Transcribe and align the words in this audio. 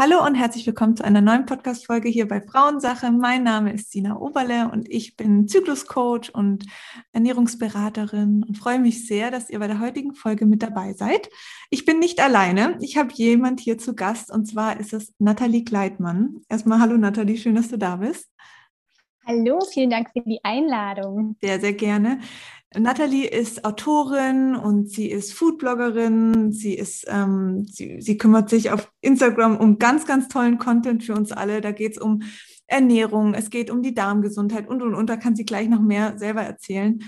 Hallo 0.00 0.24
und 0.24 0.36
herzlich 0.36 0.64
willkommen 0.64 0.94
zu 0.94 1.04
einer 1.04 1.20
neuen 1.20 1.44
Podcast-Folge 1.44 2.08
hier 2.08 2.28
bei 2.28 2.40
Frauensache. 2.40 3.10
Mein 3.10 3.42
Name 3.42 3.72
ist 3.72 3.90
Sina 3.90 4.16
Oberle 4.16 4.70
und 4.70 4.88
ich 4.88 5.16
bin 5.16 5.48
Zykluscoach 5.48 6.32
und 6.32 6.66
Ernährungsberaterin 7.10 8.44
und 8.46 8.56
freue 8.56 8.78
mich 8.78 9.08
sehr, 9.08 9.32
dass 9.32 9.50
ihr 9.50 9.58
bei 9.58 9.66
der 9.66 9.80
heutigen 9.80 10.14
Folge 10.14 10.46
mit 10.46 10.62
dabei 10.62 10.92
seid. 10.92 11.28
Ich 11.68 11.84
bin 11.84 11.98
nicht 11.98 12.20
alleine. 12.20 12.78
Ich 12.80 12.96
habe 12.96 13.12
jemand 13.12 13.58
hier 13.58 13.76
zu 13.76 13.96
Gast 13.96 14.30
und 14.30 14.46
zwar 14.46 14.78
ist 14.78 14.92
es 14.92 15.12
Nathalie 15.18 15.64
Gleitmann. 15.64 16.42
Erstmal 16.48 16.78
hallo 16.78 16.96
Nathalie, 16.96 17.36
schön, 17.36 17.56
dass 17.56 17.68
du 17.68 17.76
da 17.76 17.96
bist. 17.96 18.30
Hallo, 19.26 19.58
vielen 19.68 19.90
Dank 19.90 20.10
für 20.12 20.22
die 20.22 20.38
Einladung. 20.44 21.36
Sehr, 21.42 21.58
sehr 21.58 21.72
gerne. 21.72 22.20
Nathalie 22.76 23.26
ist 23.26 23.64
Autorin 23.64 24.54
und 24.54 24.90
sie 24.90 25.10
ist 25.10 25.32
Foodbloggerin. 25.32 26.52
Sie 26.52 26.74
ist, 26.74 27.06
ähm, 27.08 27.64
sie, 27.64 28.00
sie 28.00 28.18
kümmert 28.18 28.50
sich 28.50 28.70
auf 28.70 28.92
Instagram 29.00 29.56
um 29.56 29.78
ganz, 29.78 30.04
ganz 30.06 30.28
tollen 30.28 30.58
Content 30.58 31.02
für 31.02 31.14
uns 31.14 31.32
alle. 31.32 31.60
Da 31.62 31.72
geht 31.72 31.92
es 31.92 31.98
um 31.98 32.22
Ernährung, 32.66 33.32
es 33.32 33.48
geht 33.48 33.70
um 33.70 33.82
die 33.82 33.94
Darmgesundheit 33.94 34.68
und 34.68 34.82
und 34.82 34.94
und. 34.94 35.08
Da 35.08 35.16
kann 35.16 35.34
sie 35.34 35.46
gleich 35.46 35.68
noch 35.68 35.80
mehr 35.80 36.18
selber 36.18 36.42
erzählen. 36.42 37.02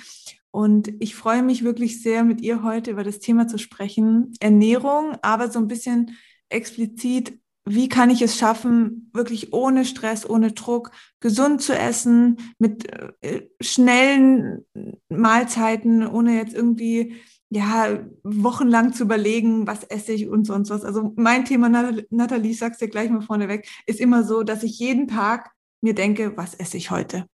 Und 0.51 0.93
ich 0.99 1.15
freue 1.15 1.43
mich 1.43 1.63
wirklich 1.63 2.03
sehr, 2.03 2.25
mit 2.25 2.41
ihr 2.41 2.63
heute 2.63 2.91
über 2.91 3.05
das 3.05 3.19
Thema 3.19 3.47
zu 3.47 3.59
sprechen. 3.59 4.33
Ernährung, 4.41 5.17
aber 5.21 5.51
so 5.51 5.59
ein 5.59 5.69
bisschen 5.69 6.17
explizit 6.49 7.39
wie 7.65 7.89
kann 7.89 8.11
ich 8.11 8.23
es 8.23 8.39
schaffen, 8.39 9.11
wirklich 9.13 9.53
ohne 9.53 9.85
Stress, 9.85 10.29
ohne 10.29 10.53
Druck, 10.53 10.91
gesund 11.21 11.63
zu 11.63 11.77
essen, 11.77 12.39
mit 12.59 12.89
äh, 13.23 13.49
schnellen 13.61 14.65
Mahlzeiten, 15.09 16.07
ohne 16.07 16.37
jetzt 16.37 16.55
irgendwie 16.55 17.17
ja, 17.51 17.99
wochenlang 18.23 18.93
zu 18.93 19.03
überlegen, 19.03 19.67
was 19.67 19.83
esse 19.85 20.13
ich 20.13 20.29
und 20.29 20.47
sonst 20.47 20.71
was. 20.71 20.85
Also 20.85 21.13
mein 21.17 21.45
Thema, 21.45 21.69
Nathalie, 22.11 22.53
ich 22.53 22.59
sag's 22.59 22.79
dir 22.79 22.89
gleich 22.89 23.11
mal 23.11 23.23
vorneweg, 23.23 23.69
ist 23.87 24.01
immer 24.01 24.23
so, 24.23 24.45
dass 24.45 24.63
ich 24.63 24.79
jeden 24.79 25.09
Tag 25.09 25.51
mir 25.81 25.95
denke, 25.95 26.37
was 26.37 26.55
esse 26.55 26.77
ich 26.77 26.91
heute? 26.91 27.27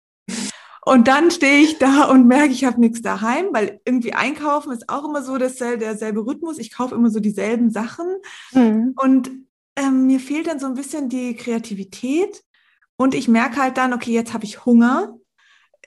Und 0.86 1.08
dann 1.08 1.32
stehe 1.32 1.64
ich 1.64 1.78
da 1.78 2.04
und 2.04 2.28
merke, 2.28 2.52
ich 2.52 2.64
habe 2.64 2.80
nichts 2.80 3.02
daheim, 3.02 3.46
weil 3.52 3.80
irgendwie 3.84 4.14
einkaufen 4.14 4.70
ist 4.72 4.88
auch 4.88 5.04
immer 5.04 5.20
so 5.20 5.36
dasselbe, 5.36 5.78
derselbe 5.78 6.24
Rhythmus. 6.24 6.58
Ich 6.58 6.72
kaufe 6.72 6.94
immer 6.94 7.10
so 7.10 7.18
dieselben 7.18 7.70
Sachen. 7.70 8.06
Mhm. 8.52 8.94
Und 8.96 9.30
ähm, 9.76 10.06
mir 10.06 10.20
fehlt 10.20 10.46
dann 10.46 10.58
so 10.58 10.66
ein 10.66 10.74
bisschen 10.74 11.08
die 11.08 11.34
Kreativität 11.34 12.42
und 12.96 13.14
ich 13.14 13.28
merke 13.28 13.60
halt 13.60 13.76
dann, 13.76 13.92
okay, 13.92 14.12
jetzt 14.12 14.32
habe 14.32 14.44
ich 14.44 14.64
Hunger. 14.64 15.14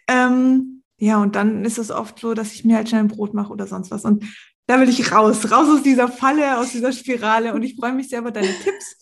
Ähm, 0.07 0.83
ja, 0.99 1.21
und 1.21 1.35
dann 1.35 1.65
ist 1.65 1.77
es 1.77 1.91
oft 1.91 2.19
so, 2.19 2.33
dass 2.33 2.53
ich 2.53 2.65
mir 2.65 2.75
halt 2.75 2.89
schnell 2.89 3.01
ein 3.01 3.07
Brot 3.07 3.33
mache 3.33 3.51
oder 3.51 3.67
sonst 3.67 3.89
was. 3.89 4.05
Und 4.05 4.23
da 4.67 4.79
will 4.79 4.89
ich 4.89 5.11
raus, 5.11 5.51
raus 5.51 5.67
aus 5.67 5.81
dieser 5.81 6.07
Falle, 6.07 6.57
aus 6.57 6.71
dieser 6.71 6.91
Spirale. 6.91 7.53
Und 7.53 7.63
ich 7.63 7.75
freue 7.75 7.93
mich 7.93 8.09
sehr 8.09 8.19
über 8.19 8.31
deine 8.31 8.53
Tipps. 8.63 8.99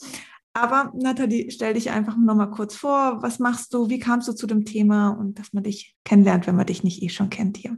Aber 0.53 0.91
Nathalie, 0.95 1.51
stell 1.51 1.73
dich 1.73 1.89
einfach 1.91 2.15
nochmal 2.17 2.49
kurz 2.49 2.75
vor. 2.75 3.21
Was 3.21 3.39
machst 3.39 3.73
du? 3.73 3.89
Wie 3.89 3.99
kamst 3.99 4.27
du 4.27 4.33
zu 4.33 4.47
dem 4.47 4.65
Thema? 4.65 5.09
Und 5.09 5.37
dass 5.37 5.53
man 5.53 5.63
dich 5.63 5.95
kennenlernt, 6.03 6.47
wenn 6.47 6.55
man 6.55 6.65
dich 6.65 6.83
nicht 6.83 7.03
eh 7.03 7.09
schon 7.09 7.29
kennt 7.29 7.57
hier. 7.57 7.77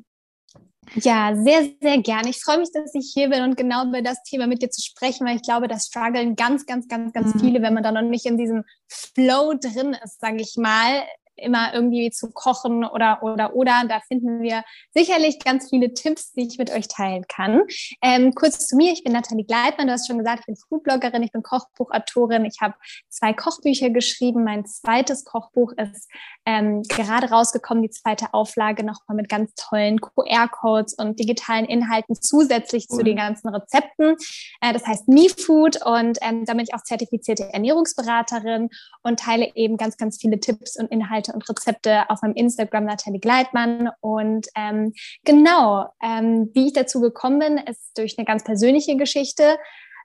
Ja, 0.96 1.36
sehr, 1.36 1.70
sehr 1.82 2.02
gerne. 2.02 2.30
Ich 2.30 2.42
freue 2.42 2.60
mich, 2.60 2.72
dass 2.72 2.94
ich 2.96 3.12
hier 3.14 3.30
bin 3.30 3.44
und 3.44 3.58
genau 3.58 3.86
über 3.86 4.02
das 4.02 4.22
Thema 4.24 4.48
mit 4.48 4.62
dir 4.62 4.70
zu 4.70 4.82
sprechen, 4.82 5.28
weil 5.28 5.36
ich 5.36 5.44
glaube, 5.44 5.68
das 5.68 5.88
strugglen 5.88 6.36
ganz, 6.36 6.66
ganz, 6.66 6.88
ganz, 6.88 7.14
ganz 7.14 7.36
mhm. 7.36 7.40
viele, 7.40 7.62
wenn 7.62 7.74
man 7.74 7.84
da 7.84 7.92
noch 7.92 8.02
nicht 8.02 8.26
in 8.26 8.38
diesem 8.38 8.64
Flow 8.88 9.54
drin 9.54 9.96
ist, 10.04 10.20
sage 10.20 10.42
ich 10.42 10.56
mal, 10.58 11.04
immer 11.40 11.74
irgendwie 11.74 12.12
zu 12.12 12.32
kochen 12.32 12.86
oder, 12.86 13.24
oder, 13.24 13.56
oder. 13.56 13.84
Da 13.88 14.00
finden 14.08 14.42
wir 14.42 14.64
sicherlich 14.94 15.40
ganz 15.40 15.70
viele 15.70 15.94
Tipps, 15.94 16.34
die 16.34 16.48
ich 16.48 16.58
mit 16.58 16.72
euch 16.72 16.88
teilen 16.88 17.26
kann. 17.28 17.62
Ähm, 18.02 18.34
kurz 18.34 18.68
zu 18.68 18.76
mir, 18.76 18.92
ich 18.94 19.04
bin 19.04 19.14
Nathalie 19.14 19.46
Gleitmann, 19.46 19.88
du 19.88 19.94
hast 19.94 20.08
schon 20.08 20.18
gesagt, 20.18 20.42
ich 20.42 20.46
bin 20.46 20.56
Foodbloggerin, 20.56 21.24
ich 21.24 21.32
bin 21.32 21.44
Kochbuchautorin, 21.44 22.46
ich 22.46 22.58
habe 22.62 22.76
zwei 23.10 23.34
Kochbücher 23.34 23.90
geschrieben. 23.90 24.44
Mein 24.44 24.66
zweites 24.66 25.26
Kochbuch 25.26 25.74
ist 25.74 26.10
ähm, 26.46 26.84
gerade 26.84 27.30
rausgekommen, 27.30 27.84
die 27.84 27.90
zweite 27.90 28.34
Auflage 28.34 28.84
nochmal 28.84 29.16
mit 29.16 29.30
ganz 29.30 29.54
tollen 29.56 30.00
QR-Codes 30.02 30.96
und 30.96 31.20
digitalen 31.20 31.66
Inhalten 31.66 32.16
zusätzlich 32.16 32.88
cool. 32.90 32.98
zu 32.98 33.04
den 33.04 33.18
ganzen 33.18 33.50
Rezepten. 33.50 34.16
Äh, 34.62 34.74
das 34.74 34.86
heißt 34.86 35.08
Me 35.08 35.28
Food 35.30 35.84
und 35.86 36.18
ähm, 36.22 36.46
da 36.46 36.54
bin 36.54 36.64
ich 36.64 36.74
auch 36.74 36.84
zertifizierte 36.84 37.52
Ernährungsberaterin 37.54 38.70
und 39.04 39.20
teile 39.20 39.52
eben 39.56 39.78
ganz, 39.78 39.98
ganz 39.98 40.18
viele 40.20 40.40
Tipps 40.40 40.78
und 40.78 40.92
Inhalte 40.92 41.29
Inhalte 41.30 41.34
und 41.34 41.50
Rezepte 41.50 42.10
auf 42.10 42.22
meinem 42.22 42.36
Instagram 42.36 42.86
Nathalie 42.86 43.20
Gleitmann. 43.20 43.90
Und 44.02 44.48
ähm, 44.56 44.94
genau, 45.24 45.88
ähm, 46.02 46.50
wie 46.54 46.68
ich 46.68 46.74
dazu 46.74 47.02
gekommen 47.02 47.40
bin, 47.40 47.58
ist 47.58 47.98
durch 47.98 48.18
eine 48.18 48.26
ganz 48.26 48.44
persönliche 48.44 48.98
Geschichte. 48.98 49.58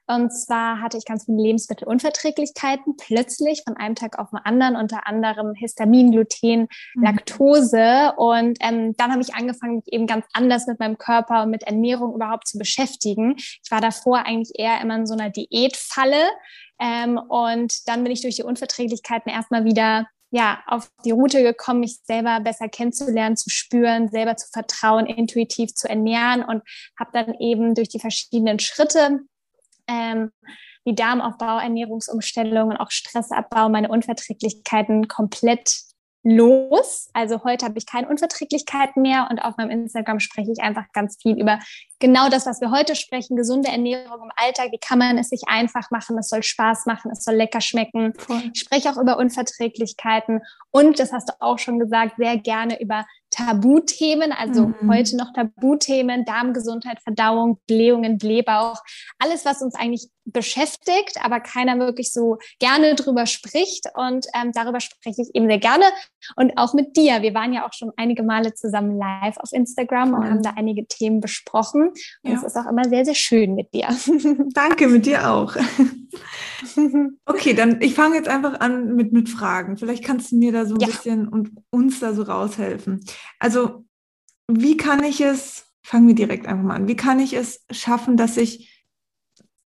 Und 0.07 0.29
zwar 0.29 0.81
hatte 0.81 0.99
ich 0.99 1.05
ganz 1.05 1.25
viele 1.25 1.41
Lebensmittelunverträglichkeiten 1.41 2.95
plötzlich 2.95 3.63
von 3.65 3.75
einem 3.75 3.95
Tag 3.95 4.19
auf 4.19 4.29
den 4.29 4.37
anderen, 4.43 4.75
unter 4.75 5.07
anderem 5.07 5.55
Histamin, 5.55 6.11
Gluten, 6.11 6.67
mhm. 6.93 7.03
Laktose. 7.03 8.13
Und 8.17 8.59
ähm, 8.61 8.93
dann 8.97 9.11
habe 9.11 9.23
ich 9.23 9.33
angefangen, 9.33 9.77
mich 9.77 9.91
eben 9.91 10.05
ganz 10.05 10.25
anders 10.33 10.67
mit 10.67 10.79
meinem 10.79 10.99
Körper 10.99 11.41
und 11.41 11.49
mit 11.49 11.63
Ernährung 11.63 12.13
überhaupt 12.13 12.47
zu 12.47 12.59
beschäftigen. 12.59 13.33
Ich 13.37 13.71
war 13.71 13.81
davor 13.81 14.27
eigentlich 14.27 14.51
eher 14.59 14.79
immer 14.79 14.95
in 14.95 15.07
so 15.07 15.15
einer 15.15 15.31
Diätfalle. 15.31 16.21
Ähm, 16.79 17.17
und 17.17 17.87
dann 17.87 18.03
bin 18.03 18.11
ich 18.11 18.21
durch 18.21 18.35
die 18.35 18.43
Unverträglichkeiten 18.43 19.31
erstmal 19.31 19.65
wieder 19.65 20.05
ja, 20.35 20.61
auf 20.67 20.91
die 21.05 21.11
Route 21.11 21.41
gekommen, 21.43 21.79
mich 21.79 21.99
selber 22.03 22.41
besser 22.41 22.67
kennenzulernen, 22.67 23.37
zu 23.37 23.49
spüren, 23.49 24.09
selber 24.09 24.35
zu 24.35 24.49
vertrauen, 24.51 25.05
intuitiv 25.05 25.73
zu 25.73 25.87
ernähren 25.87 26.43
und 26.43 26.61
habe 26.99 27.11
dann 27.13 27.35
eben 27.35 27.73
durch 27.73 27.87
die 27.87 28.01
verschiedenen 28.01 28.59
Schritte 28.59 29.21
ähm, 29.87 30.31
wie 30.83 30.93
Darmaufbau, 30.93 31.59
Ernährungsumstellung 31.59 32.71
und 32.71 32.75
auch 32.75 32.91
Stressabbau 32.91 33.69
meine 33.69 33.87
Unverträglichkeiten 33.87 35.07
komplett 35.07 35.79
los. 36.25 37.09
Also 37.13 37.43
heute 37.43 37.65
habe 37.65 37.77
ich 37.77 37.85
keine 37.85 38.09
Unverträglichkeiten 38.09 39.03
mehr 39.03 39.27
und 39.29 39.39
auf 39.39 39.57
meinem 39.57 39.69
Instagram 39.69 40.19
spreche 40.19 40.51
ich 40.51 40.61
einfach 40.61 40.85
ganz 40.91 41.17
viel 41.21 41.39
über 41.39 41.59
genau 41.99 42.29
das, 42.29 42.47
was 42.47 42.59
wir 42.61 42.71
heute 42.71 42.95
sprechen, 42.95 43.37
gesunde 43.37 43.69
Ernährung 43.69 44.23
im 44.23 44.31
Alltag. 44.35 44.71
Wie 44.71 44.79
kann 44.79 44.97
man 44.97 45.19
es 45.19 45.29
sich 45.29 45.43
einfach 45.47 45.91
machen? 45.91 46.17
Es 46.17 46.29
soll 46.29 46.41
Spaß 46.41 46.87
machen, 46.87 47.11
es 47.11 47.23
soll 47.23 47.35
lecker 47.35 47.61
schmecken. 47.61 48.13
Voll. 48.17 48.41
Ich 48.53 48.59
spreche 48.59 48.89
auch 48.89 48.97
über 48.97 49.17
Unverträglichkeiten 49.17 50.41
und, 50.71 50.99
das 50.99 51.13
hast 51.13 51.29
du 51.29 51.33
auch 51.39 51.59
schon 51.59 51.77
gesagt, 51.77 52.15
sehr 52.17 52.37
gerne 52.37 52.81
über 52.81 53.05
Tabuthemen, 53.29 54.31
also 54.31 54.67
mhm. 54.67 54.91
heute 54.91 55.17
noch 55.17 55.31
Tabuthemen, 55.33 56.25
Darmgesundheit, 56.25 57.01
Verdauung, 57.03 57.59
Blähungen, 57.67 58.17
Blähbauch, 58.17 58.81
alles, 59.19 59.45
was 59.45 59.61
uns 59.61 59.75
eigentlich 59.75 60.09
beschäftigt, 60.25 61.17
aber 61.23 61.39
keiner 61.39 61.79
wirklich 61.79 62.11
so 62.11 62.37
gerne 62.59 62.95
drüber 62.95 63.25
spricht. 63.25 63.85
Und 63.95 64.25
ähm, 64.33 64.51
darüber 64.53 64.79
spreche 64.79 65.21
ich 65.21 65.33
eben 65.33 65.47
sehr 65.47 65.59
gerne 65.59 65.85
und 66.35 66.57
auch 66.57 66.73
mit 66.73 66.97
dir. 66.97 67.21
Wir 67.21 67.33
waren 67.33 67.53
ja 67.53 67.65
auch 67.65 67.73
schon 67.73 67.91
einige 67.97 68.23
Male 68.23 68.53
zusammen 68.53 68.97
live 68.97 69.37
auf 69.37 69.51
Instagram 69.51 70.13
und 70.13 70.29
haben 70.29 70.41
da 70.41 70.53
einige 70.55 70.85
Themen 70.87 71.21
besprochen. 71.21 71.89
Und 72.23 72.31
ja. 72.31 72.37
es 72.37 72.43
ist 72.43 72.55
auch 72.55 72.69
immer 72.69 72.85
sehr, 72.85 73.05
sehr 73.05 73.15
schön 73.15 73.55
mit 73.55 73.73
dir. 73.73 73.87
Danke, 74.53 74.87
mit 74.87 75.05
dir 75.05 75.29
auch. 75.29 75.55
Okay, 77.25 77.53
dann 77.53 77.81
ich 77.81 77.93
fange 77.93 78.15
jetzt 78.15 78.29
einfach 78.29 78.59
an 78.59 78.95
mit, 78.95 79.11
mit 79.11 79.29
Fragen. 79.29 79.77
Vielleicht 79.77 80.03
kannst 80.03 80.31
du 80.31 80.37
mir 80.37 80.51
da 80.51 80.65
so 80.65 80.75
ein 80.75 80.79
ja. 80.79 80.87
bisschen 80.87 81.27
und 81.27 81.51
uns 81.69 81.99
da 81.99 82.13
so 82.13 82.23
raushelfen. 82.23 83.03
Also, 83.39 83.85
wie 84.47 84.77
kann 84.77 85.03
ich 85.03 85.21
es, 85.21 85.65
fangen 85.83 86.07
wir 86.07 86.15
direkt 86.15 86.47
einfach 86.47 86.63
mal 86.63 86.75
an, 86.75 86.87
wie 86.87 86.95
kann 86.95 87.19
ich 87.19 87.33
es 87.33 87.65
schaffen, 87.71 88.17
dass 88.17 88.37
ich, 88.37 88.74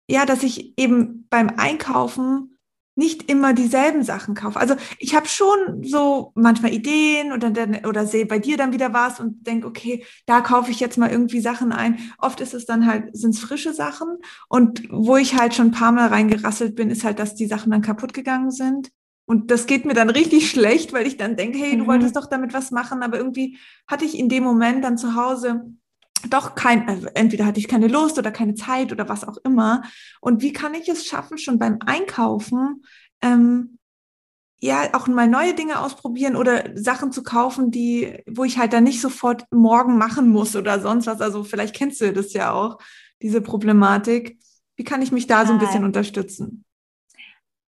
ja, 0.08 0.26
dass 0.26 0.42
ich 0.42 0.78
eben 0.78 1.26
beim 1.30 1.50
Einkaufen 1.56 2.56
nicht 2.98 3.30
immer 3.30 3.52
dieselben 3.52 4.02
Sachen 4.02 4.34
kaufe. 4.34 4.58
Also 4.58 4.74
ich 4.98 5.14
habe 5.14 5.28
schon 5.28 5.84
so 5.84 6.32
manchmal 6.34 6.72
Ideen 6.72 7.32
oder, 7.32 7.52
oder 7.86 8.06
sehe 8.06 8.24
bei 8.24 8.38
dir 8.38 8.56
dann 8.56 8.72
wieder 8.72 8.94
was 8.94 9.20
und 9.20 9.46
denke, 9.46 9.66
okay, 9.66 10.04
da 10.24 10.40
kaufe 10.40 10.70
ich 10.70 10.80
jetzt 10.80 10.96
mal 10.96 11.10
irgendwie 11.10 11.40
Sachen 11.40 11.72
ein. 11.72 11.98
Oft 12.18 12.40
ist 12.40 12.54
es 12.54 12.64
dann 12.64 12.86
halt, 12.86 13.14
sind 13.14 13.34
es 13.34 13.40
frische 13.40 13.74
Sachen. 13.74 14.16
Und 14.48 14.84
wo 14.90 15.16
ich 15.18 15.36
halt 15.36 15.54
schon 15.54 15.68
ein 15.68 15.72
paar 15.72 15.92
Mal 15.92 16.08
reingerasselt 16.08 16.74
bin, 16.74 16.90
ist 16.90 17.04
halt, 17.04 17.18
dass 17.18 17.34
die 17.34 17.46
Sachen 17.46 17.70
dann 17.70 17.82
kaputt 17.82 18.14
gegangen 18.14 18.50
sind. 18.50 18.90
Und 19.26 19.50
das 19.50 19.66
geht 19.66 19.84
mir 19.84 19.94
dann 19.94 20.08
richtig 20.10 20.50
schlecht, 20.50 20.94
weil 20.94 21.06
ich 21.06 21.18
dann 21.18 21.36
denke, 21.36 21.58
hey, 21.58 21.76
du 21.76 21.82
mhm. 21.82 21.88
wolltest 21.88 22.16
doch 22.16 22.26
damit 22.26 22.54
was 22.54 22.70
machen, 22.70 23.02
aber 23.02 23.18
irgendwie 23.18 23.58
hatte 23.86 24.06
ich 24.06 24.18
in 24.18 24.30
dem 24.30 24.42
Moment 24.42 24.82
dann 24.82 24.96
zu 24.96 25.14
Hause 25.16 25.66
doch 26.28 26.54
kein, 26.54 26.88
also 26.88 27.08
entweder 27.14 27.46
hatte 27.46 27.60
ich 27.60 27.68
keine 27.68 27.88
Lust 27.88 28.18
oder 28.18 28.30
keine 28.30 28.54
Zeit 28.54 28.92
oder 28.92 29.08
was 29.08 29.26
auch 29.26 29.36
immer. 29.44 29.82
Und 30.20 30.42
wie 30.42 30.52
kann 30.52 30.74
ich 30.74 30.88
es 30.88 31.06
schaffen, 31.06 31.38
schon 31.38 31.58
beim 31.58 31.78
Einkaufen, 31.84 32.84
ähm, 33.22 33.78
ja, 34.58 34.94
auch 34.94 35.06
mal 35.06 35.28
neue 35.28 35.54
Dinge 35.54 35.80
ausprobieren 35.80 36.34
oder 36.34 36.70
Sachen 36.74 37.12
zu 37.12 37.22
kaufen, 37.22 37.70
die, 37.70 38.22
wo 38.26 38.44
ich 38.44 38.58
halt 38.58 38.72
dann 38.72 38.84
nicht 38.84 39.00
sofort 39.00 39.44
morgen 39.50 39.98
machen 39.98 40.30
muss 40.30 40.56
oder 40.56 40.80
sonst 40.80 41.06
was. 41.06 41.20
Also 41.20 41.44
vielleicht 41.44 41.74
kennst 41.74 42.00
du 42.00 42.12
das 42.12 42.32
ja 42.32 42.52
auch, 42.52 42.78
diese 43.22 43.40
Problematik. 43.40 44.38
Wie 44.76 44.84
kann 44.84 45.02
ich 45.02 45.12
mich 45.12 45.26
da 45.26 45.46
so 45.46 45.52
ein 45.52 45.58
bisschen 45.58 45.84
unterstützen? 45.84 46.64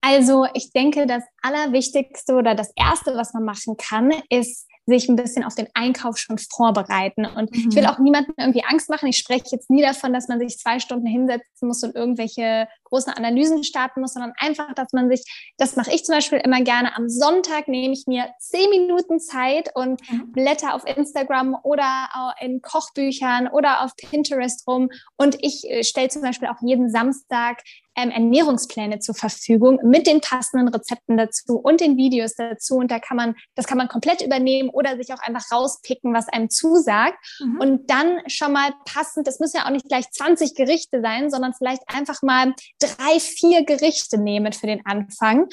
Also 0.00 0.46
ich 0.54 0.72
denke, 0.72 1.06
das 1.06 1.24
Allerwichtigste 1.42 2.34
oder 2.34 2.54
das 2.54 2.72
Erste, 2.76 3.14
was 3.14 3.34
man 3.34 3.44
machen 3.44 3.76
kann, 3.76 4.12
ist 4.30 4.66
sich 4.88 5.08
ein 5.08 5.16
bisschen 5.16 5.44
auf 5.44 5.54
den 5.54 5.68
Einkauf 5.74 6.16
schon 6.16 6.38
vorbereiten. 6.38 7.26
Und 7.26 7.52
mhm. 7.52 7.68
ich 7.68 7.76
will 7.76 7.82
mhm. 7.82 7.88
auch 7.88 7.98
niemandem 7.98 8.34
irgendwie 8.38 8.64
Angst 8.64 8.88
machen. 8.88 9.08
Ich 9.08 9.18
spreche 9.18 9.44
jetzt 9.50 9.70
nie 9.70 9.82
davon, 9.82 10.12
dass 10.12 10.28
man 10.28 10.38
sich 10.40 10.58
zwei 10.58 10.80
Stunden 10.80 11.06
hinsetzen 11.06 11.68
muss 11.68 11.82
und 11.82 11.94
irgendwelche 11.94 12.68
großen 12.88 13.12
Analysen 13.12 13.64
starten 13.64 14.00
muss, 14.00 14.14
sondern 14.14 14.32
einfach, 14.38 14.74
dass 14.74 14.92
man 14.92 15.08
sich, 15.08 15.24
das 15.56 15.76
mache 15.76 15.92
ich 15.92 16.04
zum 16.04 16.14
Beispiel 16.14 16.38
immer 16.38 16.62
gerne, 16.62 16.96
am 16.96 17.08
Sonntag 17.08 17.68
nehme 17.68 17.94
ich 17.94 18.06
mir 18.06 18.28
zehn 18.38 18.70
Minuten 18.70 19.20
Zeit 19.20 19.70
und 19.74 20.00
mhm. 20.10 20.32
blätter 20.32 20.74
auf 20.74 20.86
Instagram 20.86 21.56
oder 21.62 22.08
in 22.40 22.62
Kochbüchern 22.62 23.48
oder 23.48 23.84
auf 23.84 23.96
Pinterest 23.96 24.66
rum 24.66 24.90
und 25.16 25.36
ich 25.40 25.68
äh, 25.68 25.84
stelle 25.84 26.08
zum 26.08 26.22
Beispiel 26.22 26.48
auch 26.48 26.60
jeden 26.62 26.90
Samstag 26.90 27.62
ähm, 27.98 28.10
Ernährungspläne 28.10 29.00
zur 29.00 29.14
Verfügung 29.14 29.80
mit 29.82 30.06
den 30.06 30.20
passenden 30.20 30.68
Rezepten 30.68 31.16
dazu 31.16 31.58
und 31.58 31.80
den 31.80 31.96
Videos 31.96 32.34
dazu. 32.34 32.76
Und 32.76 32.90
da 32.90 33.00
kann 33.00 33.16
man, 33.16 33.34
das 33.56 33.66
kann 33.66 33.76
man 33.76 33.88
komplett 33.88 34.22
übernehmen 34.22 34.68
oder 34.68 34.96
sich 34.96 35.12
auch 35.12 35.18
einfach 35.20 35.50
rauspicken, 35.52 36.14
was 36.14 36.28
einem 36.28 36.48
zusagt. 36.48 37.18
Mhm. 37.40 37.60
Und 37.60 37.90
dann 37.90 38.20
schon 38.28 38.52
mal 38.52 38.72
passend, 38.84 39.26
das 39.26 39.40
müssen 39.40 39.56
ja 39.56 39.66
auch 39.66 39.70
nicht 39.70 39.88
gleich 39.88 40.08
20 40.10 40.54
Gerichte 40.54 41.00
sein, 41.02 41.30
sondern 41.30 41.54
vielleicht 41.54 41.82
einfach 41.88 42.22
mal 42.22 42.54
drei, 42.78 43.20
vier 43.20 43.64
Gerichte 43.64 44.18
nehmen 44.18 44.52
für 44.52 44.66
den 44.66 44.84
Anfang 44.86 45.48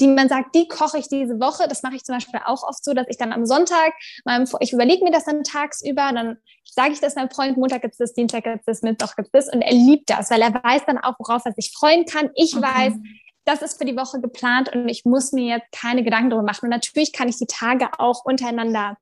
die 0.00 0.08
man 0.08 0.28
sagt, 0.28 0.54
die 0.54 0.66
koche 0.66 0.98
ich 0.98 1.08
diese 1.08 1.38
Woche. 1.40 1.68
Das 1.68 1.82
mache 1.82 1.96
ich 1.96 2.04
zum 2.04 2.14
Beispiel 2.14 2.40
auch 2.44 2.62
oft 2.62 2.82
so, 2.82 2.94
dass 2.94 3.06
ich 3.08 3.18
dann 3.18 3.32
am 3.32 3.44
Sonntag, 3.46 3.92
meinem, 4.24 4.48
ich 4.60 4.72
überlege 4.72 5.04
mir 5.04 5.10
das 5.10 5.24
dann 5.24 5.44
tagsüber, 5.44 6.10
dann 6.12 6.38
sage 6.64 6.92
ich 6.92 7.00
das 7.00 7.16
meinem 7.16 7.30
Freund, 7.30 7.56
Montag 7.56 7.82
gibt 7.82 7.92
es 7.92 7.98
das, 7.98 8.14
Dienstag 8.14 8.44
gibt 8.44 8.60
es 8.60 8.64
das, 8.64 8.82
Mittwoch 8.82 9.14
gibt 9.14 9.28
es 9.32 9.46
das 9.46 9.54
und 9.54 9.62
er 9.62 9.72
liebt 9.72 10.08
das, 10.10 10.30
weil 10.30 10.40
er 10.40 10.54
weiß 10.54 10.82
dann 10.86 10.98
auch, 10.98 11.14
worauf 11.18 11.44
er 11.44 11.52
sich 11.52 11.72
freuen 11.76 12.06
kann. 12.06 12.30
Ich 12.34 12.56
okay. 12.56 12.64
weiß, 12.64 12.94
das 13.44 13.62
ist 13.62 13.78
für 13.78 13.84
die 13.84 13.96
Woche 13.96 14.20
geplant 14.20 14.74
und 14.74 14.88
ich 14.88 15.04
muss 15.04 15.32
mir 15.32 15.56
jetzt 15.56 15.72
keine 15.72 16.02
Gedanken 16.02 16.30
darüber 16.30 16.46
machen. 16.46 16.66
Und 16.66 16.70
natürlich 16.70 17.12
kann 17.12 17.28
ich 17.28 17.36
die 17.36 17.46
Tage 17.46 17.88
auch 17.98 18.24
untereinander 18.24 18.96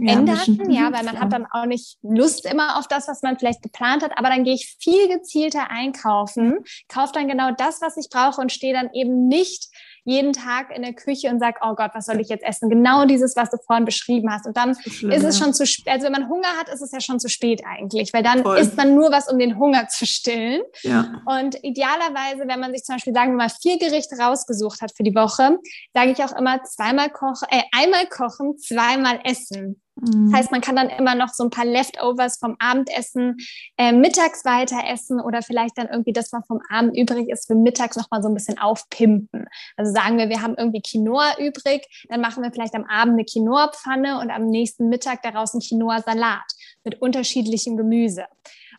ja, 0.00 0.14
ändern, 0.14 0.70
ja, 0.70 0.92
weil 0.92 1.04
man 1.04 1.14
ja. 1.14 1.20
hat 1.20 1.32
dann 1.32 1.46
auch 1.50 1.66
nicht 1.66 1.98
Lust 2.02 2.46
immer 2.50 2.78
auf 2.78 2.88
das, 2.88 3.08
was 3.08 3.22
man 3.22 3.38
vielleicht 3.38 3.62
geplant 3.62 4.02
hat, 4.02 4.12
aber 4.16 4.28
dann 4.28 4.44
gehe 4.44 4.54
ich 4.54 4.76
viel 4.80 5.08
gezielter 5.08 5.70
einkaufen, 5.70 6.58
kaufe 6.88 7.12
dann 7.14 7.28
genau 7.28 7.50
das, 7.52 7.80
was 7.80 7.96
ich 7.96 8.08
brauche 8.10 8.40
und 8.40 8.52
stehe 8.52 8.72
dann 8.72 8.90
eben 8.92 9.28
nicht 9.28 9.68
jeden 10.04 10.32
Tag 10.32 10.74
in 10.74 10.82
der 10.82 10.94
Küche 10.94 11.28
und 11.28 11.40
sage, 11.40 11.58
oh 11.62 11.74
Gott, 11.74 11.90
was 11.94 12.06
soll 12.06 12.20
ich 12.20 12.28
jetzt 12.28 12.44
essen? 12.44 12.68
Genau 12.68 13.04
dieses, 13.04 13.36
was 13.36 13.50
du 13.50 13.58
vorhin 13.64 13.84
beschrieben 13.84 14.32
hast. 14.32 14.46
Und 14.46 14.56
dann 14.56 14.74
schlimm, 14.74 15.10
ist 15.10 15.24
es 15.24 15.38
schon 15.38 15.52
zu 15.52 15.66
spät. 15.66 15.92
Also 15.92 16.06
wenn 16.06 16.12
man 16.12 16.28
Hunger 16.28 16.48
hat, 16.58 16.68
ist 16.68 16.80
es 16.80 16.92
ja 16.92 17.00
schon 17.00 17.20
zu 17.20 17.28
spät 17.28 17.62
eigentlich, 17.66 18.12
weil 18.12 18.22
dann 18.22 18.42
Voll. 18.42 18.58
isst 18.58 18.76
man 18.76 18.94
nur 18.94 19.10
was, 19.12 19.30
um 19.30 19.38
den 19.38 19.58
Hunger 19.58 19.88
zu 19.88 20.06
stillen. 20.06 20.62
Ja. 20.82 21.22
Und 21.26 21.56
idealerweise, 21.62 22.48
wenn 22.48 22.60
man 22.60 22.72
sich 22.72 22.82
zum 22.84 22.96
Beispiel, 22.96 23.14
sagen 23.14 23.32
wir 23.32 23.36
mal, 23.36 23.50
vier 23.50 23.78
Gerichte 23.78 24.16
rausgesucht 24.16 24.80
hat 24.80 24.92
für 24.96 25.02
die 25.02 25.14
Woche, 25.14 25.58
sage 25.94 26.12
ich 26.12 26.24
auch 26.24 26.36
immer 26.36 26.62
zweimal 26.64 27.10
kochen, 27.10 27.46
äh, 27.50 27.62
einmal 27.72 28.06
kochen, 28.06 28.58
zweimal 28.58 29.20
essen. 29.24 29.82
Das 30.00 30.14
mhm. 30.14 30.34
heißt, 30.34 30.50
man 30.50 30.60
kann 30.60 30.76
dann 30.76 30.88
immer 30.88 31.14
noch 31.14 31.28
so 31.28 31.44
ein 31.44 31.50
paar 31.50 31.64
Leftovers 31.64 32.38
vom 32.38 32.56
Abendessen 32.58 33.36
äh, 33.76 33.92
mittags 33.92 34.44
weiter 34.44 34.78
essen 34.86 35.20
oder 35.20 35.42
vielleicht 35.42 35.78
dann 35.78 35.88
irgendwie 35.88 36.12
das, 36.12 36.32
was 36.32 36.46
vom 36.46 36.60
Abend 36.70 36.96
übrig 36.96 37.28
ist, 37.28 37.46
für 37.46 37.54
mittags 37.54 37.96
noch 37.96 38.10
mal 38.10 38.22
so 38.22 38.28
ein 38.28 38.34
bisschen 38.34 38.58
aufpimpen. 38.58 39.46
Also 39.76 39.92
sagen 39.92 40.18
wir, 40.18 40.28
wir 40.28 40.42
haben 40.42 40.54
irgendwie 40.56 40.82
Quinoa 40.82 41.38
übrig, 41.38 41.86
dann 42.08 42.20
machen 42.20 42.42
wir 42.42 42.52
vielleicht 42.52 42.74
am 42.74 42.84
Abend 42.84 43.14
eine 43.14 43.24
Quinoa-Pfanne 43.24 44.20
und 44.20 44.30
am 44.30 44.46
nächsten 44.46 44.88
Mittag 44.88 45.22
daraus 45.22 45.54
einen 45.54 45.62
Quinoa-Salat 45.62 46.46
mit 46.84 47.00
unterschiedlichem 47.00 47.76
Gemüse. 47.76 48.24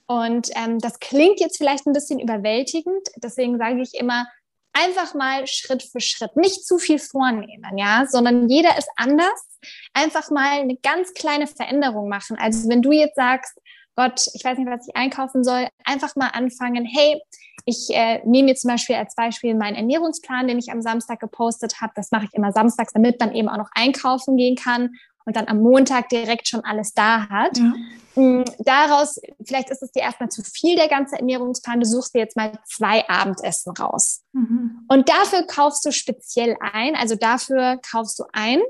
Und 0.07 0.50
ähm, 0.56 0.79
das 0.79 1.00
klingt 1.00 1.39
jetzt 1.39 1.57
vielleicht 1.57 1.85
ein 1.88 1.94
bisschen 1.94 2.19
überwältigend, 2.19 3.07
deswegen 3.23 3.57
sage 3.57 3.81
ich 3.81 3.94
immer, 3.94 4.27
einfach 4.73 5.13
mal 5.13 5.45
Schritt 5.47 5.83
für 5.83 6.00
Schritt, 6.00 6.35
nicht 6.35 6.65
zu 6.65 6.77
viel 6.77 7.00
vornehmen, 7.00 7.77
ja, 7.77 8.06
sondern 8.07 8.50
jeder 8.50 8.77
ist 8.77 8.89
anders. 8.95 9.59
Einfach 9.94 10.31
mal 10.31 10.62
eine 10.62 10.77
ganz 10.77 11.13
kleine 11.13 11.47
Veränderung 11.47 12.09
machen. 12.09 12.38
Also 12.39 12.69
wenn 12.69 12.81
du 12.81 12.91
jetzt 12.91 13.15
sagst, 13.15 13.59
Gott, 13.95 14.27
ich 14.33 14.44
weiß 14.44 14.57
nicht, 14.57 14.69
was 14.69 14.88
ich 14.88 14.95
einkaufen 14.95 15.44
soll, 15.44 15.68
einfach 15.83 16.15
mal 16.15 16.29
anfangen, 16.29 16.85
hey, 16.85 17.21
ich 17.65 17.89
äh, 17.91 18.21
nehme 18.25 18.50
jetzt 18.50 18.62
zum 18.62 18.71
Beispiel 18.71 18.95
als 18.95 19.13
Beispiel 19.15 19.53
meinen 19.53 19.75
Ernährungsplan, 19.75 20.47
den 20.47 20.57
ich 20.57 20.71
am 20.71 20.81
Samstag 20.81 21.19
gepostet 21.19 21.81
habe. 21.81 21.94
Das 21.95 22.09
mache 22.09 22.25
ich 22.25 22.33
immer 22.33 22.51
samstags, 22.51 22.94
damit 22.94 23.19
man 23.19 23.35
eben 23.35 23.50
auch 23.50 23.57
noch 23.57 23.69
einkaufen 23.75 24.38
gehen 24.38 24.56
kann 24.56 24.95
und 25.25 25.35
dann 25.35 25.47
am 25.47 25.59
Montag 25.59 26.09
direkt 26.09 26.47
schon 26.47 26.63
alles 26.63 26.94
da 26.94 27.29
hat. 27.29 27.57
Ja. 27.57 27.73
Mm, 28.15 28.44
daraus, 28.59 29.19
vielleicht 29.45 29.69
ist 29.69 29.81
es 29.81 29.91
dir 29.91 30.01
erstmal 30.01 30.29
zu 30.29 30.44
viel, 30.44 30.75
der 30.75 30.88
ganze 30.88 31.15
Ernährungsplan. 31.15 31.79
Du 31.79 31.85
suchst 31.85 32.13
dir 32.13 32.19
jetzt 32.19 32.35
mal 32.35 32.59
zwei 32.65 33.07
Abendessen 33.07 33.71
raus. 33.73 34.23
Mhm. 34.33 34.85
Und 34.88 35.09
dafür 35.09 35.44
kaufst 35.44 35.85
du 35.85 35.91
speziell 35.91 36.57
ein, 36.59 36.95
also 36.95 37.15
dafür 37.15 37.79
kaufst 37.89 38.19
du 38.19 38.25
ein 38.33 38.62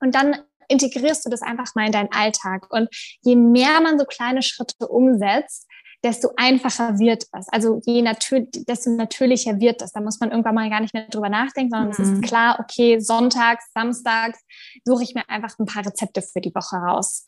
und 0.00 0.14
dann 0.14 0.36
integrierst 0.68 1.24
du 1.24 1.30
das 1.30 1.42
einfach 1.42 1.74
mal 1.74 1.86
in 1.86 1.92
deinen 1.92 2.12
Alltag. 2.12 2.66
Und 2.70 2.88
je 3.22 3.36
mehr 3.36 3.80
man 3.80 3.98
so 3.98 4.04
kleine 4.04 4.42
Schritte 4.42 4.88
umsetzt, 4.88 5.66
desto 6.04 6.28
einfacher 6.36 6.98
wird 6.98 7.24
es. 7.32 7.48
Also 7.48 7.80
je 7.86 8.02
natür 8.02 8.46
desto 8.68 8.90
natürlicher 8.90 9.58
wird 9.58 9.82
es. 9.82 9.92
Da 9.92 10.00
muss 10.00 10.20
man 10.20 10.30
irgendwann 10.30 10.54
mal 10.54 10.68
gar 10.68 10.80
nicht 10.80 10.94
mehr 10.94 11.08
drüber 11.08 11.30
nachdenken, 11.30 11.70
sondern 11.70 11.88
mhm. 11.88 11.92
es 11.92 11.98
ist 11.98 12.12
mhm. 12.12 12.20
klar, 12.20 12.60
okay, 12.60 13.00
sonntags, 13.00 13.64
samstags 13.74 14.38
suche 14.84 15.02
ich 15.02 15.14
mir 15.14 15.28
einfach 15.28 15.58
ein 15.58 15.66
paar 15.66 15.84
Rezepte 15.84 16.22
für 16.22 16.40
die 16.40 16.54
Woche 16.54 16.76
raus. 16.76 17.26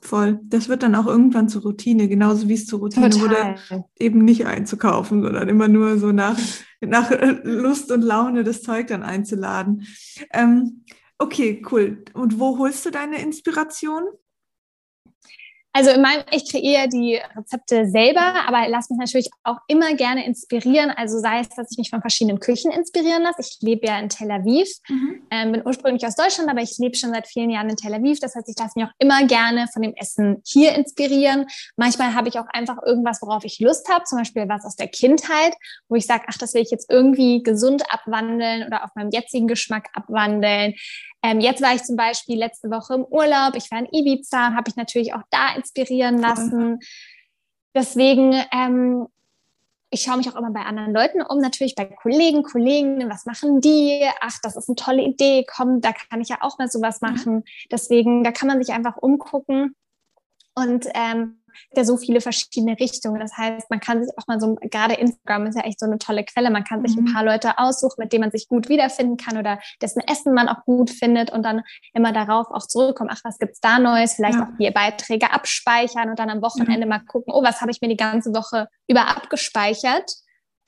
Voll. 0.00 0.38
Das 0.44 0.68
wird 0.68 0.82
dann 0.82 0.94
auch 0.94 1.06
irgendwann 1.06 1.48
zur 1.48 1.62
Routine, 1.62 2.08
genauso 2.08 2.48
wie 2.48 2.54
es 2.54 2.66
zur 2.66 2.78
Routine 2.80 3.10
Total. 3.10 3.56
wurde, 3.70 3.84
eben 3.98 4.24
nicht 4.24 4.46
einzukaufen, 4.46 5.22
sondern 5.22 5.48
immer 5.48 5.66
nur 5.66 5.98
so 5.98 6.12
nach, 6.12 6.38
nach 6.80 7.10
Lust 7.42 7.90
und 7.90 8.02
Laune 8.02 8.44
das 8.44 8.62
Zeug 8.62 8.88
dann 8.88 9.02
einzuladen. 9.02 9.86
Ähm, 10.32 10.84
okay, 11.18 11.62
cool. 11.72 12.04
Und 12.12 12.38
wo 12.38 12.58
holst 12.58 12.84
du 12.84 12.90
deine 12.90 13.20
Inspiration? 13.22 14.04
Also 15.76 15.90
in 15.90 16.02
meinem, 16.02 16.22
ich 16.30 16.48
kreiere 16.48 16.88
die 16.88 17.20
Rezepte 17.36 17.88
selber, 17.88 18.46
aber 18.46 18.68
lass 18.68 18.90
mich 18.90 18.98
natürlich 19.00 19.28
auch 19.42 19.58
immer 19.66 19.94
gerne 19.94 20.24
inspirieren. 20.24 20.92
Also 20.92 21.18
sei 21.18 21.40
es, 21.40 21.48
dass 21.48 21.72
ich 21.72 21.78
mich 21.78 21.90
von 21.90 22.00
verschiedenen 22.00 22.38
Küchen 22.38 22.70
inspirieren 22.70 23.24
lasse. 23.24 23.40
Ich 23.40 23.58
lebe 23.60 23.88
ja 23.88 23.98
in 23.98 24.08
Tel 24.08 24.30
Aviv, 24.30 24.68
mhm. 24.88 25.22
ähm, 25.32 25.50
bin 25.50 25.66
ursprünglich 25.66 26.06
aus 26.06 26.14
Deutschland, 26.14 26.48
aber 26.48 26.60
ich 26.60 26.78
lebe 26.78 26.96
schon 26.96 27.10
seit 27.10 27.26
vielen 27.26 27.50
Jahren 27.50 27.68
in 27.68 27.76
Tel 27.76 27.92
Aviv. 27.92 28.20
Das 28.20 28.36
heißt, 28.36 28.48
ich 28.48 28.54
lasse 28.56 28.74
mich 28.76 28.86
auch 28.86 28.92
immer 29.00 29.26
gerne 29.26 29.66
von 29.72 29.82
dem 29.82 29.94
Essen 29.96 30.40
hier 30.46 30.76
inspirieren. 30.76 31.46
Manchmal 31.76 32.14
habe 32.14 32.28
ich 32.28 32.38
auch 32.38 32.46
einfach 32.52 32.76
irgendwas, 32.86 33.20
worauf 33.20 33.44
ich 33.44 33.58
Lust 33.58 33.88
habe, 33.92 34.04
zum 34.04 34.18
Beispiel 34.18 34.48
was 34.48 34.64
aus 34.64 34.76
der 34.76 34.86
Kindheit, 34.86 35.54
wo 35.88 35.96
ich 35.96 36.06
sage, 36.06 36.22
ach, 36.28 36.38
das 36.38 36.54
will 36.54 36.62
ich 36.62 36.70
jetzt 36.70 36.88
irgendwie 36.88 37.42
gesund 37.42 37.82
abwandeln 37.92 38.64
oder 38.64 38.84
auf 38.84 38.90
meinem 38.94 39.10
jetzigen 39.10 39.48
Geschmack 39.48 39.88
abwandeln. 39.92 40.74
Ähm, 41.24 41.40
jetzt 41.40 41.62
war 41.62 41.74
ich 41.74 41.82
zum 41.82 41.96
Beispiel 41.96 42.38
letzte 42.38 42.68
Woche 42.70 42.94
im 42.94 43.04
Urlaub. 43.04 43.54
Ich 43.56 43.70
war 43.70 43.78
in 43.78 43.88
Ibiza, 43.90 44.52
habe 44.52 44.68
ich 44.68 44.76
natürlich 44.76 45.14
auch 45.14 45.22
da 45.30 45.54
inspirieren 45.64 46.18
lassen. 46.18 46.80
Deswegen, 47.74 48.34
ähm, 48.52 49.06
ich 49.90 50.02
schaue 50.02 50.18
mich 50.18 50.28
auch 50.28 50.36
immer 50.36 50.50
bei 50.50 50.60
anderen 50.60 50.92
Leuten 50.92 51.22
um, 51.22 51.38
natürlich 51.38 51.74
bei 51.74 51.86
Kollegen, 51.86 52.42
Kollegen, 52.42 53.08
was 53.08 53.26
machen 53.26 53.60
die? 53.60 54.08
Ach, 54.20 54.38
das 54.42 54.56
ist 54.56 54.68
eine 54.68 54.76
tolle 54.76 55.02
Idee, 55.02 55.46
komm, 55.48 55.80
da 55.80 55.92
kann 55.92 56.20
ich 56.20 56.28
ja 56.28 56.38
auch 56.40 56.58
mal 56.58 56.68
sowas 56.68 57.00
mhm. 57.00 57.08
machen. 57.08 57.44
Deswegen, 57.70 58.24
da 58.24 58.32
kann 58.32 58.48
man 58.48 58.62
sich 58.62 58.74
einfach 58.74 58.96
umgucken. 58.96 59.74
Und 60.54 60.86
ähm, 60.94 61.40
ja 61.74 61.84
so 61.84 61.96
viele 61.96 62.20
verschiedene 62.20 62.78
Richtungen. 62.78 63.20
Das 63.20 63.36
heißt, 63.36 63.70
man 63.70 63.80
kann 63.80 64.02
sich 64.02 64.12
auch 64.16 64.26
mal 64.26 64.40
so, 64.40 64.56
gerade 64.70 64.94
Instagram 64.94 65.46
ist 65.46 65.56
ja 65.56 65.62
echt 65.62 65.80
so 65.80 65.86
eine 65.86 65.98
tolle 65.98 66.24
Quelle. 66.24 66.50
Man 66.50 66.64
kann 66.64 66.86
sich 66.86 66.96
ein 66.96 67.04
mhm. 67.04 67.12
paar 67.12 67.24
Leute 67.24 67.58
aussuchen, 67.58 67.96
mit 67.98 68.12
denen 68.12 68.22
man 68.22 68.30
sich 68.30 68.48
gut 68.48 68.68
wiederfinden 68.68 69.16
kann 69.16 69.36
oder 69.36 69.60
dessen 69.80 70.00
Essen 70.00 70.34
man 70.34 70.48
auch 70.48 70.64
gut 70.64 70.90
findet 70.90 71.30
und 71.30 71.42
dann 71.42 71.62
immer 71.92 72.12
darauf 72.12 72.46
auch 72.50 72.66
zurückkommen. 72.66 73.10
Ach, 73.12 73.20
was 73.24 73.38
gibt's 73.38 73.60
da 73.60 73.78
Neues? 73.78 74.14
Vielleicht 74.14 74.38
ja. 74.38 74.44
auch 74.44 74.56
die 74.58 74.70
Beiträge 74.70 75.32
abspeichern 75.32 76.10
und 76.10 76.18
dann 76.18 76.30
am 76.30 76.42
Wochenende 76.42 76.86
mhm. 76.86 76.90
mal 76.90 77.00
gucken, 77.00 77.32
oh, 77.34 77.42
was 77.42 77.60
habe 77.60 77.70
ich 77.70 77.80
mir 77.80 77.88
die 77.88 77.96
ganze 77.96 78.34
Woche 78.34 78.68
über 78.88 79.08
abgespeichert? 79.08 80.10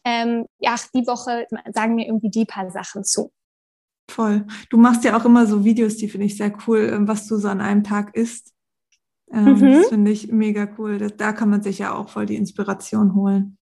Ähm, 0.04 0.46
ja, 0.58 0.76
die 0.94 1.06
Woche 1.06 1.46
sagen 1.72 1.96
mir 1.96 2.06
irgendwie 2.06 2.30
die 2.30 2.44
paar 2.44 2.70
Sachen 2.70 3.04
zu. 3.04 3.32
Voll. 4.08 4.46
Du 4.70 4.78
machst 4.78 5.04
ja 5.04 5.18
auch 5.18 5.24
immer 5.24 5.46
so 5.46 5.64
Videos, 5.64 5.96
die 5.96 6.08
finde 6.08 6.26
ich 6.26 6.36
sehr 6.36 6.52
cool, 6.66 6.90
ähm, 6.92 7.08
was 7.08 7.26
du 7.26 7.36
so 7.36 7.48
an 7.48 7.60
einem 7.60 7.82
Tag 7.82 8.14
isst. 8.14 8.52
Ähm, 9.32 9.44
mhm. 9.44 9.72
Das 9.72 9.88
finde 9.88 10.10
ich 10.10 10.30
mega 10.30 10.68
cool. 10.78 10.98
Das, 10.98 11.16
da 11.16 11.32
kann 11.32 11.50
man 11.50 11.62
sich 11.62 11.78
ja 11.78 11.94
auch 11.94 12.08
voll 12.08 12.26
die 12.26 12.36
Inspiration 12.36 13.14
holen. 13.14 13.58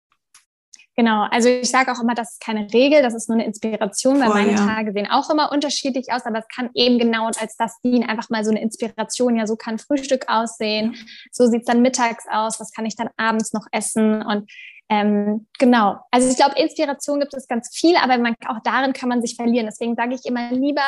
Genau, 0.95 1.26
also 1.31 1.49
ich 1.49 1.71
sage 1.71 1.90
auch 1.90 2.02
immer, 2.02 2.14
das 2.14 2.33
ist 2.33 2.40
keine 2.42 2.71
Regel, 2.73 3.00
das 3.00 3.14
ist 3.14 3.26
nur 3.26 3.38
eine 3.38 3.47
Inspiration, 3.47 4.21
weil 4.21 4.28
meine 4.28 4.52
ja. 4.52 4.66
Tage 4.66 4.92
sehen 4.92 5.09
auch 5.11 5.31
immer 5.31 5.50
unterschiedlich 5.50 6.12
aus, 6.12 6.26
aber 6.26 6.40
es 6.40 6.49
kann 6.54 6.69
eben 6.75 6.99
genau 6.99 7.26
als 7.26 7.57
das 7.57 7.81
dienen, 7.81 8.07
einfach 8.07 8.28
mal 8.28 8.45
so 8.45 8.50
eine 8.50 8.61
Inspiration, 8.61 9.37
ja, 9.37 9.47
so 9.47 9.57
kann 9.57 9.78
Frühstück 9.78 10.26
aussehen, 10.28 10.95
so 11.31 11.47
sieht 11.47 11.62
es 11.62 11.66
dann 11.66 11.81
mittags 11.81 12.26
aus, 12.31 12.61
was 12.61 12.73
kann 12.73 12.85
ich 12.85 12.95
dann 12.95 13.09
abends 13.16 13.54
noch 13.54 13.66
essen 13.73 14.21
und 14.21 14.50
ähm, 14.90 15.47
genau, 15.59 15.97
also 16.11 16.28
ich 16.28 16.37
glaube, 16.37 16.61
Inspiration 16.61 17.21
gibt 17.21 17.33
es 17.33 17.49
ganz 17.49 17.75
viel, 17.75 17.97
aber 17.97 18.19
man, 18.19 18.35
auch 18.47 18.59
darin 18.62 18.92
kann 18.92 19.09
man 19.09 19.23
sich 19.23 19.37
verlieren. 19.37 19.64
Deswegen 19.64 19.95
sage 19.95 20.14
ich 20.14 20.26
immer 20.26 20.50
lieber 20.50 20.85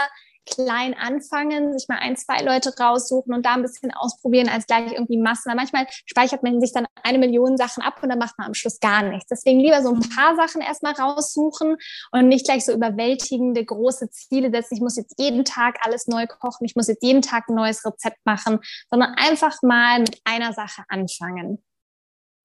klein 0.46 0.94
anfangen, 0.94 1.76
sich 1.76 1.88
mal 1.88 1.98
ein, 1.98 2.16
zwei 2.16 2.42
Leute 2.42 2.74
raussuchen 2.78 3.34
und 3.34 3.44
da 3.44 3.54
ein 3.54 3.62
bisschen 3.62 3.92
ausprobieren, 3.92 4.48
als 4.48 4.66
gleich 4.66 4.92
irgendwie 4.92 5.18
Massen. 5.18 5.50
Weil 5.50 5.56
manchmal 5.56 5.86
speichert 6.06 6.42
man 6.42 6.60
sich 6.60 6.72
dann 6.72 6.86
eine 7.02 7.18
Million 7.18 7.56
Sachen 7.56 7.82
ab 7.82 8.02
und 8.02 8.08
dann 8.08 8.18
macht 8.18 8.38
man 8.38 8.48
am 8.48 8.54
Schluss 8.54 8.80
gar 8.80 9.02
nichts. 9.02 9.28
Deswegen 9.28 9.60
lieber 9.60 9.82
so 9.82 9.90
ein 9.92 10.00
paar 10.00 10.36
Sachen 10.36 10.60
erstmal 10.60 10.92
raussuchen 10.92 11.76
und 12.12 12.28
nicht 12.28 12.46
gleich 12.46 12.64
so 12.64 12.72
überwältigende 12.72 13.64
große 13.64 14.10
Ziele 14.10 14.50
setzen. 14.50 14.74
Ich 14.74 14.80
muss 14.80 14.96
jetzt 14.96 15.18
jeden 15.18 15.44
Tag 15.44 15.78
alles 15.82 16.06
neu 16.06 16.26
kochen, 16.26 16.64
ich 16.64 16.76
muss 16.76 16.88
jetzt 16.88 17.02
jeden 17.02 17.22
Tag 17.22 17.48
ein 17.48 17.54
neues 17.54 17.84
Rezept 17.84 18.18
machen, 18.24 18.60
sondern 18.90 19.14
einfach 19.16 19.62
mal 19.62 20.00
mit 20.00 20.20
einer 20.24 20.52
Sache 20.52 20.84
anfangen. 20.88 21.62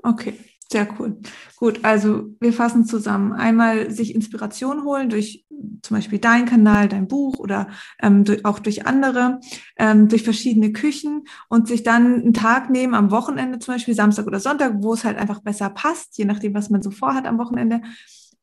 Okay, 0.02 0.40
Sehr 0.72 0.88
cool. 1.00 1.18
Gut, 1.56 1.80
also 1.84 2.36
wir 2.40 2.54
fassen 2.54 2.86
zusammen. 2.86 3.34
Einmal 3.34 3.90
sich 3.90 4.14
Inspiration 4.14 4.84
holen 4.84 5.10
durch 5.10 5.46
zum 5.82 5.98
Beispiel 5.98 6.20
dein 6.20 6.46
Kanal, 6.46 6.88
dein 6.88 7.08
Buch 7.08 7.40
oder 7.40 7.70
ähm, 8.02 8.24
durch, 8.24 8.46
auch 8.46 8.60
durch 8.60 8.86
andere, 8.86 9.40
ähm, 9.78 10.08
durch 10.08 10.22
verschiedene 10.24 10.72
Küchen 10.72 11.24
und 11.50 11.68
sich 11.68 11.82
dann 11.82 12.22
einen 12.22 12.34
Tag 12.34 12.70
nehmen 12.70 12.94
am 12.94 13.10
Wochenende, 13.10 13.58
zum 13.58 13.74
Beispiel 13.74 13.96
Samstag 13.96 14.28
oder 14.28 14.40
Sonntag, 14.40 14.76
wo 14.78 14.94
es 14.94 15.04
halt 15.04 15.18
einfach 15.18 15.42
besser 15.42 15.72
passt, 15.72 16.18
je 16.20 16.26
nachdem, 16.26 16.54
was 16.54 16.70
man 16.70 16.84
so 16.84 16.92
vorhat 16.92 17.26
am 17.26 17.40
Wochenende. 17.40 17.82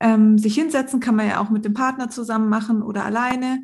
Ähm, 0.01 0.37
sich 0.37 0.57
hinsetzen 0.57 0.99
kann 0.99 1.15
man 1.15 1.29
ja 1.29 1.41
auch 1.41 1.51
mit 1.51 1.65
dem 1.65 1.75
Partner 1.75 2.11
zusammen 2.11 2.49
machen 2.49 2.83
oder 2.83 3.05
alleine 3.05 3.63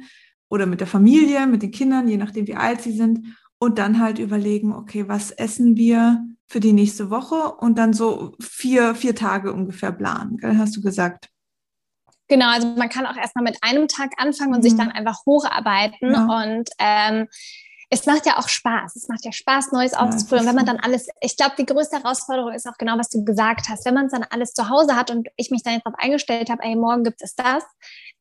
oder 0.49 0.67
mit 0.67 0.81
der 0.81 0.87
Familie, 0.87 1.49
mit 1.49 1.63
den 1.63 1.73
Kindern, 1.73 2.07
je 2.07 2.17
nachdem, 2.17 2.47
wie 2.47 2.55
alt 2.57 2.81
sie 2.81 2.93
sind. 2.93 3.37
Und 3.59 3.79
dann 3.79 4.01
halt 4.01 4.19
überlegen, 4.19 4.73
okay, 4.73 5.09
was 5.09 5.31
essen 5.31 5.77
wir 5.77 6.25
für 6.53 6.61
die 6.61 6.75
nächste 6.75 7.09
Woche 7.09 7.55
und 7.55 7.79
dann 7.79 7.95
so 7.95 8.35
vier, 8.39 8.95
vier 8.95 9.17
Tage 9.17 9.55
ungefähr 9.55 9.91
planen, 9.91 10.37
gell, 10.37 10.59
hast 10.59 10.77
du 10.77 10.83
gesagt. 10.83 11.31
Genau, 12.29 12.51
also 12.51 12.69
man 12.69 12.91
kann 12.91 13.07
auch 13.07 13.17
erstmal 13.17 13.45
mit 13.45 13.57
einem 13.63 13.89
Tag 13.89 14.11
anfangen 14.19 14.53
und 14.53 14.59
mhm. 14.59 14.63
sich 14.63 14.77
dann 14.77 14.91
einfach 14.91 15.25
hocharbeiten. 15.25 16.13
Ja. 16.13 16.25
Und 16.27 16.69
ähm, 16.79 17.29
es 17.89 18.05
macht 18.05 18.27
ja 18.27 18.39
auch 18.39 18.49
Spaß. 18.49 18.97
Es 18.97 19.09
macht 19.09 19.25
ja 19.25 19.33
Spaß, 19.33 19.73
Neues 19.73 19.95
auszuprobieren. 19.95 20.45
Ja, 20.45 20.49
wenn 20.51 20.57
man 20.57 20.67
dann 20.67 20.77
alles, 20.77 21.09
ich 21.23 21.39
glaube, 21.39 21.55
die 21.59 21.65
größte 21.65 21.97
Herausforderung 22.03 22.53
ist 22.53 22.67
auch 22.69 22.77
genau, 22.79 22.99
was 22.99 23.09
du 23.09 23.25
gesagt 23.25 23.71
hast. 23.71 23.87
Wenn 23.87 23.95
man 23.95 24.07
es 24.07 24.13
dann 24.13 24.25
alles 24.29 24.53
zu 24.53 24.69
Hause 24.69 24.95
hat 24.95 25.11
und 25.11 25.29
ich 25.37 25.51
mich 25.51 25.63
dann 25.63 25.73
jetzt 25.73 25.87
darauf 25.87 25.99
eingestellt 25.99 26.51
habe, 26.51 26.63
ey, 26.63 26.77
morgen 26.77 27.03
gibt 27.03 27.23
es 27.23 27.35
das 27.35 27.65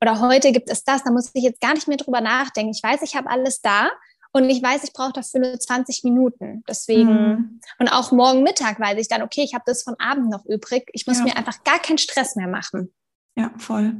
oder 0.01 0.21
heute 0.21 0.53
gibt 0.53 0.69
es 0.69 0.85
das, 0.85 1.03
dann 1.03 1.13
muss 1.13 1.31
ich 1.33 1.43
jetzt 1.43 1.59
gar 1.59 1.73
nicht 1.73 1.87
mehr 1.89 1.97
drüber 1.97 2.21
nachdenken. 2.21 2.71
Ich 2.73 2.81
weiß, 2.81 3.01
ich 3.01 3.15
habe 3.17 3.29
alles 3.29 3.61
da. 3.61 3.89
Und 4.33 4.49
ich 4.49 4.63
weiß, 4.63 4.83
ich 4.83 4.93
brauche 4.93 5.11
dafür 5.13 5.41
nur 5.41 5.59
20 5.59 6.03
Minuten. 6.03 6.63
Deswegen, 6.67 7.13
mhm. 7.13 7.59
und 7.79 7.89
auch 7.89 8.11
morgen 8.11 8.43
Mittag 8.43 8.79
weiß 8.79 8.97
ich 8.97 9.07
dann, 9.07 9.21
okay, 9.21 9.43
ich 9.43 9.53
habe 9.53 9.63
das 9.65 9.83
von 9.83 9.95
Abend 9.99 10.29
noch 10.29 10.45
übrig. 10.45 10.89
Ich 10.93 11.05
muss 11.05 11.19
ja. 11.19 11.25
mir 11.25 11.37
einfach 11.37 11.63
gar 11.63 11.79
keinen 11.79 11.97
Stress 11.97 12.35
mehr 12.35 12.47
machen. 12.47 12.93
Ja, 13.35 13.51
voll. 13.57 13.95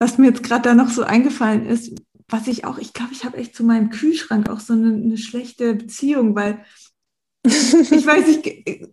Was 0.00 0.18
mir 0.18 0.28
jetzt 0.28 0.42
gerade 0.42 0.62
da 0.62 0.74
noch 0.74 0.90
so 0.90 1.02
eingefallen 1.04 1.66
ist, 1.66 1.92
was 2.28 2.46
ich 2.46 2.64
auch, 2.64 2.78
ich 2.78 2.92
glaube, 2.92 3.12
ich 3.12 3.24
habe 3.24 3.36
echt 3.38 3.54
zu 3.54 3.64
meinem 3.64 3.90
Kühlschrank 3.90 4.48
auch 4.48 4.60
so 4.60 4.74
eine, 4.74 4.94
eine 4.94 5.16
schlechte 5.16 5.74
Beziehung, 5.74 6.34
weil 6.34 6.64
ich 7.44 8.06
weiß 8.06 8.26
nicht, 8.26 8.90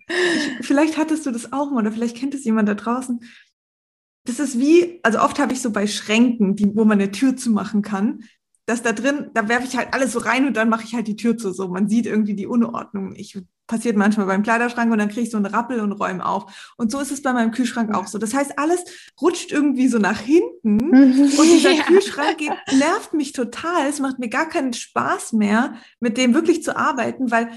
vielleicht 0.62 0.98
hattest 0.98 1.26
du 1.26 1.32
das 1.32 1.52
auch 1.52 1.72
mal 1.72 1.82
oder 1.82 1.92
vielleicht 1.92 2.16
kennt 2.16 2.34
es 2.34 2.46
jemand 2.46 2.70
da 2.70 2.76
draußen. 2.76 3.20
Das 4.26 4.40
ist 4.40 4.58
wie, 4.60 5.00
also 5.04 5.20
oft 5.20 5.38
habe 5.40 5.54
ich 5.54 5.62
so 5.62 5.72
bei 5.72 5.86
Schränken, 5.88 6.56
die, 6.56 6.76
wo 6.76 6.86
man 6.86 7.00
eine 7.00 7.12
Tür 7.12 7.36
zumachen 7.36 7.82
kann, 7.82 8.24
dass 8.66 8.82
da 8.82 8.94
drin, 8.94 9.30
da 9.34 9.48
werfe 9.48 9.68
ich 9.68 9.78
halt 9.78 9.94
alles 9.94 10.12
so 10.12 10.20
rein 10.20 10.48
und 10.48 10.58
dann 10.58 10.70
mache 10.70 10.84
ich 10.84 10.96
halt 10.96 11.08
die 11.08 11.16
Tür 11.16 11.38
zu. 11.38 11.54
So, 11.54 11.68
man 11.68 11.88
sieht 11.88 12.06
irgendwie 12.06 12.34
die 12.34 12.48
Unordnung. 12.48 13.14
Ich 13.16 13.38
passiert 13.68 13.96
manchmal 13.96 14.26
beim 14.26 14.44
Kleiderschrank 14.44 14.92
und 14.92 15.00
dann 15.00 15.10
kriege 15.10 15.22
ich 15.22 15.32
so 15.32 15.38
einen 15.38 15.48
Rappel 15.48 15.80
und 15.80 15.92
räume 15.94 16.26
auf. 16.26 16.74
Und 16.78 16.92
so 16.92 17.00
ist 17.00 17.12
es 17.12 17.22
bei 17.22 17.34
meinem 17.34 17.52
Kühlschrank 17.52 17.94
auch 17.96 18.08
so. 18.08 18.18
Das 18.18 18.34
heißt, 18.34 18.58
alles 18.58 18.84
rutscht 19.22 19.52
irgendwie 19.52 19.88
so 19.88 19.98
nach 19.98 20.20
hinten 20.20 20.80
und 20.90 21.44
dieser 21.44 21.72
ja. 21.72 21.84
Kühlschrank 21.84 22.38
geht, 22.38 22.54
nervt 22.78 23.14
mich 23.14 23.34
total. 23.34 23.88
Es 23.88 24.00
macht 24.00 24.20
mir 24.20 24.30
gar 24.30 24.50
keinen 24.50 24.74
Spaß 24.74 25.34
mehr, 25.34 25.76
mit 26.00 26.18
dem 26.18 26.34
wirklich 26.34 26.64
zu 26.64 26.76
arbeiten, 26.76 27.32
weil 27.32 27.50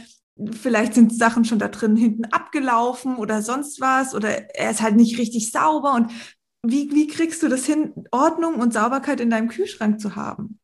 vielleicht 0.53 0.95
sind 0.95 1.15
Sachen 1.15 1.45
schon 1.45 1.59
da 1.59 1.69
drin 1.69 1.97
hinten 1.97 2.27
abgelaufen 2.27 3.17
oder 3.17 3.43
sonst 3.43 3.81
was 3.81 4.15
oder 4.15 4.55
er 4.55 4.71
ist 4.71 4.83
halt 4.83 4.95
nicht 4.95 5.19
richtig 5.19 5.51
sauber 5.51 5.95
und 5.95 6.13
wie, 6.63 6.91
wie 6.93 7.07
kriegst 7.07 7.43
du 7.43 7.49
das 7.49 7.67
hin, 7.67 7.93
Ordnung 8.11 8.57
und 8.57 8.73
Sauberkeit 8.73 9.21
in 9.21 9.31
deinem 9.31 9.49
Kühlschrank 9.49 10.01
zu 10.01 10.17
haben? 10.17 10.58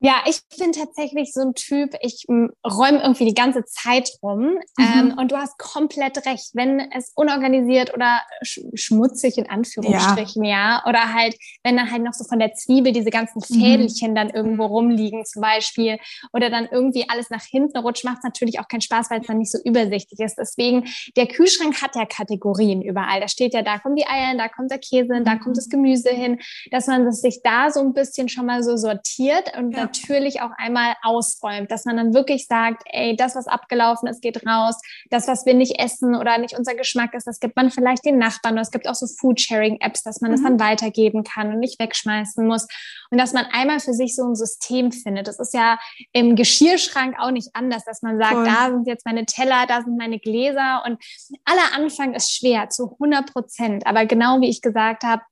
Ja, 0.00 0.16
ich 0.26 0.40
bin 0.58 0.72
tatsächlich 0.72 1.32
so 1.32 1.40
ein 1.40 1.54
Typ, 1.54 1.94
ich 2.02 2.26
räume 2.28 3.00
irgendwie 3.00 3.24
die 3.24 3.34
ganze 3.34 3.64
Zeit 3.64 4.10
rum. 4.22 4.58
Mhm. 4.76 4.84
Ähm, 4.84 5.14
und 5.18 5.32
du 5.32 5.36
hast 5.36 5.56
komplett 5.58 6.18
recht, 6.26 6.50
wenn 6.52 6.80
es 6.92 7.12
unorganisiert 7.14 7.94
oder 7.94 8.20
sch 8.42 8.60
schmutzig 8.74 9.38
in 9.38 9.48
Anführungsstrichen, 9.48 10.44
ja. 10.44 10.50
ja. 10.50 10.82
oder 10.86 11.14
halt, 11.14 11.34
wenn 11.64 11.76
dann 11.78 11.90
halt 11.90 12.02
noch 12.02 12.12
so 12.12 12.24
von 12.24 12.38
der 12.38 12.52
Zwiebel 12.52 12.92
diese 12.92 13.08
ganzen 13.08 13.38
mhm. 13.38 13.60
Fädelchen 13.60 14.10
mhm. 14.10 14.14
dann 14.14 14.30
irgendwo 14.30 14.66
rumliegen 14.66 15.24
zum 15.24 15.40
Beispiel 15.40 15.98
oder 16.34 16.50
dann 16.50 16.68
irgendwie 16.70 17.08
alles 17.08 17.30
nach 17.30 17.44
hinten 17.44 17.78
rutscht, 17.78 18.04
macht 18.04 18.18
es 18.18 18.24
natürlich 18.24 18.60
auch 18.60 18.68
keinen 18.68 18.82
Spaß, 18.82 19.10
weil 19.10 19.22
es 19.22 19.26
dann 19.26 19.38
nicht 19.38 19.50
so 19.50 19.58
übersichtlich 19.64 20.20
ist. 20.20 20.36
Deswegen, 20.36 20.84
der 21.16 21.26
Kühlschrank 21.26 21.80
hat 21.80 21.96
ja 21.96 22.04
Kategorien 22.04 22.82
überall. 22.82 23.20
Da 23.20 23.28
steht 23.28 23.54
ja, 23.54 23.62
da 23.62 23.78
kommen 23.78 23.96
die 23.96 24.06
Eier, 24.06 24.36
da 24.36 24.48
kommt 24.48 24.70
der 24.70 24.78
Käse 24.78 25.14
hin, 25.14 25.24
da 25.24 25.36
kommt 25.36 25.56
das 25.56 25.70
Gemüse 25.70 26.10
hin, 26.10 26.38
dass 26.70 26.86
man 26.86 27.10
sich 27.12 27.40
da 27.42 27.70
so 27.70 27.80
ein 27.80 27.94
bisschen 27.94 28.28
schon 28.28 28.44
mal 28.44 28.62
so 28.62 28.76
sortiert 28.76 29.56
und 29.56 29.74
ja 29.74 29.85
natürlich 29.86 30.40
auch 30.40 30.50
einmal 30.56 30.94
ausräumt, 31.02 31.70
dass 31.70 31.84
man 31.84 31.96
dann 31.96 32.14
wirklich 32.14 32.46
sagt, 32.46 32.82
ey, 32.86 33.16
das, 33.16 33.36
was 33.36 33.46
abgelaufen 33.46 34.08
ist, 34.08 34.20
geht 34.20 34.46
raus. 34.46 34.76
Das, 35.10 35.28
was 35.28 35.46
wir 35.46 35.54
nicht 35.54 35.78
essen 35.78 36.14
oder 36.14 36.38
nicht 36.38 36.58
unser 36.58 36.74
Geschmack 36.74 37.14
ist, 37.14 37.26
das 37.26 37.40
gibt 37.40 37.56
man 37.56 37.70
vielleicht 37.70 38.04
den 38.04 38.18
Nachbarn. 38.18 38.54
Oder 38.54 38.62
es 38.62 38.70
gibt 38.70 38.88
auch 38.88 38.94
so 38.94 39.06
Food-Sharing-Apps, 39.06 40.02
dass 40.02 40.20
man 40.20 40.30
mhm. 40.30 40.34
das 40.34 40.42
dann 40.42 40.60
weitergeben 40.60 41.22
kann 41.22 41.52
und 41.52 41.60
nicht 41.60 41.78
wegschmeißen 41.78 42.46
muss. 42.46 42.66
Und 43.10 43.18
dass 43.18 43.32
man 43.32 43.46
einmal 43.52 43.80
für 43.80 43.92
sich 43.92 44.16
so 44.16 44.24
ein 44.24 44.34
System 44.34 44.90
findet. 44.90 45.28
Das 45.28 45.38
ist 45.38 45.54
ja 45.54 45.78
im 46.12 46.34
Geschirrschrank 46.34 47.16
auch 47.18 47.30
nicht 47.30 47.50
anders, 47.54 47.84
dass 47.84 48.02
man 48.02 48.18
sagt, 48.18 48.32
Voll. 48.32 48.44
da 48.44 48.70
sind 48.70 48.86
jetzt 48.86 49.06
meine 49.06 49.24
Teller, 49.26 49.66
da 49.68 49.82
sind 49.82 49.96
meine 49.96 50.18
Gläser. 50.18 50.82
Und 50.84 51.02
aller 51.44 51.74
Anfang 51.74 52.14
ist 52.14 52.32
schwer, 52.32 52.68
zu 52.70 52.92
100 52.92 53.32
Prozent. 53.32 53.86
Aber 53.86 54.06
genau 54.06 54.40
wie 54.40 54.48
ich 54.48 54.62
gesagt 54.62 55.04
habe, 55.04 55.22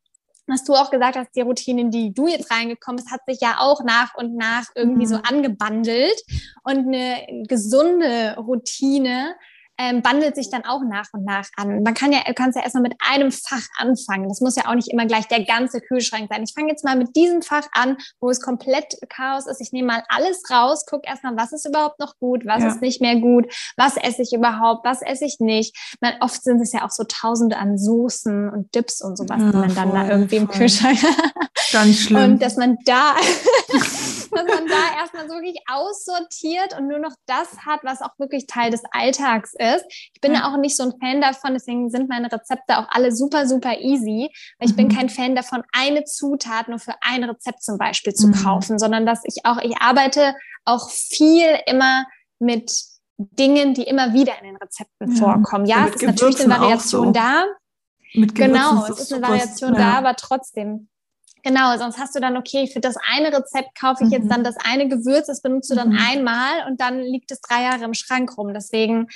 was 0.46 0.64
du 0.64 0.74
auch 0.74 0.90
gesagt 0.90 1.16
hast, 1.16 1.34
die 1.34 1.40
Routinen, 1.40 1.90
die 1.90 2.12
du 2.12 2.26
jetzt 2.26 2.50
reingekommen 2.50 2.96
bist, 2.96 3.10
hat 3.10 3.22
sich 3.26 3.40
ja 3.40 3.56
auch 3.58 3.82
nach 3.84 4.14
und 4.14 4.36
nach 4.36 4.66
irgendwie 4.74 5.06
mhm. 5.06 5.08
so 5.08 5.16
angebandelt. 5.16 6.20
Und 6.64 6.86
eine 6.86 7.44
gesunde 7.48 8.36
Routine 8.38 9.34
ähm, 9.78 10.02
bandelt 10.02 10.36
sich 10.36 10.50
dann 10.50 10.64
auch 10.64 10.82
nach 10.82 11.06
und 11.12 11.24
nach 11.24 11.48
an. 11.56 11.82
Man 11.82 11.94
kann 11.94 12.12
ja, 12.12 12.20
du 12.26 12.34
kannst 12.34 12.56
ja 12.56 12.62
erstmal 12.62 12.82
mit 12.82 12.94
einem 12.98 13.32
Fach 13.32 13.66
anfangen. 13.78 14.28
Das 14.28 14.40
muss 14.40 14.56
ja 14.56 14.66
auch 14.66 14.74
nicht 14.74 14.88
immer 14.88 15.06
gleich 15.06 15.26
der 15.28 15.44
ganze 15.44 15.80
Kühlschrank 15.80 16.28
sein. 16.30 16.42
Ich 16.44 16.52
fange 16.54 16.70
jetzt 16.70 16.84
mal 16.84 16.96
mit 16.96 17.16
diesem 17.16 17.42
Fach 17.42 17.66
an, 17.72 17.96
wo 18.20 18.30
es 18.30 18.40
komplett 18.40 18.96
Chaos 19.08 19.46
ist. 19.46 19.60
Ich 19.60 19.72
nehme 19.72 19.88
mal 19.88 20.02
alles 20.08 20.42
raus, 20.50 20.86
gucke 20.86 21.08
erstmal, 21.08 21.36
was 21.36 21.52
ist 21.52 21.66
überhaupt 21.66 21.98
noch 21.98 22.16
gut, 22.18 22.46
was 22.46 22.62
ja. 22.62 22.68
ist 22.68 22.80
nicht 22.80 23.00
mehr 23.00 23.16
gut, 23.16 23.52
was 23.76 23.96
esse 23.96 24.22
ich 24.22 24.32
überhaupt, 24.32 24.84
was 24.84 25.02
esse 25.02 25.24
ich 25.24 25.40
nicht. 25.40 25.76
Man, 26.00 26.14
oft 26.20 26.42
sind 26.42 26.60
es 26.60 26.72
ja 26.72 26.84
auch 26.84 26.90
so 26.90 27.04
tausende 27.04 27.56
an 27.56 27.78
Soßen 27.78 28.50
und 28.50 28.74
Dips 28.74 29.02
und 29.02 29.16
sowas, 29.16 29.40
ja, 29.40 29.50
die 29.50 29.56
man 29.56 29.74
dann 29.74 29.92
da 29.92 30.08
irgendwie 30.08 30.38
voll. 30.38 30.46
im 30.46 30.48
Kühlschrank 30.48 30.98
Ganz 31.72 31.98
schlimm. 31.98 32.32
Und 32.34 32.42
dass 32.42 32.56
man 32.56 32.78
da, 32.84 33.14
dass 34.34 34.46
man 34.46 34.66
da 34.66 34.98
erstmal 34.98 35.28
so 35.28 35.34
wirklich 35.34 35.58
aussortiert 35.68 36.78
und 36.78 36.88
nur 36.88 36.98
noch 36.98 37.14
das 37.26 37.58
hat, 37.64 37.80
was 37.82 38.02
auch 38.02 38.18
wirklich 38.18 38.46
Teil 38.46 38.70
des 38.70 38.82
Alltags 38.90 39.54
ist. 39.54 39.84
Ich 39.88 40.20
bin 40.20 40.34
ja. 40.34 40.48
auch 40.48 40.56
nicht 40.56 40.76
so 40.76 40.84
ein 40.84 40.94
Fan 41.00 41.20
davon, 41.20 41.54
deswegen 41.54 41.90
sind 41.90 42.08
meine 42.08 42.30
Rezepte 42.30 42.78
auch 42.78 42.86
alle 42.90 43.12
super, 43.12 43.46
super 43.46 43.78
easy, 43.78 44.30
weil 44.58 44.68
ich 44.68 44.72
mhm. 44.72 44.76
bin 44.76 44.88
kein 44.88 45.08
Fan 45.08 45.34
davon, 45.34 45.62
eine 45.72 46.04
Zutat 46.04 46.68
nur 46.68 46.78
für 46.78 46.94
ein 47.00 47.24
Rezept 47.24 47.62
zum 47.62 47.78
Beispiel 47.78 48.14
zu 48.14 48.28
mhm. 48.28 48.34
kaufen, 48.34 48.78
sondern 48.78 49.06
dass 49.06 49.22
ich 49.24 49.44
auch, 49.44 49.58
ich 49.58 49.76
arbeite 49.78 50.34
auch 50.64 50.90
viel 50.90 51.46
immer 51.66 52.06
mit 52.38 52.72
Dingen, 53.16 53.74
die 53.74 53.84
immer 53.84 54.12
wieder 54.12 54.32
in 54.40 54.46
den 54.46 54.56
Rezepten 54.56 55.12
ja. 55.12 55.16
vorkommen. 55.16 55.66
Ja, 55.66 55.86
es 55.86 55.96
ist 55.96 56.02
natürlich 56.02 56.40
eine 56.40 56.58
Variation 56.58 57.06
so. 57.06 57.12
da. 57.12 57.44
genau, 58.12 58.86
es 58.86 59.00
ist 59.00 59.12
eine 59.12 59.22
Variation 59.22 59.74
ja. 59.74 59.78
da, 59.78 59.98
aber 59.98 60.16
trotzdem 60.16 60.88
Genau, 61.44 61.76
sonst 61.76 61.98
hast 61.98 62.14
du 62.16 62.20
dann, 62.20 62.38
okay, 62.38 62.68
für 62.72 62.80
das 62.80 62.96
eine 63.06 63.28
Rezept 63.28 63.78
kaufe 63.78 64.04
ich 64.04 64.10
jetzt 64.10 64.30
dann 64.30 64.40
mhm. 64.40 64.44
das 64.44 64.56
eine 64.64 64.88
Gewürz, 64.88 65.26
das 65.26 65.42
benutzt 65.42 65.70
du 65.70 65.74
dann 65.74 65.90
mhm. 65.90 65.98
einmal 66.00 66.66
und 66.66 66.80
dann 66.80 67.00
liegt 67.00 67.30
es 67.30 67.40
drei 67.42 67.64
Jahre 67.64 67.84
im 67.84 67.92
Schrank 67.92 68.36
rum. 68.38 68.54
Deswegen 68.54 69.08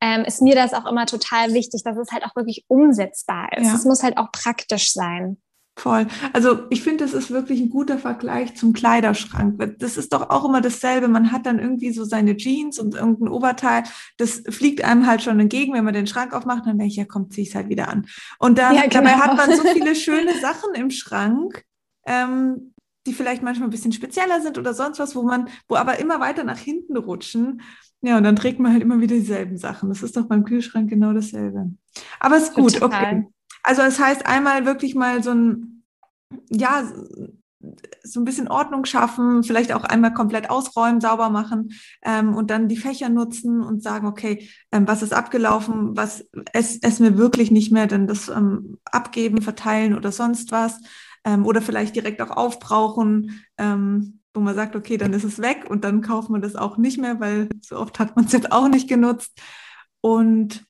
ähm, 0.00 0.24
ist 0.24 0.40
mir 0.40 0.54
das 0.54 0.72
auch 0.72 0.86
immer 0.86 1.04
total 1.04 1.52
wichtig, 1.52 1.82
dass 1.84 1.98
es 1.98 2.10
halt 2.10 2.24
auch 2.24 2.34
wirklich 2.36 2.64
umsetzbar 2.68 3.50
ist. 3.56 3.66
Ja. 3.66 3.74
Es 3.74 3.84
muss 3.84 4.02
halt 4.02 4.16
auch 4.16 4.32
praktisch 4.32 4.92
sein. 4.92 5.36
Voll. 5.76 6.06
Also 6.32 6.60
ich 6.70 6.82
finde, 6.82 7.04
das 7.04 7.14
ist 7.14 7.32
wirklich 7.32 7.60
ein 7.60 7.68
guter 7.68 7.98
Vergleich 7.98 8.54
zum 8.54 8.72
Kleiderschrank. 8.72 9.60
Das 9.80 9.96
ist 9.96 10.12
doch 10.12 10.30
auch 10.30 10.44
immer 10.44 10.60
dasselbe. 10.60 11.08
Man 11.08 11.32
hat 11.32 11.46
dann 11.46 11.58
irgendwie 11.58 11.92
so 11.92 12.04
seine 12.04 12.36
Jeans 12.36 12.78
und 12.78 12.94
irgendein 12.94 13.28
Oberteil. 13.28 13.82
Das 14.16 14.42
fliegt 14.48 14.84
einem 14.84 15.06
halt 15.06 15.22
schon 15.22 15.40
entgegen, 15.40 15.74
wenn 15.74 15.84
man 15.84 15.92
den 15.92 16.06
Schrank 16.06 16.32
aufmacht. 16.32 16.64
Dann 16.66 16.78
denke 16.78 16.92
ich, 16.92 16.96
ja, 16.96 17.04
komm, 17.04 17.28
zieh 17.30 17.42
ich 17.42 17.56
halt 17.56 17.68
wieder 17.68 17.88
an. 17.88 18.06
Und 18.38 18.58
dann, 18.58 18.76
ja, 18.76 18.82
genau. 18.82 18.94
dabei 18.94 19.14
hat 19.16 19.36
man 19.36 19.54
so 19.54 19.64
viele 19.64 19.94
schöne 19.96 20.38
Sachen 20.40 20.74
im 20.74 20.90
Schrank 20.90 21.64
ähm, 22.06 22.74
die 23.06 23.12
vielleicht 23.12 23.42
manchmal 23.42 23.68
ein 23.68 23.72
bisschen 23.72 23.92
spezieller 23.92 24.40
sind 24.40 24.58
oder 24.58 24.72
sonst 24.72 24.98
was, 24.98 25.14
wo 25.14 25.22
man, 25.22 25.48
wo 25.68 25.76
aber 25.76 25.98
immer 25.98 26.20
weiter 26.20 26.44
nach 26.44 26.58
hinten 26.58 26.96
rutschen. 26.96 27.60
Ja, 28.00 28.16
und 28.16 28.24
dann 28.24 28.36
trägt 28.36 28.60
man 28.60 28.72
halt 28.72 28.82
immer 28.82 29.00
wieder 29.00 29.16
dieselben 29.16 29.58
Sachen. 29.58 29.88
Das 29.88 30.02
ist 30.02 30.16
doch 30.16 30.26
beim 30.26 30.44
Kühlschrank 30.44 30.90
genau 30.90 31.12
dasselbe. 31.12 31.70
Aber 32.20 32.36
ist 32.36 32.54
gut, 32.54 32.74
Total. 32.78 32.86
okay. 32.86 33.26
Also 33.62 33.82
es 33.82 33.96
das 33.96 34.06
heißt 34.06 34.26
einmal 34.26 34.66
wirklich 34.66 34.94
mal 34.94 35.22
so 35.22 35.32
ein, 35.32 35.84
ja, 36.50 36.84
so 38.02 38.20
ein 38.20 38.24
bisschen 38.24 38.48
Ordnung 38.48 38.84
schaffen, 38.84 39.42
vielleicht 39.42 39.72
auch 39.72 39.84
einmal 39.84 40.12
komplett 40.12 40.50
ausräumen, 40.50 41.00
sauber 41.00 41.30
machen 41.30 41.72
ähm, 42.02 42.34
und 42.34 42.50
dann 42.50 42.68
die 42.68 42.76
Fächer 42.76 43.08
nutzen 43.08 43.62
und 43.62 43.82
sagen, 43.82 44.06
okay, 44.06 44.48
ähm, 44.70 44.86
was 44.86 45.02
ist 45.02 45.14
abgelaufen, 45.14 45.96
was 45.96 46.28
essen 46.52 47.04
wir 47.04 47.16
wirklich 47.16 47.50
nicht 47.50 47.72
mehr, 47.72 47.86
denn 47.86 48.06
das 48.06 48.28
ähm, 48.28 48.78
abgeben, 48.84 49.40
verteilen 49.40 49.94
oder 49.94 50.12
sonst 50.12 50.52
was 50.52 50.80
ähm, 51.24 51.46
oder 51.46 51.62
vielleicht 51.62 51.96
direkt 51.96 52.20
auch 52.22 52.30
aufbrauchen, 52.30 53.44
ähm, 53.58 54.20
wo 54.32 54.40
man 54.40 54.54
sagt, 54.54 54.76
okay, 54.76 54.96
dann 54.96 55.12
ist 55.12 55.24
es 55.24 55.40
weg 55.40 55.66
und 55.68 55.84
dann 55.84 56.02
kauft 56.02 56.28
man 56.28 56.42
das 56.42 56.56
auch 56.56 56.76
nicht 56.76 56.98
mehr, 56.98 57.20
weil 57.20 57.48
so 57.62 57.78
oft 57.78 57.98
hat 57.98 58.16
man 58.16 58.24
es 58.26 58.32
jetzt 58.32 58.52
auch 58.52 58.68
nicht 58.68 58.88
genutzt. 58.88 59.40
Und 60.00 60.66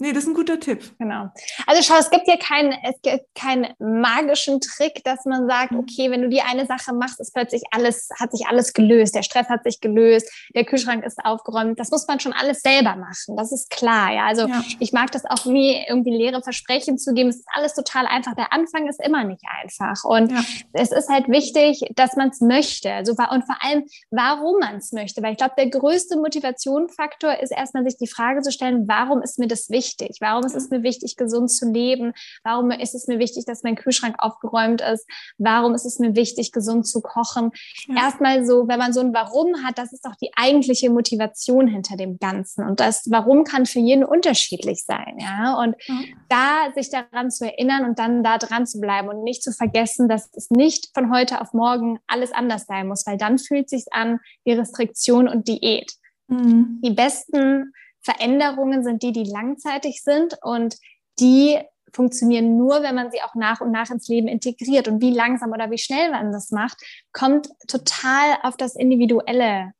Nee, 0.00 0.14
das 0.14 0.22
ist 0.24 0.30
ein 0.30 0.34
guter 0.34 0.58
Tipp. 0.58 0.82
Genau. 0.98 1.28
Also 1.66 1.82
schau, 1.82 1.98
es 1.98 2.08
gibt 2.08 2.26
ja 2.26 2.38
keinen, 2.38 2.72
es 2.84 3.00
gibt 3.02 3.22
keinen 3.34 3.66
magischen 3.78 4.58
Trick, 4.58 5.04
dass 5.04 5.26
man 5.26 5.46
sagt, 5.46 5.72
mhm. 5.72 5.80
okay, 5.80 6.10
wenn 6.10 6.22
du 6.22 6.30
die 6.30 6.40
eine 6.40 6.64
Sache 6.64 6.94
machst, 6.94 7.20
ist 7.20 7.34
plötzlich 7.34 7.62
alles, 7.70 8.08
hat 8.18 8.32
sich 8.32 8.46
alles 8.46 8.72
gelöst. 8.72 9.14
Der 9.14 9.22
Stress 9.22 9.50
hat 9.50 9.62
sich 9.62 9.78
gelöst, 9.82 10.26
der 10.54 10.64
Kühlschrank 10.64 11.04
ist 11.04 11.22
aufgeräumt. 11.22 11.78
Das 11.78 11.90
muss 11.90 12.06
man 12.08 12.18
schon 12.18 12.32
alles 12.32 12.62
selber 12.62 12.96
machen. 12.96 13.36
Das 13.36 13.52
ist 13.52 13.68
klar. 13.68 14.10
Ja, 14.10 14.24
also 14.24 14.48
ja. 14.48 14.64
ich 14.78 14.94
mag 14.94 15.10
das 15.12 15.26
auch 15.26 15.44
nie 15.44 15.84
irgendwie 15.86 16.16
leere 16.16 16.42
Versprechen 16.42 16.96
zu 16.96 17.12
geben. 17.12 17.28
Es 17.28 17.36
ist 17.36 17.48
alles 17.52 17.74
total 17.74 18.06
einfach. 18.06 18.34
Der 18.34 18.54
Anfang 18.54 18.88
ist 18.88 19.04
immer 19.04 19.24
nicht 19.24 19.44
einfach. 19.62 20.02
Und 20.04 20.32
ja. 20.32 20.42
es 20.72 20.92
ist 20.92 21.10
halt 21.10 21.28
wichtig, 21.28 21.84
dass 21.94 22.16
man 22.16 22.30
es 22.30 22.40
möchte. 22.40 22.90
Also, 22.90 23.12
und 23.12 23.44
vor 23.44 23.56
allem, 23.60 23.84
warum 24.10 24.60
man 24.60 24.76
es 24.76 24.92
möchte. 24.92 25.22
Weil 25.22 25.32
ich 25.32 25.38
glaube, 25.38 25.56
der 25.58 25.68
größte 25.68 26.16
Motivationsfaktor 26.16 27.38
ist 27.40 27.50
erstmal 27.50 27.84
sich 27.84 27.98
die 27.98 28.06
Frage 28.06 28.40
zu 28.40 28.50
stellen, 28.50 28.88
warum 28.88 29.20
ist 29.20 29.38
mir 29.38 29.46
das 29.46 29.68
wichtig? 29.68 29.89
Wichtig? 29.90 30.18
Warum 30.20 30.44
ist 30.44 30.54
es 30.54 30.70
mir 30.70 30.82
wichtig, 30.82 31.16
gesund 31.16 31.50
zu 31.50 31.70
leben? 31.70 32.12
Warum 32.44 32.70
ist 32.70 32.94
es 32.94 33.06
mir 33.06 33.18
wichtig, 33.18 33.44
dass 33.44 33.62
mein 33.62 33.76
Kühlschrank 33.76 34.16
aufgeräumt 34.18 34.80
ist? 34.80 35.06
Warum 35.38 35.74
ist 35.74 35.84
es 35.84 35.98
mir 35.98 36.14
wichtig, 36.14 36.52
gesund 36.52 36.86
zu 36.86 37.00
kochen? 37.00 37.50
Ja. 37.86 38.04
Erstmal 38.04 38.44
so, 38.44 38.68
wenn 38.68 38.78
man 38.78 38.92
so 38.92 39.00
ein 39.00 39.12
Warum 39.12 39.64
hat, 39.64 39.78
das 39.78 39.92
ist 39.92 40.04
doch 40.04 40.14
die 40.16 40.30
eigentliche 40.36 40.90
Motivation 40.90 41.66
hinter 41.66 41.96
dem 41.96 42.18
Ganzen. 42.18 42.66
Und 42.66 42.80
das 42.80 43.10
Warum 43.10 43.44
kann 43.44 43.66
für 43.66 43.80
jeden 43.80 44.04
unterschiedlich 44.04 44.84
sein. 44.84 45.16
Ja? 45.18 45.58
Und 45.58 45.76
ja. 45.86 45.94
da 46.28 46.72
sich 46.74 46.90
daran 46.90 47.30
zu 47.30 47.44
erinnern 47.44 47.84
und 47.84 47.98
dann 47.98 48.22
da 48.22 48.38
dran 48.38 48.66
zu 48.66 48.80
bleiben 48.80 49.08
und 49.08 49.22
nicht 49.22 49.42
zu 49.42 49.52
vergessen, 49.52 50.08
dass 50.08 50.28
es 50.34 50.50
nicht 50.50 50.90
von 50.94 51.12
heute 51.12 51.40
auf 51.40 51.52
morgen 51.52 51.98
alles 52.06 52.32
anders 52.32 52.66
sein 52.66 52.88
muss, 52.88 53.06
weil 53.06 53.16
dann 53.16 53.38
fühlt 53.38 53.68
sich 53.68 53.86
an 53.92 54.20
wie 54.44 54.52
Restriktion 54.52 55.28
und 55.28 55.48
Diät. 55.48 55.92
Mhm. 56.28 56.80
Die 56.84 56.90
besten 56.90 57.72
Veränderungen 58.02 58.82
sind 58.82 59.02
die, 59.02 59.12
die 59.12 59.24
langzeitig 59.24 60.02
sind 60.02 60.36
und 60.42 60.76
die 61.18 61.58
funktionieren 61.92 62.56
nur, 62.56 62.82
wenn 62.82 62.94
man 62.94 63.10
sie 63.10 63.20
auch 63.22 63.34
nach 63.34 63.60
und 63.60 63.72
nach 63.72 63.90
ins 63.90 64.08
Leben 64.08 64.28
integriert. 64.28 64.88
Und 64.88 65.02
wie 65.02 65.12
langsam 65.12 65.50
oder 65.50 65.70
wie 65.70 65.78
schnell 65.78 66.10
man 66.10 66.32
das 66.32 66.50
macht, 66.50 66.78
kommt 67.12 67.48
total 67.66 68.38
auf 68.42 68.56
das 68.56 68.76
Individuelle 68.76 69.72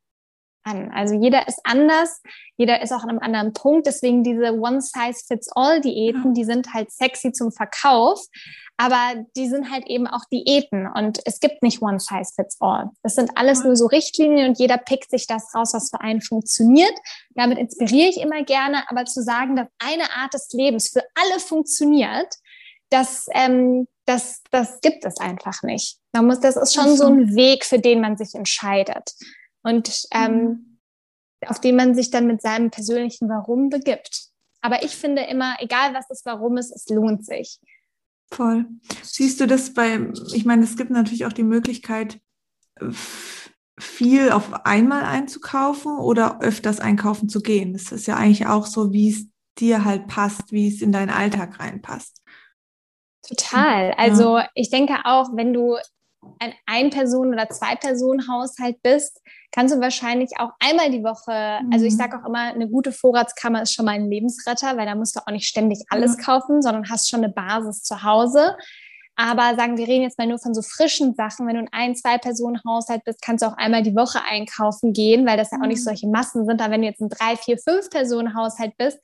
an. 0.63 0.91
Also 0.93 1.15
jeder 1.15 1.47
ist 1.49 1.61
anders, 1.65 2.21
jeder 2.57 2.83
ist 2.83 2.93
auch 2.93 3.03
an 3.03 3.11
einem 3.11 3.19
anderen 3.21 3.53
Punkt. 3.53 3.87
Deswegen 3.87 4.23
diese 4.23 4.53
One-Size-Fits-All-Diäten, 4.53 6.35
die 6.35 6.45
sind 6.45 6.73
halt 6.75 6.91
sexy 6.91 7.33
zum 7.33 7.53
Verkauf, 7.53 8.21
aber 8.77 9.25
die 9.37 9.49
sind 9.49 9.71
halt 9.71 9.87
eben 9.87 10.07
auch 10.07 10.25
Diäten 10.33 10.87
und 10.87 11.21
es 11.25 11.41
gibt 11.41 11.63
nicht 11.63 11.83
One-Size-Fits-All. 11.83 12.91
Das 13.03 13.15
sind 13.15 13.31
alles 13.37 13.65
nur 13.65 13.77
so 13.77 13.87
Richtlinien 13.87 14.51
und 14.51 14.59
jeder 14.59 14.79
pickt 14.79 15.11
sich 15.11 15.27
das 15.27 15.55
raus, 15.55 15.75
was 15.75 15.91
für 15.91 16.01
einen 16.01 16.21
funktioniert. 16.21 16.95
Damit 17.35 17.59
inspiriere 17.59 18.09
ich 18.09 18.21
immer 18.21 18.43
gerne, 18.43 18.85
aber 18.89 19.05
zu 19.05 19.23
sagen, 19.23 19.57
dass 19.57 19.69
eine 19.79 20.11
Art 20.17 20.35
des 20.35 20.49
Lebens 20.53 20.89
für 20.89 21.03
alle 21.15 21.41
funktioniert, 21.41 22.35
das, 22.91 23.27
ähm, 23.35 23.87
das, 24.05 24.43
das 24.51 24.81
gibt 24.81 25.05
es 25.05 25.19
einfach 25.19 25.63
nicht. 25.63 25.99
Man 26.13 26.27
muss, 26.27 26.41
das 26.41 26.57
ist 26.57 26.75
schon 26.75 26.97
so 26.97 27.07
ein 27.07 27.37
Weg, 27.37 27.65
für 27.65 27.79
den 27.79 28.01
man 28.01 28.17
sich 28.17 28.35
entscheidet 28.35 29.15
und 29.63 30.07
ähm, 30.13 30.35
mhm. 30.35 30.79
auf 31.47 31.61
den 31.61 31.77
man 31.77 31.95
sich 31.95 32.11
dann 32.11 32.27
mit 32.27 32.43
seinem 32.43 32.71
persönlichen 32.71 33.29
Warum 33.29 33.69
begibt. 33.69 34.29
Aber 34.61 34.83
ich 34.83 34.97
finde 34.97 35.23
immer, 35.23 35.57
egal 35.61 35.95
was 35.95 36.09
das 36.09 36.25
Warum 36.25 36.57
ist, 36.59 36.71
es 36.71 36.89
lohnt 36.89 37.25
sich. 37.25 37.59
Voll. 38.33 38.67
Siehst 39.03 39.41
du 39.41 39.47
das 39.47 39.75
bei, 39.75 40.09
ich 40.35 40.45
meine, 40.45 40.63
es 40.63 40.77
gibt 40.77 40.91
natürlich 40.91 41.27
auch 41.27 41.33
die 41.33 41.43
Möglichkeit, 41.43 42.21
viel 43.79 44.31
auf 44.31 44.67
einmal 44.67 45.05
einzukaufen 45.05 45.99
oder 45.99 46.41
öfters 46.41 46.81
einkaufen 46.81 47.29
zu 47.29 47.41
gehen. 47.41 47.73
Das 47.73 47.93
ist 47.93 48.07
ja 48.07 48.17
eigentlich 48.17 48.47
auch 48.47 48.67
so, 48.67 48.93
wie 48.93 49.11
es 49.11 49.27
dir 49.59 49.85
halt 49.85 50.07
passt, 50.07 50.53
wie 50.53 50.69
es 50.69 50.83
in 50.83 50.93
deinen 50.93 51.11
Alltag 51.11 51.59
reinpasst. 51.59 52.23
Total. 53.27 53.93
Also 53.97 54.39
ja. 54.39 54.49
ich 54.55 54.71
denke 54.71 54.95
auch, 55.05 55.31
wenn 55.35 55.53
du 55.53 55.77
ein 56.39 56.55
Ein-Personen- 56.67 57.33
oder 57.33 57.49
Zwei-Personen-Haushalt 57.49 58.83
bist, 58.83 59.21
kannst 59.53 59.75
du 59.75 59.81
wahrscheinlich 59.81 60.33
auch 60.39 60.51
einmal 60.61 60.91
die 60.91 61.03
Woche, 61.03 61.61
mhm. 61.63 61.73
also 61.73 61.85
ich 61.85 61.95
mhm. 61.95 61.99
sage 61.99 62.19
auch 62.19 62.29
immer, 62.29 62.53
eine 62.53 62.69
gute 62.69 62.93
Vorratskammer 62.93 63.63
ist 63.63 63.75
schon 63.75 63.85
mal 63.85 63.93
ein 63.93 64.11
Lebensretter, 64.11 64.77
weil 64.77 64.87
da 64.87 64.95
musst 64.95 65.17
du 65.17 65.21
auch 65.21 65.33
nicht 65.33 65.47
ständig 65.47 65.85
alles 65.91 66.17
mhm. 66.17 66.23
kaufen, 66.23 66.63
sondern 66.63 66.89
hast 66.89 67.09
schon 67.09 67.25
eine 67.25 67.33
Basis 67.33 67.83
zu 67.83 68.03
Hause. 68.03 68.57
Aber 69.17 69.55
sagen 69.55 69.77
wir 69.77 69.87
reden 69.87 70.05
jetzt 70.05 70.19
mal 70.19 70.27
nur 70.27 70.39
von 70.39 70.55
so 70.55 70.63
frischen 70.63 71.15
Sachen. 71.15 71.47
Wenn 71.47 71.57
du 71.57 71.61
ein 71.61 71.69
ein-, 71.73 71.95
zwei-Personen-Haushalt 71.95 73.05
bist, 73.05 73.21
kannst 73.21 73.43
du 73.43 73.49
auch 73.49 73.57
einmal 73.59 73.83
die 73.83 73.95
Woche 73.95 74.21
einkaufen 74.27 74.95
gehen, 74.95 75.27
weil 75.27 75.37
das 75.37 75.51
ja 75.51 75.59
auch 75.59 75.67
nicht 75.67 75.81
mhm. 75.81 75.85
solche 75.85 76.09
Massen 76.09 76.47
sind. 76.47 76.63
Aber 76.63 76.73
wenn 76.73 76.81
du 76.81 76.89
jetzt 76.89 77.03
ein 77.03 77.11
drei-, 77.11 77.37
vier-, 77.37 77.59
fünf-Personen-Haushalt 77.59 78.79
bist, 78.79 78.99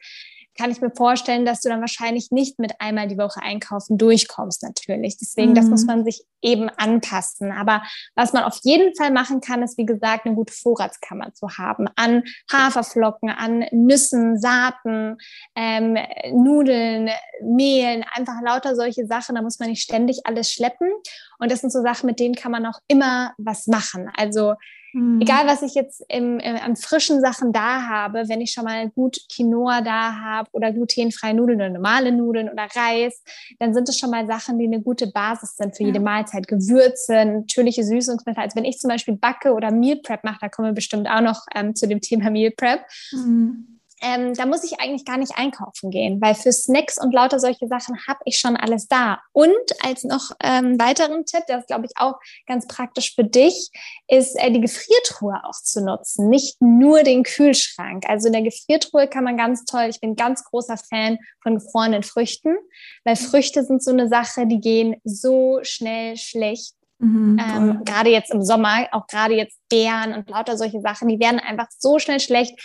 kann 0.57 0.71
ich 0.71 0.81
mir 0.81 0.91
vorstellen, 0.91 1.45
dass 1.45 1.61
du 1.61 1.69
dann 1.69 1.81
wahrscheinlich 1.81 2.31
nicht 2.31 2.59
mit 2.59 2.81
einmal 2.81 3.09
die 3.09 3.19
Woche 3.19 3.43
einkaufen 3.43 3.99
durchkommst, 3.99 4.63
natürlich. 4.63 5.19
Deswegen, 5.19 5.51
mhm. 5.51 5.55
das 5.55 5.67
muss 5.67 5.83
mhm. 5.83 5.87
man 5.87 6.05
sich 6.05 6.25
eben 6.43 6.69
anpassen. 6.69 7.53
Aber 7.53 7.83
was 8.15 8.33
man 8.33 8.45
auf 8.45 8.59
jeden 8.63 8.95
Fall 8.95 9.11
machen 9.11 9.41
kann, 9.41 9.63
ist, 9.63 9.79
wie 9.79 9.87
gesagt, 9.87 10.27
eine 10.27 10.35
gute 10.35 10.53
Vorratskammer 10.53 11.33
zu 11.35 11.49
haben 11.59 11.89
an 11.97 12.23
Haferflocken, 12.53 13.31
an 13.31 13.65
Nüssen, 13.73 14.39
Saaten, 14.39 15.17
ähm, 15.55 15.97
Nudeln, 16.33 17.11
Mehlen, 17.43 18.05
einfach 18.15 18.41
lauter 18.43 18.77
solche 18.77 19.07
Sachen. 19.07 19.35
Da 19.35 19.43
muss 19.43 19.59
man 19.59 19.71
nicht 19.71 19.83
ständig 19.83 20.21
alles 20.25 20.53
schleppen. 20.53 20.91
Und 21.39 21.51
das 21.51 21.61
sind 21.61 21.71
so 21.71 21.83
Sachen, 21.83 22.07
mit 22.07 22.21
denen 22.21 22.35
kann 22.35 22.53
man 22.53 22.67
auch 22.67 22.79
immer 22.89 23.35
was 23.39 23.67
machen. 23.67 24.11
Also 24.17 24.55
Mhm. 24.97 25.21
Egal, 25.21 25.47
was 25.47 25.61
ich 25.61 25.75
jetzt 25.75 26.03
im, 26.09 26.39
im, 26.39 26.57
an 26.57 26.75
frischen 26.75 27.21
Sachen 27.21 27.53
da 27.53 27.83
habe, 27.83 28.29
wenn 28.29 28.41
ich 28.41 28.53
schon 28.53 28.65
mal 28.65 28.89
gut 28.89 29.19
Quinoa 29.31 29.83
da 29.83 30.15
habe 30.15 30.49
oder 30.53 30.73
glutenfreie 30.73 31.35
Nudeln 31.35 31.61
oder 31.61 31.69
normale 31.69 32.13
Nudeln 32.13 32.49
oder 32.49 32.67
Reis, 32.75 33.23
dann 33.59 33.75
sind 33.75 33.91
es 33.91 33.99
schon 33.99 34.11
mal 34.11 34.27
Sachen, 34.27 34.59
die 34.59 34.65
eine 34.65 34.81
gute 34.81 35.09
Basis 35.09 35.57
sind 35.57 35.77
für 35.77 35.83
ja. 35.83 35.89
jede 35.89 36.01
Mahlzeit. 36.01 36.49
Gewürze, 36.49 37.27
natürliche 37.27 37.85
Süßungsmittel. 37.85 38.43
Also 38.43 38.57
wenn 38.57 38.65
ich 38.65 38.79
zum 38.79 38.89
Beispiel 38.89 39.17
backe 39.17 39.53
oder 39.53 39.71
Meal 39.71 39.97
Prep 39.97 40.25
mache, 40.25 40.39
da 40.41 40.49
kommen 40.49 40.69
wir 40.69 40.75
bestimmt 40.75 41.09
auch 41.11 41.21
noch 41.21 41.45
ähm, 41.55 41.75
zu 41.75 41.87
dem 41.87 42.01
Thema 42.01 42.31
Meal 42.31 42.53
Prep. 42.57 42.81
Mhm 43.13 43.76
ähm, 44.03 44.35
da 44.35 44.45
muss 44.45 44.63
ich 44.63 44.79
eigentlich 44.81 45.05
gar 45.05 45.17
nicht 45.17 45.37
einkaufen 45.37 45.91
gehen, 45.91 46.21
weil 46.21 46.35
für 46.35 46.53
Snacks 46.53 46.99
und 47.03 47.15
lauter 47.15 47.41
solche 47.41 47.67
Sachen 47.67 47.97
habe 48.07 48.21
ich 48.25 48.39
schon 48.39 48.57
alles 48.57 48.89
da. 48.89 49.21
Und 49.33 49.55
als 49.83 50.05
noch 50.05 50.33
ähm, 50.43 50.79
weiteren 50.79 51.25
Tipp, 51.25 51.45
der 51.49 51.61
ist, 51.61 51.69
glaube 51.69 51.87
ich, 51.87 51.93
auch 51.97 52.15
ganz 52.47 52.67
praktisch 52.67 53.15
für 53.15 53.25
dich, 53.25 53.71
ist 54.07 54.39
äh, 54.39 54.51
die 54.51 54.61
Gefriertruhe 54.61 55.41
auch 55.45 55.63
zu 55.63 55.83
nutzen, 55.83 56.29
nicht 56.29 56.61
nur 56.61 57.03
den 57.05 57.23
Kühlschrank. 57.23 58.05
Also 58.09 58.27
in 58.27 58.35
der 58.35 58.43
Gefriertruhe 58.43 59.09
kann 59.09 59.25
man 59.25 59.37
ganz 59.39 59.65
toll, 59.65 59.87
ich 59.89 60.01
bin 60.01 60.15
ganz 60.15 60.45
großer 60.45 60.77
Fan 60.77 61.19
von 61.43 61.55
gefrorenen 61.55 62.03
Früchten, 62.03 62.57
weil 63.05 63.17
Früchte 63.17 63.65
sind 63.65 63.83
so 63.83 63.93
eine 63.93 64.09
Sache, 64.09 64.47
die 64.47 64.61
gehen 64.61 64.97
so 65.05 65.61
schnell 65.63 66.17
schlecht. 66.17 66.75
Mhm, 66.99 67.39
ähm, 67.39 67.85
gerade 67.85 68.11
jetzt 68.11 68.33
im 68.33 68.43
Sommer, 68.43 68.89
auch 68.93 69.07
gerade 69.07 69.35
jetzt 69.35 69.59
Beeren 69.69 70.15
und 70.15 70.31
lauter 70.31 70.57
solche 70.57 70.81
Sachen, 70.81 71.09
die 71.09 71.21
werden 71.21 71.41
einfach 71.41 71.69
so 71.79 71.99
schnell 71.99 72.21
schlecht 72.21 72.59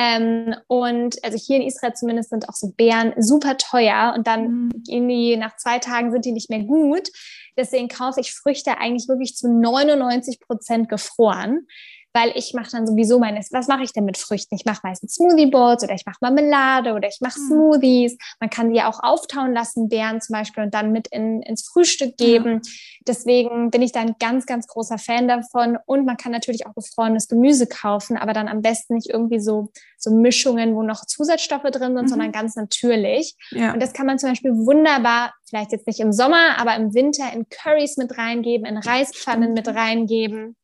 ähm, 0.00 0.54
und 0.68 1.16
also 1.24 1.36
hier 1.36 1.56
in 1.56 1.62
Israel 1.62 1.92
zumindest 1.92 2.30
sind 2.30 2.48
auch 2.48 2.54
so 2.54 2.70
Beeren 2.76 3.14
super 3.20 3.56
teuer 3.56 4.14
und 4.16 4.28
dann 4.28 4.66
mhm. 4.66 4.82
gehen 4.86 5.08
die 5.08 5.36
nach 5.36 5.56
zwei 5.56 5.80
Tagen 5.80 6.12
sind 6.12 6.24
die 6.24 6.30
nicht 6.30 6.50
mehr 6.50 6.62
gut. 6.62 7.08
Deswegen 7.56 7.88
kaufe 7.88 8.20
ich 8.20 8.32
Früchte 8.32 8.78
eigentlich 8.78 9.08
wirklich 9.08 9.34
zu 9.34 9.52
99 9.52 10.38
Prozent 10.38 10.88
gefroren 10.88 11.66
weil 12.14 12.32
ich 12.34 12.54
mache 12.54 12.70
dann 12.70 12.86
sowieso 12.86 13.18
meine, 13.18 13.40
was 13.50 13.68
mache 13.68 13.82
ich 13.82 13.92
denn 13.92 14.04
mit 14.04 14.16
Früchten? 14.16 14.54
Ich 14.54 14.64
mache 14.64 14.80
meistens 14.82 15.14
Smoothie 15.14 15.46
Boards 15.46 15.84
oder 15.84 15.94
ich 15.94 16.06
mache 16.06 16.16
Marmelade 16.20 16.94
oder 16.94 17.08
ich 17.08 17.18
mache 17.20 17.38
mhm. 17.38 17.46
Smoothies. 17.48 18.16
Man 18.40 18.50
kann 18.50 18.70
die 18.70 18.76
ja 18.76 18.88
auch 18.88 19.00
auftauen 19.02 19.52
lassen, 19.52 19.88
Beeren 19.88 20.20
zum 20.20 20.32
Beispiel, 20.32 20.64
und 20.64 20.74
dann 20.74 20.90
mit 20.90 21.08
in, 21.08 21.42
ins 21.42 21.68
Frühstück 21.68 22.16
geben. 22.16 22.60
Ja. 22.64 22.70
Deswegen 23.06 23.70
bin 23.70 23.82
ich 23.82 23.92
da 23.92 24.00
ein 24.00 24.16
ganz, 24.18 24.46
ganz 24.46 24.66
großer 24.66 24.98
Fan 24.98 25.28
davon. 25.28 25.78
Und 25.86 26.06
man 26.06 26.16
kann 26.16 26.32
natürlich 26.32 26.66
auch 26.66 26.74
gefrorenes 26.74 27.28
Gemüse 27.28 27.66
kaufen, 27.66 28.16
aber 28.16 28.32
dann 28.32 28.48
am 28.48 28.62
besten 28.62 28.94
nicht 28.94 29.10
irgendwie 29.10 29.40
so, 29.40 29.70
so 29.98 30.10
Mischungen, 30.10 30.74
wo 30.74 30.82
noch 30.82 31.04
Zusatzstoffe 31.04 31.62
drin 31.62 31.94
sind, 31.94 32.04
mhm. 32.04 32.08
sondern 32.08 32.32
ganz 32.32 32.56
natürlich. 32.56 33.36
Ja. 33.50 33.74
Und 33.74 33.82
das 33.82 33.92
kann 33.92 34.06
man 34.06 34.18
zum 34.18 34.30
Beispiel 34.30 34.52
wunderbar, 34.52 35.34
vielleicht 35.48 35.72
jetzt 35.72 35.86
nicht 35.86 36.00
im 36.00 36.12
Sommer, 36.12 36.58
aber 36.58 36.74
im 36.76 36.94
Winter 36.94 37.30
in 37.32 37.46
Curries 37.48 37.96
mit 37.96 38.16
reingeben, 38.16 38.66
in 38.66 38.78
Reispfannen 38.78 39.52
mit 39.52 39.68
reingeben. 39.68 40.56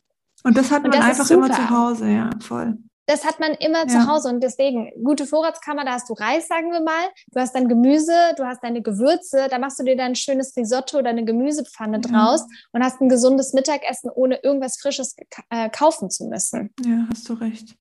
Und 0.44 0.56
das 0.56 0.70
hat 0.70 0.82
man 0.82 0.92
das 0.92 1.00
einfach 1.00 1.30
immer 1.30 1.50
zu 1.50 1.70
Hause, 1.70 2.08
ja, 2.10 2.30
voll. 2.40 2.78
Das 3.06 3.24
hat 3.26 3.38
man 3.38 3.52
immer 3.54 3.80
ja. 3.80 3.88
zu 3.88 4.06
Hause 4.06 4.28
und 4.28 4.40
deswegen 4.40 4.90
gute 5.02 5.26
Vorratskammer, 5.26 5.84
da 5.84 5.92
hast 5.92 6.08
du 6.08 6.14
Reis, 6.14 6.48
sagen 6.48 6.70
wir 6.70 6.80
mal, 6.80 7.08
du 7.32 7.40
hast 7.40 7.54
dein 7.54 7.68
Gemüse, 7.68 8.14
du 8.36 8.44
hast 8.44 8.62
deine 8.62 8.80
Gewürze, 8.80 9.48
da 9.50 9.58
machst 9.58 9.78
du 9.78 9.84
dir 9.84 9.96
dann 9.96 10.12
ein 10.12 10.14
schönes 10.14 10.56
Risotto 10.56 10.98
oder 10.98 11.10
eine 11.10 11.24
Gemüsepfanne 11.24 12.00
ja. 12.02 12.08
draus 12.08 12.46
und 12.72 12.82
hast 12.82 13.02
ein 13.02 13.10
gesundes 13.10 13.52
Mittagessen, 13.52 14.10
ohne 14.14 14.36
irgendwas 14.42 14.78
Frisches 14.80 15.16
äh, 15.50 15.68
kaufen 15.68 16.08
zu 16.08 16.26
müssen. 16.28 16.70
Ja, 16.82 17.06
hast 17.10 17.28
du 17.28 17.34
recht. 17.34 17.74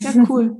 Ja, 0.00 0.10
cool. 0.28 0.56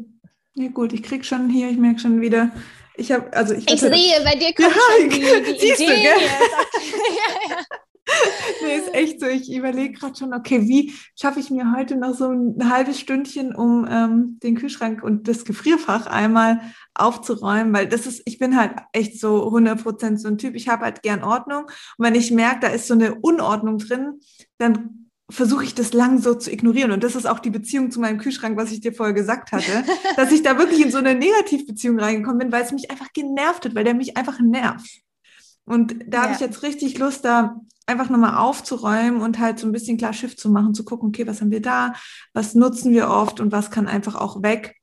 ja, 0.54 0.68
gut, 0.68 0.92
ich 0.92 1.02
krieg 1.02 1.24
schon 1.24 1.48
hier, 1.48 1.68
ich 1.68 1.78
merke 1.78 1.98
schon 1.98 2.20
wieder, 2.20 2.52
ich 2.98 3.12
habe, 3.12 3.32
also 3.32 3.54
ich. 3.54 3.70
Ich 3.70 3.80
sehe, 3.80 4.20
bei 4.24 4.36
dir 4.36 4.54
kommt 4.54 4.68
ja, 4.68 4.74
schon 4.74 5.10
die, 5.10 5.20
die 5.20 5.72
Idee. 5.72 5.76
Du, 5.76 5.86
ja, 7.50 7.56
ja. 7.56 7.64
nee, 8.62 8.76
ist 8.76 8.94
echt 8.94 9.20
so. 9.20 9.26
Ich 9.26 9.52
überlege 9.52 9.94
gerade 9.94 10.16
schon, 10.16 10.32
okay, 10.32 10.62
wie 10.62 10.92
schaffe 11.18 11.40
ich 11.40 11.50
mir 11.50 11.74
heute 11.76 11.96
noch 11.96 12.14
so 12.14 12.30
ein 12.30 12.70
halbes 12.70 13.00
Stündchen, 13.00 13.54
um 13.54 13.86
ähm, 13.90 14.38
den 14.42 14.56
Kühlschrank 14.56 15.02
und 15.02 15.28
das 15.28 15.44
Gefrierfach 15.44 16.06
einmal 16.06 16.60
aufzuräumen, 16.94 17.72
weil 17.72 17.88
das 17.88 18.06
ist, 18.06 18.22
ich 18.24 18.38
bin 18.38 18.56
halt 18.56 18.72
echt 18.92 19.20
so 19.20 19.48
100% 19.48 20.18
so 20.18 20.28
ein 20.28 20.38
Typ. 20.38 20.54
Ich 20.54 20.68
habe 20.68 20.84
halt 20.84 21.02
gern 21.02 21.24
Ordnung. 21.24 21.64
Und 21.64 22.04
wenn 22.04 22.14
ich 22.14 22.30
merke, 22.30 22.60
da 22.60 22.68
ist 22.68 22.86
so 22.86 22.94
eine 22.94 23.16
Unordnung 23.16 23.78
drin, 23.78 24.20
dann 24.58 25.10
versuche 25.28 25.64
ich 25.64 25.74
das 25.74 25.92
lang 25.92 26.18
so 26.18 26.34
zu 26.34 26.52
ignorieren. 26.52 26.92
Und 26.92 27.02
das 27.02 27.16
ist 27.16 27.26
auch 27.26 27.40
die 27.40 27.50
Beziehung 27.50 27.90
zu 27.90 28.00
meinem 28.00 28.18
Kühlschrank, 28.18 28.56
was 28.56 28.70
ich 28.70 28.80
dir 28.80 28.92
vorher 28.92 29.14
gesagt 29.14 29.50
hatte, 29.50 29.84
dass 30.16 30.30
ich 30.30 30.42
da 30.42 30.58
wirklich 30.58 30.80
in 30.80 30.92
so 30.92 30.98
eine 30.98 31.14
Negativbeziehung 31.14 31.98
reingekommen 31.98 32.38
bin, 32.38 32.52
weil 32.52 32.62
es 32.62 32.72
mich 32.72 32.90
einfach 32.90 33.12
genervt 33.12 33.64
hat, 33.64 33.74
weil 33.74 33.84
der 33.84 33.94
mich 33.94 34.16
einfach 34.16 34.38
nervt. 34.38 35.00
Und 35.64 35.96
da 36.06 36.18
ja. 36.18 36.22
habe 36.22 36.34
ich 36.34 36.40
jetzt 36.40 36.62
richtig 36.62 36.98
Lust, 36.98 37.24
da 37.24 37.60
einfach 37.86 38.10
nochmal 38.10 38.36
aufzuräumen 38.36 39.20
und 39.20 39.38
halt 39.38 39.58
so 39.58 39.66
ein 39.66 39.72
bisschen 39.72 39.96
klar 39.96 40.12
Schiff 40.12 40.36
zu 40.36 40.50
machen, 40.50 40.74
zu 40.74 40.84
gucken, 40.84 41.08
okay, 41.08 41.26
was 41.26 41.40
haben 41.40 41.50
wir 41.50 41.62
da, 41.62 41.94
was 42.32 42.54
nutzen 42.54 42.92
wir 42.92 43.08
oft 43.08 43.40
und 43.40 43.52
was 43.52 43.70
kann 43.70 43.86
einfach 43.86 44.16
auch 44.16 44.42
weg. 44.42 44.76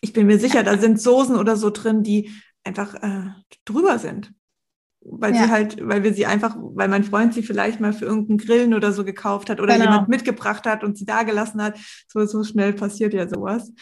Ich 0.00 0.12
bin 0.12 0.26
mir 0.26 0.38
sicher, 0.38 0.62
da 0.62 0.78
sind 0.78 1.00
Soßen 1.00 1.36
oder 1.36 1.56
so 1.56 1.70
drin, 1.70 2.02
die 2.02 2.30
einfach 2.64 2.94
äh, 2.94 3.30
drüber 3.64 3.98
sind 3.98 4.32
weil 5.08 5.34
ja. 5.34 5.44
sie 5.44 5.50
halt, 5.50 5.88
weil 5.88 6.02
wir 6.02 6.12
sie 6.14 6.26
einfach, 6.26 6.56
weil 6.58 6.88
mein 6.88 7.04
Freund 7.04 7.34
sie 7.34 7.42
vielleicht 7.42 7.80
mal 7.80 7.92
für 7.92 8.04
irgendeinen 8.04 8.38
Grillen 8.38 8.74
oder 8.74 8.92
so 8.92 9.04
gekauft 9.04 9.50
hat 9.50 9.60
oder 9.60 9.74
genau. 9.74 9.90
jemand 9.90 10.08
mitgebracht 10.08 10.66
hat 10.66 10.84
und 10.84 10.98
sie 10.98 11.04
da 11.04 11.22
gelassen 11.22 11.62
hat. 11.62 11.78
So, 12.08 12.24
so 12.26 12.44
schnell 12.44 12.72
passiert 12.72 13.14
ja 13.14 13.28
sowas. 13.28 13.72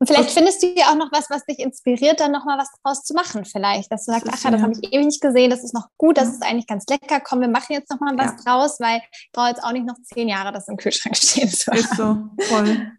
Und 0.00 0.06
vielleicht 0.06 0.30
findest 0.30 0.62
du 0.62 0.66
ja 0.74 0.86
auch 0.86 0.96
noch 0.96 1.12
was, 1.12 1.28
was 1.28 1.44
dich 1.44 1.58
inspiriert, 1.58 2.20
dann 2.20 2.32
nochmal 2.32 2.58
was 2.58 2.70
draus 2.82 3.04
zu 3.04 3.12
machen, 3.12 3.44
vielleicht. 3.44 3.92
Dass 3.92 4.06
du 4.06 4.12
sagst, 4.12 4.28
ach 4.32 4.42
ja, 4.42 4.50
das 4.50 4.62
habe 4.62 4.72
ich 4.72 4.92
ewig 4.92 5.04
nicht 5.04 5.20
gesehen, 5.20 5.50
das 5.50 5.62
ist 5.62 5.74
noch 5.74 5.88
gut, 5.98 6.16
das 6.16 6.24
ja. 6.24 6.30
ist 6.30 6.42
eigentlich 6.42 6.66
ganz 6.66 6.86
lecker. 6.88 7.20
Komm, 7.20 7.42
wir 7.42 7.48
machen 7.48 7.74
jetzt 7.74 7.90
nochmal 7.90 8.16
was 8.16 8.30
ja. 8.30 8.36
draus, 8.42 8.80
weil 8.80 9.02
ich 9.12 9.30
brauche 9.32 9.48
jetzt 9.48 9.62
auch 9.62 9.72
nicht 9.72 9.84
noch 9.84 9.96
zehn 10.02 10.26
Jahre 10.26 10.52
das 10.52 10.68
im 10.68 10.78
Kühlschrank 10.78 11.14
stehen 11.16 11.50
zu 11.50 11.70
Ist 11.72 11.96
so, 11.96 12.16
voll. 12.44 12.92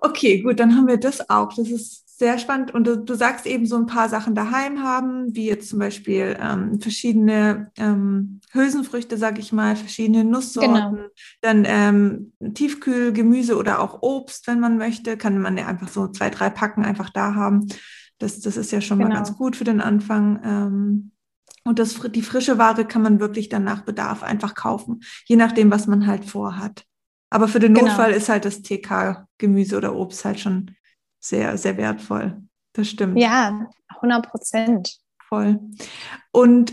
Okay, 0.00 0.40
gut, 0.42 0.58
dann 0.58 0.76
haben 0.76 0.88
wir 0.88 0.96
das 0.96 1.30
auch. 1.30 1.52
Das 1.54 1.68
ist 1.68 2.04
sehr 2.20 2.38
spannend. 2.38 2.74
Und 2.74 2.86
du, 2.86 2.98
du, 2.98 3.14
sagst 3.14 3.46
eben 3.46 3.64
so 3.64 3.76
ein 3.76 3.86
paar 3.86 4.10
Sachen 4.10 4.34
daheim 4.34 4.82
haben, 4.82 5.34
wie 5.34 5.46
jetzt 5.46 5.70
zum 5.70 5.78
Beispiel 5.78 6.36
ähm, 6.38 6.78
verschiedene 6.78 7.72
ähm, 7.78 8.40
Hülsenfrüchte, 8.52 9.16
sag 9.16 9.38
ich 9.38 9.52
mal, 9.52 9.74
verschiedene 9.74 10.22
Nusssorten, 10.22 10.96
genau. 10.96 11.08
dann 11.40 11.64
ähm, 11.66 12.32
Tiefkühlgemüse 12.52 13.56
oder 13.56 13.80
auch 13.80 14.02
Obst, 14.02 14.46
wenn 14.48 14.60
man 14.60 14.76
möchte, 14.76 15.16
kann 15.16 15.38
man 15.38 15.56
ja 15.56 15.66
einfach 15.66 15.88
so 15.88 16.08
zwei, 16.08 16.28
drei 16.28 16.50
Packen 16.50 16.84
einfach 16.84 17.08
da 17.08 17.34
haben. 17.34 17.68
Das, 18.18 18.40
das 18.40 18.58
ist 18.58 18.70
ja 18.70 18.82
schon 18.82 18.98
genau. 18.98 19.08
mal 19.08 19.14
ganz 19.16 19.34
gut 19.34 19.56
für 19.56 19.64
den 19.64 19.80
Anfang. 19.80 20.40
Ähm, 20.44 21.12
und 21.64 21.78
das, 21.78 21.98
die 22.12 22.20
frische 22.20 22.58
Ware 22.58 22.84
kann 22.84 23.00
man 23.00 23.18
wirklich 23.18 23.48
dann 23.48 23.64
nach 23.64 23.80
Bedarf 23.80 24.22
einfach 24.22 24.54
kaufen, 24.54 25.00
je 25.24 25.36
nachdem, 25.36 25.70
was 25.70 25.86
man 25.86 26.06
halt 26.06 26.26
vorhat. 26.26 26.84
Aber 27.30 27.48
für 27.48 27.60
den 27.60 27.72
genau. 27.72 27.86
Notfall 27.86 28.08
genau. 28.08 28.18
ist 28.18 28.28
halt 28.28 28.44
das 28.44 28.60
TK-Gemüse 28.60 29.78
oder 29.78 29.94
Obst 29.94 30.26
halt 30.26 30.38
schon 30.38 30.72
sehr, 31.20 31.56
sehr 31.56 31.76
wertvoll. 31.76 32.42
Das 32.72 32.88
stimmt. 32.88 33.18
Ja, 33.18 33.68
100 33.96 34.28
Prozent. 34.28 34.98
Voll. 35.28 35.60
Und 36.32 36.72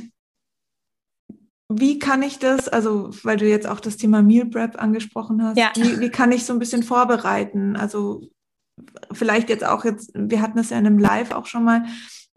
wie 1.70 2.00
kann 2.00 2.24
ich 2.24 2.40
das, 2.40 2.70
also 2.70 3.10
weil 3.24 3.38
du 3.38 3.48
jetzt 3.48 3.68
auch 3.68 3.80
das 3.80 3.98
Thema 3.98 4.22
Meal 4.22 4.46
Prep 4.46 4.82
angesprochen 4.82 5.44
hast, 5.44 5.58
ja. 5.58 5.72
wie, 5.76 6.00
wie 6.00 6.10
kann 6.10 6.32
ich 6.32 6.46
so 6.46 6.54
ein 6.54 6.60
bisschen 6.60 6.84
vorbereiten? 6.84 7.76
Also 7.76 8.22
vielleicht 9.12 9.50
jetzt 9.50 9.66
auch 9.66 9.84
jetzt, 9.84 10.12
wir 10.14 10.42
hatten 10.42 10.60
es 10.60 10.70
ja 10.70 10.78
in 10.78 10.86
einem 10.86 11.00
Live 11.00 11.32
auch 11.32 11.46
schon 11.46 11.64
mal, 11.64 11.86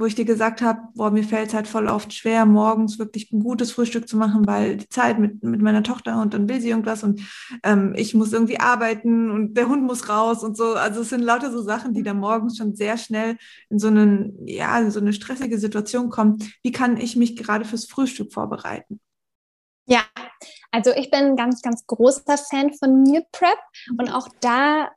wo 0.00 0.06
ich 0.06 0.14
dir 0.14 0.24
gesagt 0.24 0.62
habe, 0.62 0.80
boah, 0.94 1.10
mir 1.10 1.22
fällt 1.22 1.48
es 1.48 1.54
halt 1.54 1.68
voll 1.68 1.86
oft 1.86 2.12
schwer, 2.12 2.46
morgens 2.46 2.98
wirklich 2.98 3.30
ein 3.32 3.42
gutes 3.42 3.72
Frühstück 3.72 4.08
zu 4.08 4.16
machen, 4.16 4.46
weil 4.46 4.78
die 4.78 4.88
Zeit 4.88 5.18
mit, 5.18 5.42
mit 5.44 5.60
meiner 5.60 5.82
Tochter 5.82 6.20
und 6.20 6.32
dann 6.32 6.48
will 6.48 6.60
sie 6.60 6.70
irgendwas 6.70 7.04
und 7.04 7.20
ähm, 7.62 7.94
ich 7.96 8.14
muss 8.14 8.32
irgendwie 8.32 8.58
arbeiten 8.58 9.30
und 9.30 9.54
der 9.54 9.68
Hund 9.68 9.84
muss 9.84 10.08
raus 10.08 10.42
und 10.42 10.56
so. 10.56 10.74
Also 10.74 11.02
es 11.02 11.10
sind 11.10 11.20
lauter 11.20 11.52
so 11.52 11.62
Sachen, 11.62 11.92
die 11.92 12.02
da 12.02 12.14
morgens 12.14 12.56
schon 12.56 12.74
sehr 12.74 12.96
schnell 12.96 13.36
in 13.68 13.78
so 13.78 13.88
einen, 13.88 14.46
ja, 14.46 14.78
in 14.80 14.90
so 14.90 15.00
eine 15.00 15.12
stressige 15.12 15.58
Situation 15.58 16.08
kommen. 16.08 16.38
Wie 16.62 16.72
kann 16.72 16.96
ich 16.96 17.16
mich 17.16 17.36
gerade 17.36 17.66
fürs 17.66 17.86
Frühstück 17.86 18.32
vorbereiten? 18.32 19.00
Ja, 19.86 20.02
also 20.70 20.92
ich 20.92 21.10
bin 21.10 21.20
ein 21.20 21.36
ganz, 21.36 21.62
ganz 21.62 21.86
großer 21.86 22.38
Fan 22.38 22.72
von 22.72 23.02
Meal 23.02 23.26
Prep 23.32 23.58
und 23.98 24.08
auch 24.10 24.28
da 24.40 24.90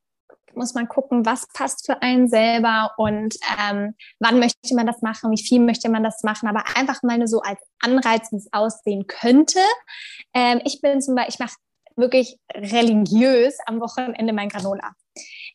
muss 0.56 0.74
man 0.74 0.88
gucken, 0.88 1.26
was 1.26 1.48
passt 1.54 1.86
für 1.86 2.02
einen 2.02 2.28
selber 2.28 2.92
und 2.98 3.36
ähm, 3.60 3.96
wann 4.20 4.40
möchte 4.40 4.76
man 4.76 4.88
das 4.88 5.02
machen, 5.02 5.32
wie 5.32 5.42
viel 5.42 5.60
möchte 5.60 5.90
man 5.90 6.04
das 6.04 6.24
machen, 6.24 6.48
aber 6.48 6.64
einfach 6.76 7.02
mal 7.04 7.26
so 7.28 7.42
als 7.42 7.60
Anreiz, 7.80 8.32
wie 8.32 8.38
es 8.38 8.52
aussehen 8.52 9.08
könnte. 9.08 9.60
Ähm, 10.34 10.62
ich 10.66 10.82
bin 10.82 11.02
zum 11.02 11.16
Beispiel, 11.16 11.34
ich 11.34 11.40
mache 11.40 11.56
wirklich 11.96 12.38
religiös 12.54 13.58
am 13.66 13.80
Wochenende 13.80 14.34
mein 14.34 14.50
Granola. 14.50 14.94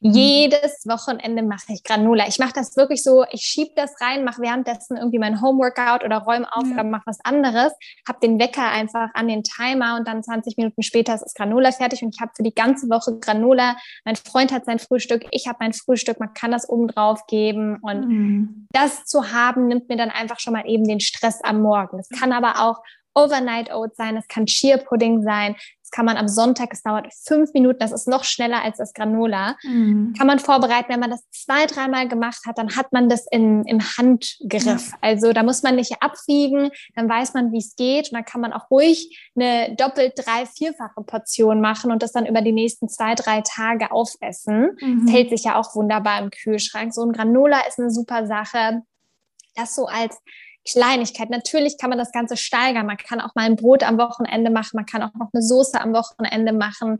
Mhm. 0.01 0.13
Jedes 0.13 0.85
Wochenende 0.87 1.43
mache 1.43 1.73
ich 1.73 1.83
Granola. 1.83 2.27
Ich 2.29 2.39
mache 2.39 2.53
das 2.55 2.77
wirklich 2.77 3.03
so, 3.03 3.25
ich 3.33 3.43
schiebe 3.43 3.73
das 3.75 4.01
rein, 4.01 4.25
mache 4.25 4.41
währenddessen 4.43 4.97
irgendwie 4.97 5.19
mein 5.19 5.43
Homeworkout 5.43 6.05
oder 6.05 6.19
räume 6.19 6.47
auf 6.53 6.65
oder 6.65 6.85
mache 6.85 7.03
was 7.07 7.19
anderes, 7.25 7.73
habe 8.07 8.21
den 8.23 8.39
Wecker 8.39 8.69
einfach 8.69 9.09
an 9.15 9.29
den 9.29 9.43
Timer 9.43 9.97
und 9.97 10.07
dann 10.07 10.23
20 10.23 10.57
Minuten 10.57 10.83
später 10.83 11.15
ist 11.15 11.35
Granola 11.37 11.73
fertig 11.73 12.03
und 12.03 12.15
ich 12.15 12.21
habe 12.21 12.33
für 12.37 12.43
die 12.43 12.55
ganze 12.55 12.89
Woche 12.89 13.19
Granola. 13.19 13.77
Mein 14.05 14.17
Freund 14.17 14.53
hat 14.53 14.65
sein 14.65 14.79
Frühstück, 14.79 15.27
ich 15.33 15.49
habe 15.49 15.59
mein 15.61 15.73
Frühstück, 15.73 16.21
man 16.21 16.33
kann 16.35 16.51
das 16.51 16.69
oben 16.69 16.89
drauf 16.89 17.27
geben 17.27 17.79
und 17.83 18.09
mhm. 18.09 18.67
das 18.73 19.05
zu 19.05 19.33
haben 19.33 19.67
nimmt 19.67 19.89
mir 19.89 19.97
dann 19.97 20.11
einfach 20.11 20.39
schon 20.39 20.53
mal 20.53 20.67
eben 20.67 20.85
den 20.85 21.01
Stress 21.01 21.43
am 21.43 21.61
Morgen. 21.61 21.99
Es 21.99 22.09
kann 22.09 22.33
aber 22.33 22.61
auch 22.61 22.83
Overnight 23.19 23.73
Oats 23.73 23.97
sein, 23.97 24.17
es 24.17 24.29
kann 24.29 24.47
Chia 24.47 24.77
Pudding 24.77 25.23
sein, 25.23 25.57
das 25.89 25.97
kann 25.97 26.05
man 26.05 26.19
am 26.19 26.29
Sonntag, 26.29 26.69
es 26.73 26.83
dauert 26.83 27.09
fünf 27.15 27.55
Minuten, 27.55 27.79
das 27.79 27.93
ist 27.93 28.09
noch 28.09 28.25
schneller 28.25 28.63
als 28.63 28.77
das 28.77 28.93
Granola. 28.93 29.57
Mhm. 29.63 30.13
Kann 30.17 30.27
man 30.27 30.39
vorbereiten, 30.39 30.91
wenn 30.91 31.01
man 31.01 31.11
das 31.11 31.23
zwei, 31.31 31.65
dreimal 31.65 32.09
gemacht 32.09 32.41
hat, 32.47 32.59
dann 32.59 32.77
hat 32.77 32.93
man 32.93 33.09
das 33.09 33.27
in, 33.31 33.65
im 33.65 33.81
Handgriff. 33.81 34.65
Ja. 34.65 34.79
Also 35.01 35.33
da 35.33 35.43
muss 35.43 35.63
man 35.63 35.77
nicht 35.77 36.03
abwiegen, 36.03 36.71
dann 36.95 37.09
weiß 37.09 37.33
man, 37.33 37.53
wie 37.53 37.59
es 37.59 37.75
geht 37.75 38.11
und 38.11 38.17
dann 38.17 38.25
kann 38.25 38.43
man 38.43 38.53
auch 38.53 38.71
ruhig 38.71 39.19
eine 39.35 39.75
doppelt, 39.77 40.13
drei, 40.17 40.45
vierfache 40.45 41.03
Portion 41.07 41.61
machen 41.63 41.91
und 41.91 42.03
das 42.03 42.13
dann 42.13 42.27
über 42.27 42.43
die 42.43 42.53
nächsten 42.53 42.89
zwei, 42.89 43.15
drei 43.15 43.41
Tage 43.41 43.91
aufessen. 43.91 44.77
Mhm. 44.81 45.07
Das 45.07 45.15
hält 45.15 45.31
sich 45.31 45.45
ja 45.45 45.57
auch 45.57 45.75
wunderbar 45.75 46.21
im 46.21 46.31
Kühlschrank. 46.31 46.93
So 46.93 47.03
ein 47.03 47.13
Granola 47.13 47.61
ist 47.67 47.79
eine 47.79 47.91
super 47.91 48.27
Sache. 48.27 48.83
Das 49.55 49.75
so 49.75 49.87
als 49.87 50.19
Kleinigkeit. 50.71 51.31
Natürlich 51.31 51.79
kann 51.79 51.91
man 51.91 51.99
das 51.99 52.13
Ganze 52.13 52.37
steigern. 52.37 52.87
Man 52.87 52.97
kann 52.97 53.21
auch 53.21 53.35
mal 53.35 53.47
ein 53.47 53.57
Brot 53.57 53.83
am 53.83 53.99
Wochenende 53.99 54.51
machen. 54.51 54.73
Man 54.75 54.87
kann 54.87 55.03
auch 55.03 55.15
noch 55.15 55.29
eine 55.33 55.43
Soße 55.43 55.81
am 55.81 55.93
Wochenende 55.95 56.53
machen. 56.53 56.99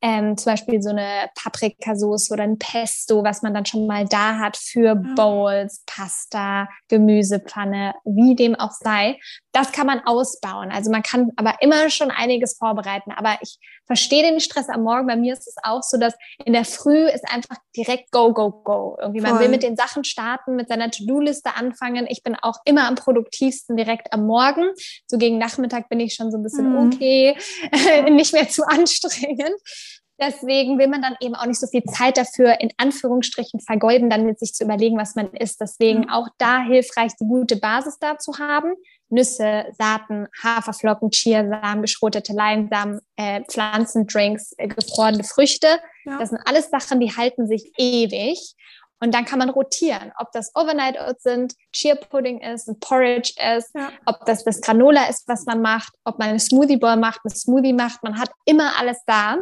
Ähm, 0.00 0.36
zum 0.36 0.52
Beispiel 0.52 0.82
so 0.82 0.90
eine 0.90 1.28
Paprikasauce 1.34 2.30
oder 2.30 2.44
ein 2.44 2.58
Pesto, 2.58 3.22
was 3.22 3.42
man 3.42 3.54
dann 3.54 3.66
schon 3.66 3.86
mal 3.86 4.06
da 4.06 4.38
hat 4.38 4.56
für 4.56 4.94
Bowls, 4.94 5.82
Pasta, 5.86 6.68
Gemüsepfanne, 6.88 7.94
wie 8.04 8.34
dem 8.34 8.54
auch 8.54 8.72
sei. 8.72 9.18
Das 9.52 9.72
kann 9.72 9.86
man 9.86 10.00
ausbauen. 10.04 10.70
Also 10.70 10.90
man 10.90 11.02
kann 11.02 11.30
aber 11.36 11.56
immer 11.60 11.90
schon 11.90 12.10
einiges 12.10 12.56
vorbereiten. 12.56 13.12
Aber 13.12 13.36
ich 13.42 13.58
verstehe 13.86 14.22
den 14.22 14.40
Stress 14.40 14.68
am 14.68 14.82
Morgen. 14.82 15.06
Bei 15.06 15.16
mir 15.16 15.32
ist 15.32 15.46
es 15.46 15.56
auch 15.62 15.82
so, 15.82 15.98
dass 15.98 16.14
in 16.44 16.52
der 16.52 16.64
Früh 16.64 17.06
ist 17.06 17.28
einfach 17.28 17.56
direkt 17.76 18.10
go, 18.10 18.32
go, 18.32 18.50
go. 18.50 18.96
Irgendwie 19.00 19.20
man 19.20 19.38
will 19.38 19.48
mit 19.48 19.62
den 19.62 19.76
Sachen 19.76 20.04
starten, 20.04 20.56
mit 20.56 20.68
seiner 20.68 20.90
To-Do-Liste 20.90 21.54
anfangen. 21.56 22.06
Ich 22.08 22.22
bin 22.22 22.36
auch 22.40 22.56
immer 22.64 22.86
am 22.86 22.94
produktivsten 22.94 23.76
direkt 23.76 24.12
am 24.12 24.26
Morgen. 24.26 24.70
So 25.06 25.18
gegen 25.18 25.38
Nachmittag 25.38 25.88
bin 25.88 26.00
ich 26.00 26.14
schon 26.14 26.30
so 26.30 26.38
ein 26.38 26.42
bisschen 26.42 26.70
mhm. 26.70 26.92
okay, 26.92 27.36
nicht 28.10 28.32
mehr 28.32 28.48
zu 28.48 28.64
anstrengend. 28.66 29.56
Deswegen 30.20 30.78
will 30.78 30.86
man 30.86 31.02
dann 31.02 31.16
eben 31.20 31.34
auch 31.34 31.46
nicht 31.46 31.58
so 31.58 31.66
viel 31.66 31.82
Zeit 31.84 32.16
dafür 32.16 32.60
in 32.60 32.70
Anführungsstrichen 32.76 33.58
vergeuden, 33.60 34.08
dann 34.08 34.24
mit 34.24 34.38
sich 34.38 34.52
zu 34.52 34.62
überlegen, 34.62 34.96
was 34.96 35.16
man 35.16 35.32
isst. 35.32 35.60
Deswegen 35.60 36.10
auch 36.10 36.28
da 36.38 36.62
hilfreich, 36.62 37.12
die 37.20 37.26
gute 37.26 37.56
Basis 37.56 37.98
da 37.98 38.18
zu 38.18 38.38
haben. 38.38 38.74
Nüsse, 39.12 39.66
Saaten, 39.78 40.26
Haferflocken, 40.42 41.10
Chiasamen, 41.10 41.82
geschrotete 41.82 42.32
Leinsamen, 42.32 43.00
äh, 43.16 43.42
Pflanzendrinks, 43.44 44.54
äh, 44.58 44.68
gefrorene 44.68 45.24
Früchte. 45.24 45.68
Ja. 46.04 46.18
Das 46.18 46.30
sind 46.30 46.40
alles 46.44 46.70
Sachen, 46.70 47.00
die 47.00 47.14
halten 47.14 47.46
sich 47.46 47.72
ewig. 47.78 48.54
Und 49.00 49.12
dann 49.12 49.24
kann 49.24 49.40
man 49.40 49.50
rotieren, 49.50 50.12
ob 50.16 50.30
das 50.30 50.54
Overnight 50.54 50.96
Oats 51.00 51.24
sind, 51.24 51.54
Chia 51.72 51.96
Pudding 51.96 52.40
ist, 52.40 52.68
ein 52.68 52.78
Porridge 52.78 53.34
ist, 53.56 53.74
ja. 53.74 53.90
ob 54.06 54.24
das 54.26 54.44
das 54.44 54.60
Granola 54.60 55.08
ist, 55.08 55.26
was 55.26 55.44
man 55.44 55.60
macht, 55.60 55.92
ob 56.04 56.20
man 56.20 56.28
eine 56.28 56.38
Smoothie 56.38 56.76
Bowl 56.76 56.96
macht, 56.96 57.20
eine 57.24 57.34
Smoothie 57.34 57.72
macht. 57.72 58.02
Man 58.04 58.18
hat 58.18 58.30
immer 58.44 58.78
alles 58.78 58.98
da. 59.06 59.38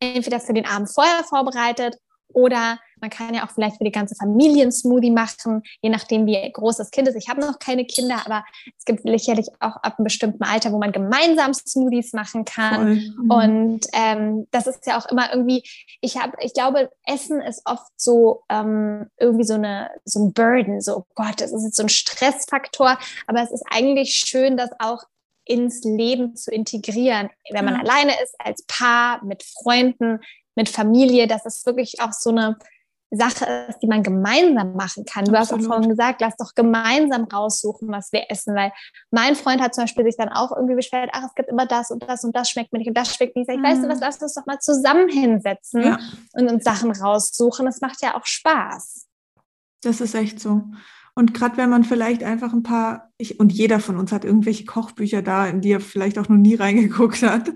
Entweder 0.00 0.40
für 0.40 0.52
den 0.52 0.66
Abend 0.66 0.92
vorher 0.92 1.22
vorbereitet 1.24 1.96
oder 2.32 2.78
man 3.00 3.10
kann 3.10 3.34
ja 3.34 3.44
auch 3.44 3.50
vielleicht 3.50 3.76
für 3.76 3.84
die 3.84 3.92
ganze 3.92 4.14
Familie 4.14 4.62
einen 4.62 4.72
Smoothie 4.72 5.10
machen, 5.10 5.62
je 5.82 5.90
nachdem, 5.90 6.26
wie 6.26 6.50
groß 6.50 6.76
das 6.78 6.90
Kind 6.90 7.08
ist. 7.08 7.14
Ich 7.14 7.28
habe 7.28 7.40
noch 7.40 7.58
keine 7.58 7.84
Kinder, 7.84 8.22
aber 8.24 8.44
es 8.76 8.84
gibt 8.84 9.02
sicherlich 9.02 9.48
auch 9.60 9.76
ab 9.76 9.98
einem 9.98 10.04
bestimmten 10.04 10.42
Alter, 10.44 10.72
wo 10.72 10.78
man 10.78 10.92
gemeinsam 10.92 11.52
Smoothies 11.52 12.12
machen 12.14 12.44
kann. 12.44 12.94
Mhm. 12.94 13.30
Und 13.30 13.80
ähm, 13.92 14.46
das 14.50 14.66
ist 14.66 14.86
ja 14.86 14.98
auch 14.98 15.06
immer 15.06 15.30
irgendwie, 15.30 15.62
ich 16.00 16.16
habe, 16.16 16.32
ich 16.40 16.54
glaube, 16.54 16.90
Essen 17.04 17.40
ist 17.40 17.62
oft 17.66 17.92
so 17.96 18.42
ähm, 18.48 19.06
irgendwie 19.18 19.44
so 19.44 19.54
eine 19.54 19.90
so 20.04 20.24
ein 20.24 20.32
Burden, 20.32 20.80
so 20.80 20.98
oh 20.98 21.04
Gott, 21.14 21.40
das 21.40 21.52
ist 21.52 21.64
jetzt 21.64 21.76
so 21.76 21.82
ein 21.82 21.88
Stressfaktor. 21.88 22.98
Aber 23.26 23.42
es 23.42 23.50
ist 23.50 23.64
eigentlich 23.70 24.14
schön, 24.14 24.56
das 24.56 24.70
auch 24.78 25.04
ins 25.44 25.84
Leben 25.84 26.34
zu 26.34 26.50
integrieren, 26.50 27.30
wenn 27.50 27.64
man 27.64 27.74
ja. 27.74 27.80
alleine 27.80 28.20
ist, 28.22 28.34
als 28.38 28.64
Paar, 28.66 29.24
mit 29.24 29.44
Freunden, 29.44 30.20
mit 30.56 30.68
Familie, 30.68 31.26
dass 31.26 31.46
es 31.46 31.64
wirklich 31.64 32.00
auch 32.00 32.12
so 32.12 32.30
eine 32.30 32.56
Sache 33.10 33.66
ist, 33.68 33.78
die 33.78 33.86
man 33.86 34.02
gemeinsam 34.02 34.74
machen 34.74 35.04
kann. 35.04 35.24
Du 35.24 35.32
Absolut. 35.32 35.60
hast 35.60 35.68
auch 35.68 35.74
vorhin 35.74 35.88
gesagt, 35.88 36.20
lass 36.20 36.36
doch 36.36 36.54
gemeinsam 36.54 37.24
raussuchen, 37.24 37.88
was 37.88 38.10
wir 38.12 38.30
essen, 38.30 38.54
weil 38.56 38.72
mein 39.10 39.36
Freund 39.36 39.60
hat 39.60 39.74
zum 39.74 39.84
Beispiel 39.84 40.04
sich 40.04 40.16
dann 40.16 40.28
auch 40.28 40.50
irgendwie 40.50 40.74
beschwert, 40.74 41.10
ach, 41.12 41.24
es 41.24 41.34
gibt 41.34 41.48
immer 41.48 41.66
das 41.66 41.90
und 41.90 42.02
das 42.08 42.24
und 42.24 42.34
das 42.34 42.50
schmeckt 42.50 42.72
mir 42.72 42.78
nicht 42.80 42.88
und 42.88 42.96
das 42.96 43.14
schmeckt 43.14 43.36
nicht. 43.36 43.48
Ich 43.48 43.58
mhm. 43.58 43.62
weißt 43.62 43.84
du 43.84 43.88
was, 43.88 44.00
lass 44.00 44.20
uns 44.20 44.34
doch 44.34 44.46
mal 44.46 44.58
zusammen 44.58 45.08
hinsetzen 45.08 45.82
ja. 45.82 45.98
und 46.32 46.50
uns 46.50 46.64
Sachen 46.64 46.90
raussuchen. 46.90 47.66
Das 47.66 47.80
macht 47.80 48.02
ja 48.02 48.16
auch 48.16 48.26
Spaß. 48.26 49.06
Das 49.82 50.00
ist 50.00 50.14
echt 50.14 50.40
so. 50.40 50.62
Und 51.18 51.32
gerade 51.32 51.56
wenn 51.56 51.70
man 51.70 51.82
vielleicht 51.82 52.22
einfach 52.22 52.52
ein 52.52 52.62
paar, 52.62 53.10
ich, 53.16 53.40
und 53.40 53.50
jeder 53.50 53.80
von 53.80 53.96
uns 53.96 54.12
hat 54.12 54.26
irgendwelche 54.26 54.66
Kochbücher 54.66 55.22
da, 55.22 55.46
in 55.46 55.62
die 55.62 55.72
er 55.72 55.80
vielleicht 55.80 56.18
auch 56.18 56.28
noch 56.28 56.36
nie 56.36 56.56
reingeguckt 56.56 57.22
hat. 57.22 57.48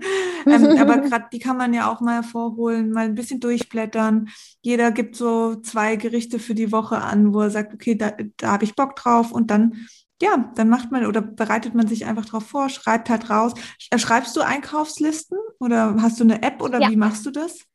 ähm, 0.47 0.65
aber 0.79 0.97
gerade 0.97 1.25
die 1.31 1.37
kann 1.37 1.57
man 1.57 1.71
ja 1.71 1.91
auch 1.91 2.01
mal 2.01 2.15
hervorholen, 2.15 2.89
mal 2.89 3.05
ein 3.05 3.13
bisschen 3.13 3.39
durchblättern. 3.39 4.29
Jeder 4.61 4.91
gibt 4.91 5.15
so 5.15 5.57
zwei 5.57 5.95
Gerichte 5.95 6.39
für 6.39 6.55
die 6.55 6.71
Woche 6.71 6.97
an, 6.97 7.35
wo 7.35 7.41
er 7.41 7.51
sagt, 7.51 7.75
okay, 7.75 7.93
da, 7.93 8.13
da 8.37 8.53
habe 8.53 8.63
ich 8.63 8.75
Bock 8.75 8.95
drauf 8.95 9.31
und 9.31 9.51
dann 9.51 9.87
ja, 10.21 10.51
dann 10.55 10.69
macht 10.69 10.91
man 10.91 11.05
oder 11.05 11.21
bereitet 11.21 11.73
man 11.73 11.87
sich 11.87 12.05
einfach 12.05 12.25
drauf 12.25 12.45
vor, 12.45 12.69
schreibt 12.69 13.09
halt 13.09 13.29
raus. 13.29 13.53
Schreibst 13.95 14.35
du 14.35 14.41
Einkaufslisten 14.41 15.37
oder 15.59 15.95
hast 15.99 16.19
du 16.19 16.23
eine 16.23 16.43
App 16.43 16.61
oder 16.61 16.79
ja. 16.79 16.89
wie 16.89 16.95
machst 16.95 17.25
du 17.25 17.31
das? 17.31 17.65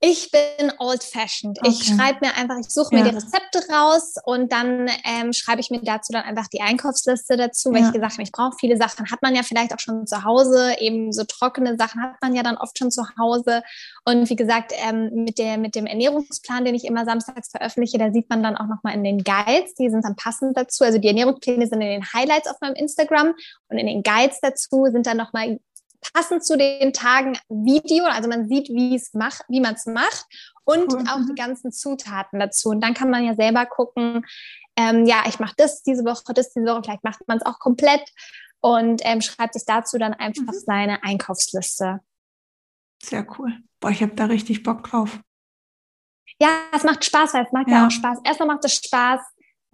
Ich 0.00 0.30
bin 0.30 0.72
old-fashioned. 0.78 1.58
Okay. 1.58 1.70
Ich 1.70 1.86
schreibe 1.86 2.18
mir 2.26 2.34
einfach, 2.36 2.58
ich 2.58 2.68
suche 2.68 2.94
mir 2.94 3.02
ja. 3.02 3.08
die 3.08 3.14
Rezepte 3.14 3.62
raus 3.72 4.16
und 4.24 4.52
dann 4.52 4.90
ähm, 5.04 5.32
schreibe 5.32 5.60
ich 5.60 5.70
mir 5.70 5.80
dazu 5.82 6.12
dann 6.12 6.22
einfach 6.22 6.48
die 6.48 6.60
Einkaufsliste 6.60 7.38
dazu, 7.38 7.72
weil 7.72 7.80
ja. 7.80 7.86
ich 7.86 7.94
gesagt 7.94 8.12
habe, 8.12 8.22
ich 8.22 8.32
brauche 8.32 8.54
viele 8.60 8.76
Sachen. 8.76 9.10
Hat 9.10 9.22
man 9.22 9.34
ja 9.34 9.42
vielleicht 9.42 9.72
auch 9.72 9.80
schon 9.80 10.06
zu 10.06 10.22
Hause, 10.22 10.74
eben 10.78 11.12
so 11.12 11.24
trockene 11.24 11.78
Sachen 11.78 12.02
hat 12.02 12.16
man 12.20 12.34
ja 12.34 12.42
dann 12.42 12.58
oft 12.58 12.78
schon 12.78 12.90
zu 12.90 13.04
Hause. 13.18 13.62
Und 14.04 14.28
wie 14.28 14.36
gesagt, 14.36 14.72
ähm, 14.86 15.10
mit, 15.24 15.38
der, 15.38 15.56
mit 15.56 15.74
dem 15.74 15.86
Ernährungsplan, 15.86 16.66
den 16.66 16.74
ich 16.74 16.84
immer 16.84 17.06
samstags 17.06 17.50
veröffentliche, 17.50 17.96
da 17.96 18.12
sieht 18.12 18.28
man 18.28 18.42
dann 18.42 18.56
auch 18.56 18.66
nochmal 18.66 18.94
in 18.94 19.02
den 19.02 19.24
Guides, 19.24 19.74
die 19.76 19.88
sind 19.88 20.04
dann 20.04 20.16
passend 20.16 20.58
dazu. 20.58 20.84
Also 20.84 20.98
die 20.98 21.08
Ernährungspläne 21.08 21.66
sind 21.66 21.80
in 21.80 21.88
den 21.88 22.12
Highlights 22.12 22.48
auf 22.48 22.60
meinem 22.60 22.74
Instagram 22.74 23.32
und 23.70 23.78
in 23.78 23.86
den 23.86 24.02
Guides 24.02 24.40
dazu 24.42 24.84
sind 24.92 25.06
dann 25.06 25.16
nochmal 25.16 25.58
passend 26.12 26.44
zu 26.44 26.56
den 26.56 26.92
Tagen 26.92 27.38
Video, 27.48 28.04
also 28.04 28.28
man 28.28 28.48
sieht, 28.48 28.68
wie 28.68 28.94
es 28.94 29.14
macht, 29.14 29.44
wie 29.48 29.60
man 29.60 29.74
es 29.74 29.86
macht 29.86 30.26
und 30.64 30.92
cool. 30.92 31.04
auch 31.08 31.20
die 31.28 31.34
ganzen 31.34 31.72
Zutaten 31.72 32.40
dazu. 32.40 32.70
Und 32.70 32.80
dann 32.80 32.94
kann 32.94 33.10
man 33.10 33.24
ja 33.24 33.34
selber 33.34 33.66
gucken, 33.66 34.24
ähm, 34.76 35.06
ja, 35.06 35.24
ich 35.26 35.38
mache 35.38 35.54
das 35.56 35.82
diese 35.82 36.04
Woche, 36.04 36.34
das 36.34 36.52
diese 36.52 36.66
Woche, 36.66 36.82
vielleicht 36.84 37.04
macht 37.04 37.26
man 37.26 37.38
es 37.38 37.46
auch 37.46 37.58
komplett 37.58 38.12
und 38.60 39.00
ähm, 39.04 39.20
schreibt 39.20 39.54
sich 39.54 39.64
dazu 39.64 39.98
dann 39.98 40.14
einfach 40.14 40.52
mhm. 40.52 40.58
seine 40.64 41.02
Einkaufsliste. 41.02 42.00
Sehr 43.02 43.26
cool. 43.38 43.52
Boah, 43.80 43.90
ich 43.90 44.02
habe 44.02 44.14
da 44.14 44.26
richtig 44.26 44.62
Bock 44.62 44.84
drauf. 44.84 45.20
Ja, 46.40 46.48
es 46.72 46.82
macht 46.82 47.04
Spaß, 47.04 47.34
weil 47.34 47.44
es 47.44 47.52
macht 47.52 47.68
ja, 47.68 47.74
ja 47.74 47.86
auch 47.86 47.90
Spaß. 47.90 48.18
Erstmal 48.24 48.48
macht 48.48 48.64
es 48.64 48.74
Spaß, 48.74 49.20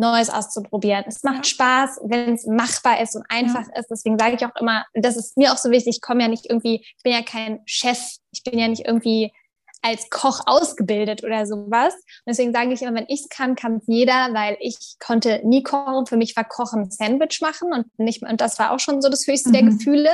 Neues 0.02 0.30
auszuprobieren. 0.30 1.04
Es 1.06 1.22
macht. 1.22 1.46
Spaß, 1.46 2.00
wenn 2.04 2.34
es 2.34 2.44
machbar 2.46 3.00
ist 3.00 3.14
und 3.14 3.24
einfach 3.28 3.66
ja. 3.68 3.78
ist. 3.78 3.88
Deswegen 3.88 4.18
sage 4.18 4.34
ich 4.34 4.44
auch 4.44 4.60
immer, 4.60 4.84
das 4.94 5.16
ist 5.16 5.36
mir 5.36 5.52
auch 5.52 5.56
so 5.56 5.70
wichtig, 5.70 5.96
ich 5.96 6.00
komme 6.02 6.22
ja 6.22 6.28
nicht 6.28 6.46
irgendwie, 6.50 6.84
ich 6.84 7.02
bin 7.02 7.12
ja 7.12 7.22
kein 7.22 7.60
Chef, 7.66 7.98
ich 8.32 8.42
bin 8.42 8.58
ja 8.58 8.68
nicht 8.68 8.86
irgendwie 8.86 9.32
als 9.80 10.10
Koch 10.10 10.40
ausgebildet 10.46 11.24
oder 11.24 11.46
sowas. 11.46 11.94
Und 11.94 12.28
deswegen 12.28 12.52
sage 12.52 12.72
ich 12.72 12.82
immer, 12.82 12.94
wenn 12.94 13.06
ich 13.08 13.22
es 13.22 13.28
kann, 13.28 13.54
kann 13.54 13.76
es 13.76 13.84
jeder, 13.86 14.32
weil 14.32 14.56
ich 14.60 14.96
konnte 15.04 15.40
nie 15.44 15.62
kochen. 15.62 16.06
Für 16.06 16.16
mich 16.16 16.36
war 16.36 16.44
Kochen 16.44 16.90
Sandwich 16.90 17.40
machen 17.40 17.72
und 17.72 17.86
nicht, 17.98 18.22
und 18.22 18.40
das 18.40 18.58
war 18.58 18.72
auch 18.72 18.80
schon 18.80 19.02
so 19.02 19.08
das 19.08 19.26
höchste 19.26 19.50
mhm. 19.50 19.52
der 19.52 19.62
Gefühle. 19.62 20.10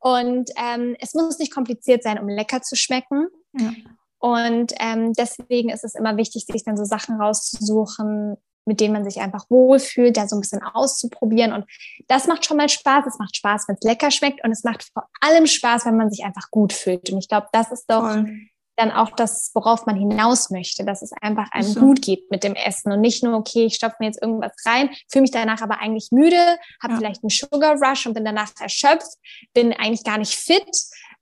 Und 0.00 0.50
ähm, 0.56 0.96
es 1.00 1.14
muss 1.14 1.38
nicht 1.38 1.52
kompliziert 1.52 2.02
sein, 2.02 2.18
um 2.18 2.28
lecker 2.28 2.62
zu 2.62 2.76
schmecken. 2.76 3.28
Ja. 3.52 3.72
Und 4.20 4.72
ähm, 4.80 5.12
deswegen 5.12 5.70
ist 5.70 5.84
es 5.84 5.94
immer 5.94 6.16
wichtig, 6.16 6.46
sich 6.46 6.64
dann 6.64 6.76
so 6.76 6.84
Sachen 6.84 7.20
rauszusuchen, 7.20 8.36
mit 8.68 8.80
denen 8.80 8.92
man 8.92 9.04
sich 9.04 9.20
einfach 9.20 9.46
wohlfühlt, 9.48 10.16
da 10.16 10.28
so 10.28 10.36
ein 10.36 10.40
bisschen 10.40 10.62
auszuprobieren. 10.62 11.52
Und 11.52 11.64
das 12.06 12.26
macht 12.26 12.44
schon 12.44 12.58
mal 12.58 12.68
Spaß. 12.68 13.06
Es 13.06 13.18
macht 13.18 13.36
Spaß, 13.36 13.66
wenn 13.66 13.76
es 13.76 13.82
lecker 13.82 14.10
schmeckt. 14.10 14.44
Und 14.44 14.52
es 14.52 14.62
macht 14.62 14.84
vor 14.92 15.08
allem 15.20 15.46
Spaß, 15.46 15.86
wenn 15.86 15.96
man 15.96 16.10
sich 16.10 16.24
einfach 16.24 16.50
gut 16.50 16.72
fühlt. 16.72 17.10
Und 17.10 17.18
ich 17.18 17.28
glaube, 17.28 17.48
das 17.52 17.72
ist 17.72 17.86
doch 17.90 18.02
Voll. 18.02 18.30
dann 18.76 18.92
auch 18.92 19.10
das, 19.16 19.50
worauf 19.54 19.86
man 19.86 19.96
hinaus 19.96 20.50
möchte, 20.50 20.84
dass 20.84 21.00
es 21.00 21.12
einfach 21.20 21.50
einem 21.50 21.72
so. 21.72 21.80
gut 21.80 22.02
geht 22.02 22.30
mit 22.30 22.44
dem 22.44 22.54
Essen 22.54 22.92
und 22.92 23.00
nicht 23.00 23.24
nur, 23.24 23.38
okay, 23.38 23.64
ich 23.64 23.76
stopfe 23.76 23.96
mir 24.00 24.06
jetzt 24.06 24.20
irgendwas 24.20 24.52
rein, 24.66 24.90
fühle 25.10 25.22
mich 25.22 25.30
danach 25.30 25.62
aber 25.62 25.80
eigentlich 25.80 26.10
müde, 26.12 26.58
habe 26.82 26.92
ja. 26.92 26.98
vielleicht 26.98 27.22
einen 27.24 27.30
Sugar 27.30 27.76
Rush 27.80 28.06
und 28.06 28.12
bin 28.12 28.24
danach 28.26 28.52
erschöpft, 28.60 29.16
bin 29.54 29.72
eigentlich 29.72 30.04
gar 30.04 30.18
nicht 30.18 30.34
fit 30.34 30.68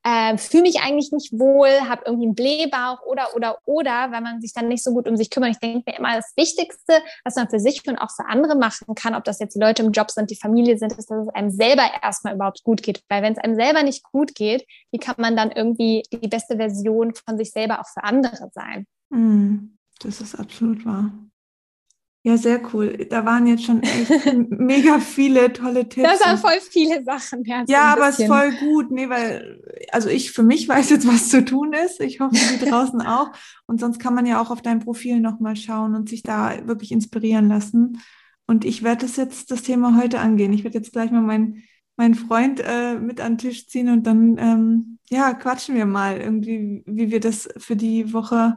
äh, 0.06 0.38
fühle 0.38 0.62
mich 0.62 0.80
eigentlich 0.80 1.10
nicht 1.10 1.32
wohl, 1.32 1.68
habe 1.88 2.02
irgendwie 2.06 2.26
einen 2.26 2.36
Blähbauch 2.36 3.04
oder, 3.06 3.34
oder, 3.34 3.58
oder, 3.64 4.12
weil 4.12 4.20
man 4.20 4.40
sich 4.40 4.52
dann 4.52 4.68
nicht 4.68 4.84
so 4.84 4.92
gut 4.92 5.08
um 5.08 5.16
sich 5.16 5.30
kümmert. 5.30 5.50
Ich 5.50 5.58
denke 5.58 5.90
mir 5.90 5.98
immer, 5.98 6.14
das 6.14 6.32
Wichtigste, 6.36 7.02
was 7.24 7.34
man 7.34 7.48
für 7.48 7.58
sich 7.58 7.82
und 7.88 7.98
auch 7.98 8.10
für 8.14 8.24
andere 8.28 8.56
machen 8.56 8.94
kann, 8.94 9.16
ob 9.16 9.24
das 9.24 9.40
jetzt 9.40 9.56
die 9.56 9.60
Leute 9.60 9.82
im 9.82 9.90
Job 9.90 10.12
sind, 10.12 10.30
die 10.30 10.36
Familie 10.36 10.78
sind, 10.78 10.92
ist, 10.92 11.10
dass 11.10 11.26
es 11.26 11.34
einem 11.34 11.50
selber 11.50 11.82
erstmal 12.02 12.34
überhaupt 12.36 12.62
gut 12.62 12.84
geht. 12.84 13.02
Weil 13.08 13.22
wenn 13.22 13.32
es 13.32 13.38
einem 13.38 13.56
selber 13.56 13.82
nicht 13.82 14.04
gut 14.04 14.36
geht, 14.36 14.64
wie 14.92 14.98
kann 14.98 15.16
man 15.18 15.36
dann 15.36 15.50
irgendwie 15.50 16.04
die 16.12 16.28
beste 16.28 16.56
Version 16.56 17.12
von 17.12 17.36
sich 17.36 17.50
selber 17.50 17.80
auch 17.80 17.88
für 17.92 18.04
andere 18.04 18.48
sein? 18.52 18.86
Hm, 19.12 19.76
das 19.98 20.20
ist 20.20 20.36
absolut 20.36 20.86
wahr. 20.86 21.10
Ja, 22.26 22.36
sehr 22.36 22.60
cool. 22.74 23.06
Da 23.08 23.24
waren 23.24 23.46
jetzt 23.46 23.62
schon 23.62 23.84
echt 23.84 24.10
mega 24.50 24.98
viele 24.98 25.52
tolle 25.52 25.88
Tipps. 25.88 26.10
Das 26.10 26.26
waren 26.26 26.38
voll 26.38 26.58
viele 26.60 27.04
Sachen. 27.04 27.44
Ja, 27.44 27.62
ja 27.68 27.82
aber 27.92 28.08
es 28.08 28.18
ist 28.18 28.26
voll 28.26 28.50
gut. 28.58 28.90
Nee, 28.90 29.08
weil, 29.08 29.62
also 29.92 30.08
ich 30.08 30.32
für 30.32 30.42
mich 30.42 30.68
weiß 30.68 30.90
jetzt, 30.90 31.06
was 31.06 31.28
zu 31.28 31.44
tun 31.44 31.72
ist. 31.72 32.00
Ich 32.00 32.18
hoffe, 32.18 32.34
die 32.34 32.64
draußen 32.68 33.00
auch. 33.00 33.30
Und 33.66 33.78
sonst 33.78 34.00
kann 34.00 34.12
man 34.12 34.26
ja 34.26 34.42
auch 34.42 34.50
auf 34.50 34.60
dein 34.60 34.80
Profil 34.80 35.20
nochmal 35.20 35.54
schauen 35.54 35.94
und 35.94 36.08
sich 36.08 36.24
da 36.24 36.66
wirklich 36.66 36.90
inspirieren 36.90 37.46
lassen. 37.48 38.02
Und 38.48 38.64
ich 38.64 38.82
werde 38.82 39.06
das 39.06 39.14
jetzt, 39.14 39.52
das 39.52 39.62
Thema 39.62 39.96
heute 39.96 40.18
angehen. 40.18 40.52
Ich 40.52 40.64
werde 40.64 40.78
jetzt 40.78 40.92
gleich 40.92 41.12
mal 41.12 41.22
meinen 41.22 41.62
meinen 41.96 42.14
Freund 42.14 42.60
äh, 42.60 42.96
mit 42.96 43.20
an 43.20 43.34
den 43.34 43.38
Tisch 43.38 43.68
ziehen 43.68 43.88
und 43.88 44.04
dann, 44.04 44.36
ähm, 44.36 44.98
ja, 45.08 45.32
quatschen 45.32 45.76
wir 45.76 45.86
mal 45.86 46.18
irgendwie, 46.18 46.82
wie 46.86 47.10
wir 47.10 47.20
das 47.20 47.48
für 47.56 47.76
die 47.76 48.12
Woche 48.12 48.56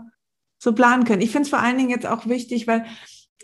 so 0.58 0.74
planen 0.74 1.06
können. 1.06 1.22
Ich 1.22 1.32
finde 1.32 1.44
es 1.44 1.50
vor 1.50 1.60
allen 1.60 1.78
Dingen 1.78 1.92
jetzt 1.92 2.08
auch 2.08 2.28
wichtig, 2.28 2.68
weil 2.68 2.86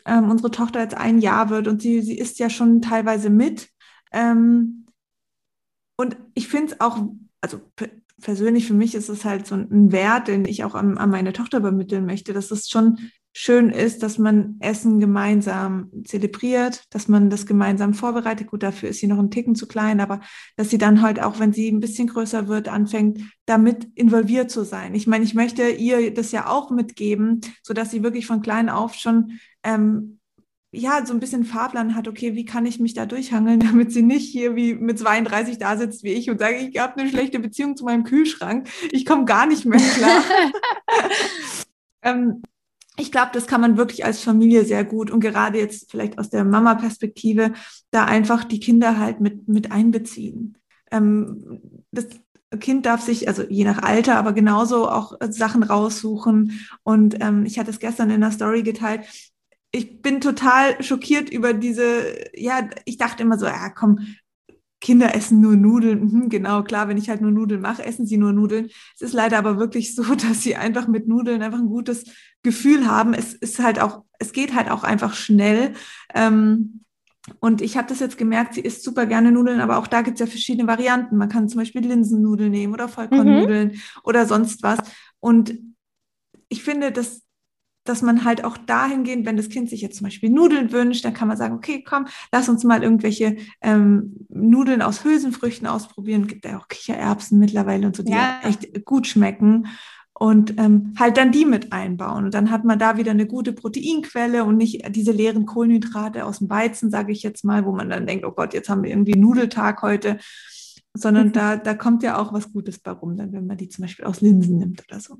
ähm, 0.05 0.29
unsere 0.29 0.51
Tochter 0.51 0.81
jetzt 0.81 0.95
ein 0.95 1.19
Jahr 1.19 1.49
wird 1.49 1.67
und 1.67 1.81
sie, 1.81 2.01
sie 2.01 2.17
ist 2.17 2.39
ja 2.39 2.49
schon 2.49 2.81
teilweise 2.81 3.29
mit. 3.29 3.69
Ähm, 4.11 4.85
und 5.97 6.17
ich 6.33 6.47
finde 6.47 6.73
es 6.73 6.81
auch, 6.81 6.99
also 7.41 7.61
persönlich 8.21 8.67
für 8.67 8.73
mich 8.73 8.95
ist 8.95 9.09
es 9.09 9.25
halt 9.25 9.47
so 9.47 9.55
ein 9.55 9.91
Wert, 9.91 10.27
den 10.27 10.45
ich 10.45 10.63
auch 10.63 10.75
an, 10.75 10.97
an 10.97 11.09
meine 11.09 11.33
Tochter 11.33 11.57
übermitteln 11.57 12.05
möchte, 12.05 12.33
dass 12.33 12.51
es 12.51 12.69
schon 12.69 12.99
schön 13.37 13.69
ist, 13.69 14.01
dass 14.01 14.17
man 14.17 14.55
Essen 14.61 15.01
gemeinsam 15.01 15.91
zelebriert, 16.05 16.85
dass 16.89 17.09
man 17.09 17.29
das 17.29 17.45
gemeinsam 17.45 17.93
vorbereitet. 17.93 18.47
Gut, 18.47 18.63
dafür 18.63 18.87
ist 18.87 18.99
sie 18.99 19.07
noch 19.07 19.19
ein 19.19 19.29
Ticken 19.29 19.55
zu 19.55 19.67
klein, 19.67 19.99
aber 19.99 20.21
dass 20.55 20.69
sie 20.69 20.77
dann 20.77 21.01
halt 21.01 21.21
auch, 21.21 21.37
wenn 21.37 21.51
sie 21.51 21.69
ein 21.69 21.81
bisschen 21.81 22.07
größer 22.07 22.47
wird, 22.47 22.69
anfängt, 22.69 23.19
damit 23.45 23.89
involviert 23.93 24.49
zu 24.51 24.63
sein. 24.63 24.95
Ich 24.95 25.05
meine, 25.05 25.25
ich 25.25 25.33
möchte 25.33 25.67
ihr 25.67 26.13
das 26.13 26.31
ja 26.31 26.47
auch 26.47 26.71
mitgeben, 26.71 27.41
so 27.61 27.73
dass 27.73 27.91
sie 27.91 28.03
wirklich 28.03 28.25
von 28.25 28.41
klein 28.41 28.69
auf 28.69 28.93
schon 28.93 29.33
ähm, 29.63 30.19
ja, 30.71 31.05
so 31.05 31.13
ein 31.13 31.19
bisschen 31.19 31.43
Fahrplan 31.43 31.93
hat, 31.93 32.07
okay, 32.07 32.35
wie 32.35 32.45
kann 32.45 32.65
ich 32.65 32.79
mich 32.79 32.93
da 32.93 33.05
durchhangeln, 33.05 33.59
damit 33.67 33.91
sie 33.91 34.01
nicht 34.01 34.31
hier 34.31 34.55
wie 34.55 34.75
mit 34.75 34.97
32 34.97 35.57
da 35.57 35.75
sitzt 35.75 36.03
wie 36.03 36.13
ich 36.13 36.29
und 36.29 36.39
sage, 36.39 36.55
ich 36.55 36.79
habe 36.79 37.01
eine 37.01 37.09
schlechte 37.09 37.39
Beziehung 37.39 37.75
zu 37.75 37.83
meinem 37.83 38.05
Kühlschrank, 38.05 38.69
ich 38.91 39.05
komme 39.05 39.25
gar 39.25 39.45
nicht 39.45 39.65
mehr 39.65 39.81
klar. 39.81 40.23
ähm, 42.01 42.41
ich 42.97 43.11
glaube, 43.11 43.31
das 43.33 43.47
kann 43.47 43.61
man 43.61 43.77
wirklich 43.77 44.05
als 44.05 44.21
Familie 44.21 44.65
sehr 44.65 44.83
gut 44.85 45.11
und 45.11 45.19
gerade 45.19 45.59
jetzt 45.59 45.91
vielleicht 45.91 46.17
aus 46.17 46.29
der 46.29 46.45
Mama-Perspektive 46.45 47.53
da 47.91 48.05
einfach 48.05 48.43
die 48.43 48.59
Kinder 48.59 48.97
halt 48.97 49.19
mit, 49.19 49.47
mit 49.47 49.71
einbeziehen. 49.71 50.57
Ähm, 50.91 51.61
das 51.91 52.07
Kind 52.59 52.85
darf 52.85 53.01
sich, 53.01 53.27
also 53.27 53.43
je 53.43 53.65
nach 53.65 53.81
Alter, 53.81 54.17
aber 54.17 54.33
genauso 54.33 54.89
auch 54.89 55.13
Sachen 55.29 55.63
raussuchen. 55.63 56.67
Und 56.83 57.17
ähm, 57.21 57.45
ich 57.45 57.59
hatte 57.59 57.71
es 57.71 57.79
gestern 57.79 58.09
in 58.09 58.21
der 58.21 58.31
Story 58.31 58.63
geteilt. 58.63 59.01
Ich 59.71 60.01
bin 60.01 60.21
total 60.21 60.81
schockiert 60.81 61.29
über 61.29 61.53
diese, 61.53 62.15
ja, 62.33 62.69
ich 62.85 62.97
dachte 62.97 63.23
immer 63.23 63.37
so, 63.37 63.45
ja, 63.45 63.69
komm, 63.69 63.99
Kinder 64.85 65.15
essen 65.15 65.41
nur 65.41 65.55
Nudeln. 65.55 66.11
Mhm, 66.11 66.29
genau, 66.29 66.61
klar, 66.61 66.87
wenn 66.87 66.99
ich 66.99 67.09
halt 67.09 67.19
nur 67.19 67.31
Nudeln 67.31 67.59
mache, 67.59 67.83
essen 67.83 68.05
sie 68.05 68.17
nur 68.17 68.33
Nudeln. 68.33 68.69
Es 68.93 69.01
ist 69.01 69.13
leider 69.13 69.39
aber 69.39 69.57
wirklich 69.57 69.95
so, 69.95 70.03
dass 70.15 70.43
sie 70.43 70.55
einfach 70.55 70.87
mit 70.87 71.07
Nudeln 71.07 71.41
einfach 71.41 71.57
ein 71.57 71.69
gutes 71.69 72.03
Gefühl 72.43 72.85
haben. 72.85 73.15
Es 73.15 73.33
ist 73.33 73.57
halt 73.57 73.79
auch, 73.79 74.03
es 74.19 74.31
geht 74.31 74.53
halt 74.53 74.69
auch 74.69 74.83
einfach 74.83 75.15
schnell. 75.15 75.73
Ähm, 76.13 76.81
und 77.39 77.63
ich 77.63 77.77
habe 77.77 77.87
das 77.87 77.99
jetzt 77.99 78.19
gemerkt, 78.19 78.53
sie 78.53 78.61
isst 78.61 78.83
super 78.83 79.07
gerne 79.07 79.31
Nudeln, 79.31 79.59
aber 79.59 79.79
auch 79.79 79.87
da 79.87 80.03
gibt 80.03 80.17
es 80.17 80.19
ja 80.19 80.27
verschiedene 80.27 80.67
Varianten. 80.67 81.17
Man 81.17 81.29
kann 81.29 81.49
zum 81.49 81.61
Beispiel 81.61 81.81
Linsennudeln 81.81 82.51
nehmen 82.51 82.71
oder 82.71 82.87
Vollkornnudeln 82.87 83.69
mhm. 83.69 83.79
oder 84.03 84.27
sonst 84.27 84.61
was. 84.61 84.77
Und 85.19 85.57
ich 86.47 86.61
finde, 86.61 86.91
das 86.91 87.24
dass 87.85 88.01
man 88.01 88.25
halt 88.25 88.43
auch 88.43 88.57
dahingehend, 88.57 89.25
wenn 89.25 89.37
das 89.37 89.49
Kind 89.49 89.69
sich 89.69 89.81
jetzt 89.81 89.97
zum 89.97 90.05
Beispiel 90.05 90.29
Nudeln 90.29 90.71
wünscht, 90.71 91.05
dann 91.05 91.13
kann 91.13 91.27
man 91.27 91.37
sagen, 91.37 91.55
okay, 91.55 91.83
komm, 91.87 92.07
lass 92.31 92.49
uns 92.49 92.63
mal 92.63 92.83
irgendwelche 92.83 93.37
ähm, 93.61 94.15
Nudeln 94.29 94.81
aus 94.81 95.05
Hülsenfrüchten 95.05 95.67
ausprobieren. 95.67 96.27
Gibt 96.27 96.45
ja 96.45 96.59
auch 96.59 96.67
Kichererbsen 96.67 97.39
mittlerweile 97.39 97.87
und 97.87 97.95
so, 97.95 98.03
die 98.03 98.11
ja. 98.11 98.41
echt 98.43 98.85
gut 98.85 99.07
schmecken. 99.07 99.67
Und 100.17 100.57
ähm, 100.57 100.93
halt 100.97 101.17
dann 101.17 101.33
die 101.33 101.45
mit 101.45 101.73
einbauen. 101.73 102.25
Und 102.25 102.33
dann 102.33 102.49
hat 102.49 102.63
man 102.63 102.79
da 102.79 102.95
wieder 102.97 103.11
eine 103.11 103.27
gute 103.27 103.51
Proteinquelle 103.51 104.45
und 104.45 104.55
nicht 104.55 104.81
diese 104.95 105.11
leeren 105.11 105.45
Kohlenhydrate 105.45 106.25
aus 106.25 106.39
dem 106.39 106.49
Weizen, 106.49 106.89
sage 106.89 107.11
ich 107.11 107.21
jetzt 107.21 107.43
mal, 107.43 107.65
wo 107.65 107.73
man 107.73 107.89
dann 107.89 108.07
denkt, 108.07 108.25
oh 108.25 108.31
Gott, 108.31 108.53
jetzt 108.53 108.69
haben 108.69 108.83
wir 108.83 108.89
irgendwie 108.89 109.17
Nudeltag 109.17 109.81
heute. 109.81 110.17
Sondern 110.93 111.33
da, 111.33 111.57
da 111.57 111.73
kommt 111.73 112.01
ja 112.03 112.17
auch 112.17 112.31
was 112.31 112.53
Gutes 112.53 112.79
bei 112.79 112.91
rum, 112.91 113.17
dann, 113.17 113.33
wenn 113.33 113.45
man 113.45 113.57
die 113.57 113.67
zum 113.67 113.81
Beispiel 113.81 114.05
aus 114.05 114.21
Linsen 114.21 114.57
nimmt 114.57 114.81
oder 114.87 115.01
so 115.01 115.17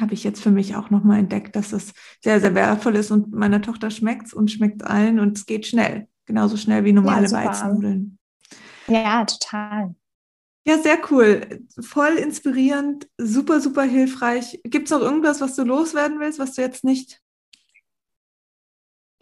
habe 0.00 0.14
ich 0.14 0.24
jetzt 0.24 0.42
für 0.42 0.50
mich 0.50 0.76
auch 0.76 0.90
nochmal 0.90 1.18
entdeckt, 1.18 1.56
dass 1.56 1.70
das 1.70 1.92
sehr, 2.22 2.40
sehr 2.40 2.54
wertvoll 2.54 2.96
ist 2.96 3.10
und 3.10 3.32
meiner 3.32 3.62
Tochter 3.62 3.90
schmeckt 3.90 4.28
es 4.28 4.34
und 4.34 4.50
schmeckt 4.50 4.84
allen 4.84 5.18
und 5.18 5.38
es 5.38 5.46
geht 5.46 5.66
schnell. 5.66 6.08
Genauso 6.26 6.56
schnell 6.56 6.84
wie 6.84 6.92
normale 6.92 7.26
ja, 7.26 7.32
Weizennudeln. 7.32 8.18
Ja, 8.88 9.24
total. 9.24 9.94
Ja, 10.66 10.78
sehr 10.78 10.98
cool. 11.10 11.64
Voll 11.80 12.14
inspirierend, 12.16 13.08
super, 13.18 13.60
super 13.60 13.84
hilfreich. 13.84 14.60
Gibt 14.64 14.86
es 14.86 14.90
noch 14.90 15.00
irgendwas, 15.00 15.40
was 15.40 15.54
du 15.54 15.62
loswerden 15.62 16.18
willst, 16.18 16.38
was 16.38 16.54
du 16.54 16.62
jetzt 16.62 16.84
nicht 16.84 17.20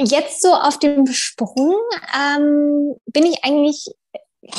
Jetzt 0.00 0.42
so 0.42 0.52
auf 0.52 0.78
dem 0.80 1.06
Sprung 1.06 1.76
ähm, 2.16 2.96
bin 3.06 3.24
ich 3.24 3.44
eigentlich 3.44 3.94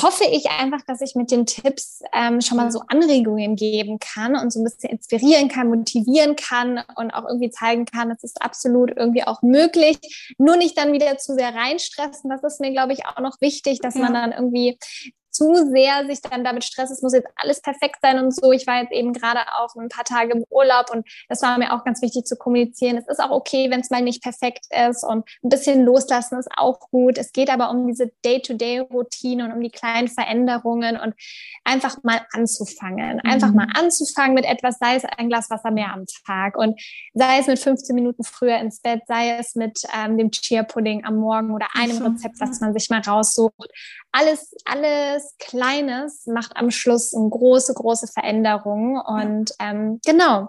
hoffe 0.02 0.24
ich 0.24 0.50
einfach, 0.50 0.82
dass 0.86 1.00
ich 1.00 1.14
mit 1.14 1.30
den 1.30 1.46
Tipps 1.46 2.00
ähm, 2.12 2.40
schon 2.40 2.56
mal 2.56 2.70
so 2.70 2.82
Anregungen 2.88 3.56
geben 3.56 3.98
kann 3.98 4.36
und 4.36 4.52
so 4.52 4.60
ein 4.60 4.64
bisschen 4.64 4.90
inspirieren 4.90 5.48
kann, 5.48 5.68
motivieren 5.68 6.36
kann 6.36 6.80
und 6.96 7.12
auch 7.12 7.24
irgendwie 7.26 7.50
zeigen 7.50 7.84
kann, 7.84 8.10
es 8.10 8.24
ist 8.24 8.42
absolut 8.42 8.92
irgendwie 8.96 9.24
auch 9.24 9.42
möglich. 9.42 10.34
Nur 10.38 10.56
nicht 10.56 10.76
dann 10.76 10.92
wieder 10.92 11.18
zu 11.18 11.34
sehr 11.34 11.54
reinstressen. 11.54 12.30
Das 12.30 12.42
ist 12.42 12.60
mir, 12.60 12.72
glaube 12.72 12.92
ich, 12.92 13.06
auch 13.06 13.20
noch 13.20 13.40
wichtig, 13.40 13.80
dass 13.80 13.94
ja. 13.94 14.02
man 14.02 14.14
dann 14.14 14.32
irgendwie 14.32 14.78
zu 15.36 15.54
sehr 15.70 16.06
sich 16.06 16.22
dann 16.22 16.44
damit 16.44 16.64
stresst, 16.64 16.92
es 16.92 17.02
muss 17.02 17.12
jetzt 17.12 17.28
alles 17.36 17.60
perfekt 17.60 17.96
sein 18.00 18.18
und 18.18 18.34
so. 18.34 18.52
Ich 18.52 18.66
war 18.66 18.80
jetzt 18.80 18.92
eben 18.92 19.12
gerade 19.12 19.40
auch 19.58 19.74
ein 19.76 19.88
paar 19.88 20.04
Tage 20.04 20.32
im 20.32 20.44
Urlaub 20.48 20.90
und 20.90 21.06
das 21.28 21.42
war 21.42 21.58
mir 21.58 21.74
auch 21.74 21.84
ganz 21.84 22.00
wichtig 22.00 22.24
zu 22.24 22.36
kommunizieren. 22.36 22.96
Es 22.96 23.06
ist 23.06 23.20
auch 23.20 23.30
okay, 23.30 23.70
wenn 23.70 23.80
es 23.80 23.90
mal 23.90 24.02
nicht 24.02 24.22
perfekt 24.22 24.66
ist 24.88 25.04
und 25.04 25.28
ein 25.42 25.48
bisschen 25.48 25.84
loslassen 25.84 26.38
ist 26.38 26.48
auch 26.56 26.80
gut. 26.90 27.18
Es 27.18 27.32
geht 27.32 27.50
aber 27.50 27.70
um 27.70 27.86
diese 27.86 28.10
Day-to-Day-Routine 28.24 29.44
und 29.44 29.52
um 29.52 29.60
die 29.60 29.70
kleinen 29.70 30.08
Veränderungen 30.08 30.98
und 30.98 31.14
einfach 31.64 32.02
mal 32.02 32.22
anzufangen. 32.32 33.20
Einfach 33.20 33.50
mhm. 33.50 33.56
mal 33.56 33.68
anzufangen 33.74 34.34
mit 34.34 34.46
etwas, 34.46 34.78
sei 34.78 34.96
es 34.96 35.04
ein 35.04 35.28
Glas 35.28 35.50
Wasser 35.50 35.70
mehr 35.70 35.92
am 35.92 36.04
Tag 36.26 36.56
und 36.56 36.80
sei 37.14 37.38
es 37.40 37.46
mit 37.46 37.58
15 37.58 37.94
Minuten 37.94 38.24
früher 38.24 38.56
ins 38.58 38.80
Bett, 38.80 39.02
sei 39.06 39.36
es 39.38 39.54
mit 39.54 39.82
ähm, 39.94 40.16
dem 40.16 40.30
Chia-Pudding 40.30 41.04
am 41.04 41.16
Morgen 41.16 41.52
oder 41.52 41.66
einem 41.74 41.98
Rezept, 42.02 42.40
das 42.40 42.60
man 42.60 42.72
sich 42.72 42.88
mal 42.88 43.00
raussucht. 43.00 43.70
Alles, 44.12 44.54
alles 44.64 45.25
alles 45.26 45.36
Kleines 45.38 46.26
macht 46.26 46.56
am 46.56 46.70
Schluss 46.70 47.14
eine 47.14 47.28
große, 47.28 47.74
große 47.74 48.06
Veränderung. 48.06 48.98
Und 48.98 49.52
ähm, 49.58 50.00
genau. 50.04 50.48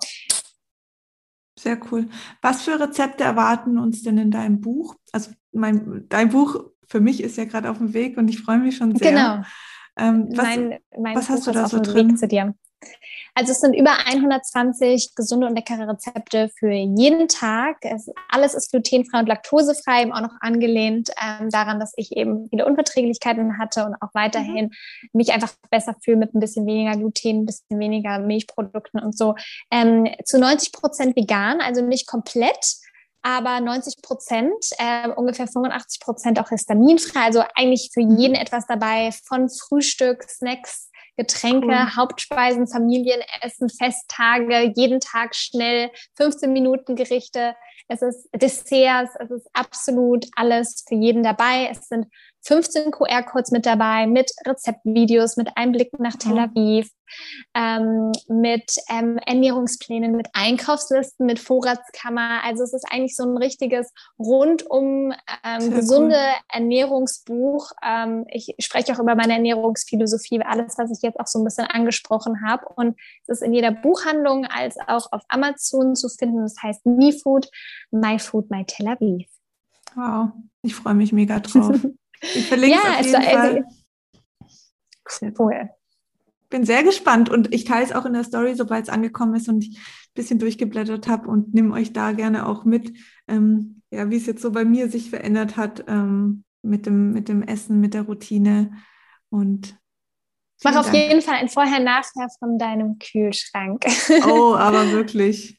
Sehr 1.60 1.80
cool. 1.92 2.08
Was 2.42 2.62
für 2.62 2.80
Rezepte 2.80 3.24
erwarten 3.24 3.78
uns 3.78 4.04
denn 4.04 4.18
in 4.18 4.32
deinem 4.32 4.62
Buch? 4.62 4.96
Also 5.12 5.32
mein, 5.52 6.06
dein 6.10 6.30
Buch 6.30 6.63
für 6.88 7.00
mich 7.00 7.22
ist 7.22 7.38
ja 7.38 7.46
gerade 7.46 7.70
auf 7.70 7.80
dem 7.80 7.94
Weg 7.94 8.18
und 8.18 8.30
ich 8.30 8.42
freue 8.42 8.60
mich 8.60 8.78
schon 8.78 8.96
sehr. 8.96 9.12
Genau. 9.12 9.44
Ähm, 9.98 10.30
was, 10.32 10.46
mein, 10.46 10.80
mein 10.98 11.16
was 11.16 11.30
hast 11.30 11.48
du 11.48 11.52
da 11.52 11.68
so 11.68 11.80
drin? 11.80 12.12
Weg 12.12 12.20
zu 12.20 12.28
dir. 12.28 12.54
Also 13.38 13.52
es 13.52 13.60
sind 13.60 13.76
über 13.76 13.91
120 14.08 15.13
gesunde 15.13 15.45
und 15.45 15.54
leckere 15.54 15.88
Rezepte 15.88 16.50
für 16.58 16.71
jeden 16.71 17.28
Tag. 17.28 17.78
Es, 17.82 18.10
alles 18.30 18.56
ist 18.56 18.71
glutenfrei 18.71 19.19
und 19.19 19.28
laktosefrei, 19.28 20.12
auch 20.12 20.21
noch 20.21 20.34
angelehnt 20.41 21.12
ähm, 21.23 21.52
daran, 21.52 21.80
dass 21.80 21.93
ich 21.97 22.17
eben 22.17 22.50
viele 22.50 22.65
Unverträglichkeiten 22.65 23.60
hatte 23.60 23.86
und 23.86 23.93
auch 24.02 24.10
weiterhin 24.13 24.65
mhm. 24.65 25.10
mich 25.13 25.34
einfach 25.34 25.54
besser 25.69 25.95
fühle 26.04 26.17
mit 26.17 26.34
ein 26.34 26.39
bisschen 26.39 26.65
weniger 26.65 26.97
Gluten, 26.97 27.41
ein 27.41 27.45
bisschen 27.45 27.78
weniger 27.78 28.17
Milchprodukten 28.17 29.00
und 29.00 29.15
so. 29.15 29.36
Ähm, 29.69 30.08
zu 30.26 30.39
90 30.39 30.71
Prozent 30.71 31.15
vegan, 31.15 31.62
also 31.62 31.84
nicht 31.84 32.08
komplett 32.08 32.78
aber 33.21 33.60
90 33.60 34.02
Prozent, 34.02 34.65
äh, 34.78 35.10
ungefähr 35.10 35.47
85 35.47 36.00
Prozent 36.00 36.39
auch 36.39 36.50
histaminfrei. 36.50 37.19
Also 37.19 37.43
eigentlich 37.56 37.91
für 37.93 38.00
jeden 38.00 38.34
mhm. 38.34 38.41
etwas 38.41 38.65
dabei, 38.67 39.12
von 39.26 39.50
Frühstück, 39.50 40.23
Snacks, 40.23 40.89
Getränke, 41.17 41.67
cool. 41.67 41.95
Hauptspeisen, 41.95 42.67
Familienessen, 42.67 43.69
Festtage, 43.69 44.71
jeden 44.75 44.99
Tag 44.99 45.36
schnell, 45.36 45.89
15 46.15 46.53
Minuten 46.53 46.95
Gerichte. 46.95 47.56
Es 47.88 48.01
ist 48.01 48.30
Desserts, 48.36 49.13
es 49.19 49.32
ist 49.32 49.47
absolut 49.53 50.25
alles 50.36 50.84
für 50.88 50.95
jeden 50.95 51.23
dabei. 51.23 51.69
Es 51.71 51.88
sind 51.88 52.06
15 52.43 52.91
QR-Codes 52.91 53.52
mit 53.52 53.65
dabei, 53.65 54.08
mit 54.08 54.32
Rezeptvideos, 54.45 55.38
mit 55.38 55.50
Einblicken 55.56 56.02
nach 56.02 56.15
Tel 56.15 56.39
Aviv, 56.39 56.89
ähm, 57.54 58.12
mit 58.28 58.76
ähm, 58.89 59.17
Ernährungsplänen, 59.26 60.13
mit 60.15 60.28
Einkaufslisten, 60.34 61.26
mit 61.26 61.39
Vorratskammer. 61.39 62.43
Also 62.43 62.63
es 62.63 62.73
ist 62.73 62.86
eigentlich 62.89 63.15
so 63.15 63.23
ein 63.23 63.38
richtiges 63.38 63.91
rundum 64.19 65.13
ähm, 65.43 65.71
gesunde 65.73 66.15
cool. 66.15 66.41
Ernährungsbuch. 66.50 67.71
Ähm, 67.84 68.26
ich 68.30 68.56
spreche 68.60 68.93
auch 68.93 69.00
über 69.00 69.15
meine 69.15 69.34
Ernährungsphilosophie, 69.34 70.41
alles, 70.41 70.78
was 70.78 70.91
ich 70.91 71.02
jetzt 71.02 71.19
auch 71.19 71.28
so 71.28 71.39
ein 71.39 71.45
bisschen 71.45 71.65
angesprochen 71.65 72.45
habe. 72.45 72.65
Und 72.76 72.97
es 73.23 73.39
ist 73.39 73.41
in 73.41 73.54
jeder 73.54 73.71
Buchhandlung 73.71 74.45
als 74.45 74.78
auch 74.88 75.12
auf 75.12 75.23
Amazon 75.30 75.95
zu 75.95 76.10
finden. 76.10 76.43
Das 76.43 76.56
heißt 76.62 76.86
MeFood, 76.86 77.50
My 77.91 78.19
Food, 78.19 78.50
My 78.50 78.65
Tel 78.65 78.88
Aviv. 78.88 79.28
Wow, 79.95 80.30
ich 80.62 80.76
freue 80.76 80.93
mich 80.93 81.12
mega 81.12 81.39
drauf. 81.39 81.76
Ich 82.21 82.47
verlinke 82.47 82.77
ja, 82.77 82.99
es 82.99 83.13
auf 83.13 83.23
jeden 83.23 83.34
Fall. 83.34 83.65
Cool. 85.38 85.69
Bin 86.49 86.65
sehr 86.65 86.84
gespannt 86.84 87.30
und 87.30 87.53
ich 87.53 87.65
teile 87.65 87.86
es 87.86 87.91
auch 87.91 88.06
in 88.06 88.13
der 88.13 88.23
Story, 88.23 88.56
sobald 88.56 88.84
es 88.84 88.89
angekommen 88.89 89.36
ist 89.36 89.49
und 89.49 89.63
ich 89.63 89.77
ein 89.77 90.13
bisschen 90.13 90.39
durchgeblättert 90.39 91.08
habe 91.08 91.27
und 91.27 91.53
nehme 91.53 91.73
euch 91.73 91.91
da 91.91 92.13
gerne 92.13 92.47
auch 92.47 92.63
mit, 92.63 92.93
ähm, 93.27 93.82
ja, 93.91 94.10
wie 94.10 94.15
es 94.15 94.25
jetzt 94.25 94.41
so 94.41 94.51
bei 94.51 94.63
mir 94.63 94.89
sich 94.89 95.10
verändert 95.10 95.58
hat 95.58 95.84
ähm, 95.88 96.43
mit, 96.62 96.86
dem, 96.86 97.12
mit 97.12 97.27
dem 97.27 97.43
Essen, 97.43 97.82
mit 97.82 97.93
der 97.93 98.03
Routine 98.03 98.71
und 99.30 99.77
Mach 100.63 100.75
auf 100.75 100.86
Dank. 100.86 100.97
jeden 100.97 101.21
Fall 101.21 101.36
ein 101.36 101.49
Vorher-Nachher 101.49 102.30
von 102.39 102.58
deinem 102.58 102.97
Kühlschrank. 102.97 103.86
Oh, 104.25 104.56
aber 104.56 104.91
wirklich. 104.91 105.57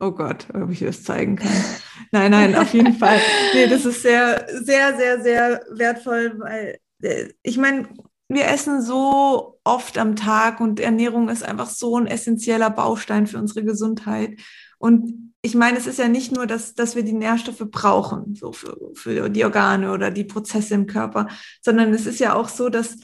Oh 0.00 0.12
Gott, 0.12 0.46
ob 0.54 0.70
ich 0.70 0.80
das 0.80 1.02
zeigen 1.02 1.36
kann. 1.36 1.50
Nein, 2.12 2.30
nein, 2.30 2.54
auf 2.54 2.72
jeden 2.72 2.94
Fall. 2.98 3.20
Nee, 3.52 3.66
das 3.66 3.84
ist 3.84 4.00
sehr, 4.02 4.46
sehr, 4.62 4.96
sehr, 4.96 5.22
sehr 5.22 5.60
wertvoll, 5.70 6.38
weil 6.38 6.78
äh, 7.02 7.28
ich 7.42 7.58
meine, 7.58 7.86
wir 8.28 8.46
essen 8.46 8.80
so 8.80 9.58
oft 9.64 9.98
am 9.98 10.16
Tag 10.16 10.60
und 10.60 10.80
Ernährung 10.80 11.28
ist 11.28 11.42
einfach 11.42 11.68
so 11.68 11.98
ein 11.98 12.06
essentieller 12.06 12.70
Baustein 12.70 13.26
für 13.26 13.38
unsere 13.38 13.64
Gesundheit. 13.64 14.38
Und 14.78 15.32
ich 15.42 15.54
meine, 15.54 15.78
es 15.78 15.86
ist 15.86 15.98
ja 15.98 16.08
nicht 16.08 16.32
nur, 16.32 16.46
dass, 16.46 16.74
dass 16.74 16.94
wir 16.94 17.02
die 17.02 17.12
Nährstoffe 17.12 17.64
brauchen, 17.70 18.34
so 18.34 18.52
für, 18.52 18.76
für 18.94 19.28
die 19.28 19.44
Organe 19.44 19.92
oder 19.92 20.10
die 20.10 20.24
Prozesse 20.24 20.74
im 20.74 20.86
Körper, 20.86 21.28
sondern 21.62 21.92
es 21.92 22.06
ist 22.06 22.20
ja 22.20 22.34
auch 22.34 22.48
so, 22.48 22.68
dass 22.68 22.96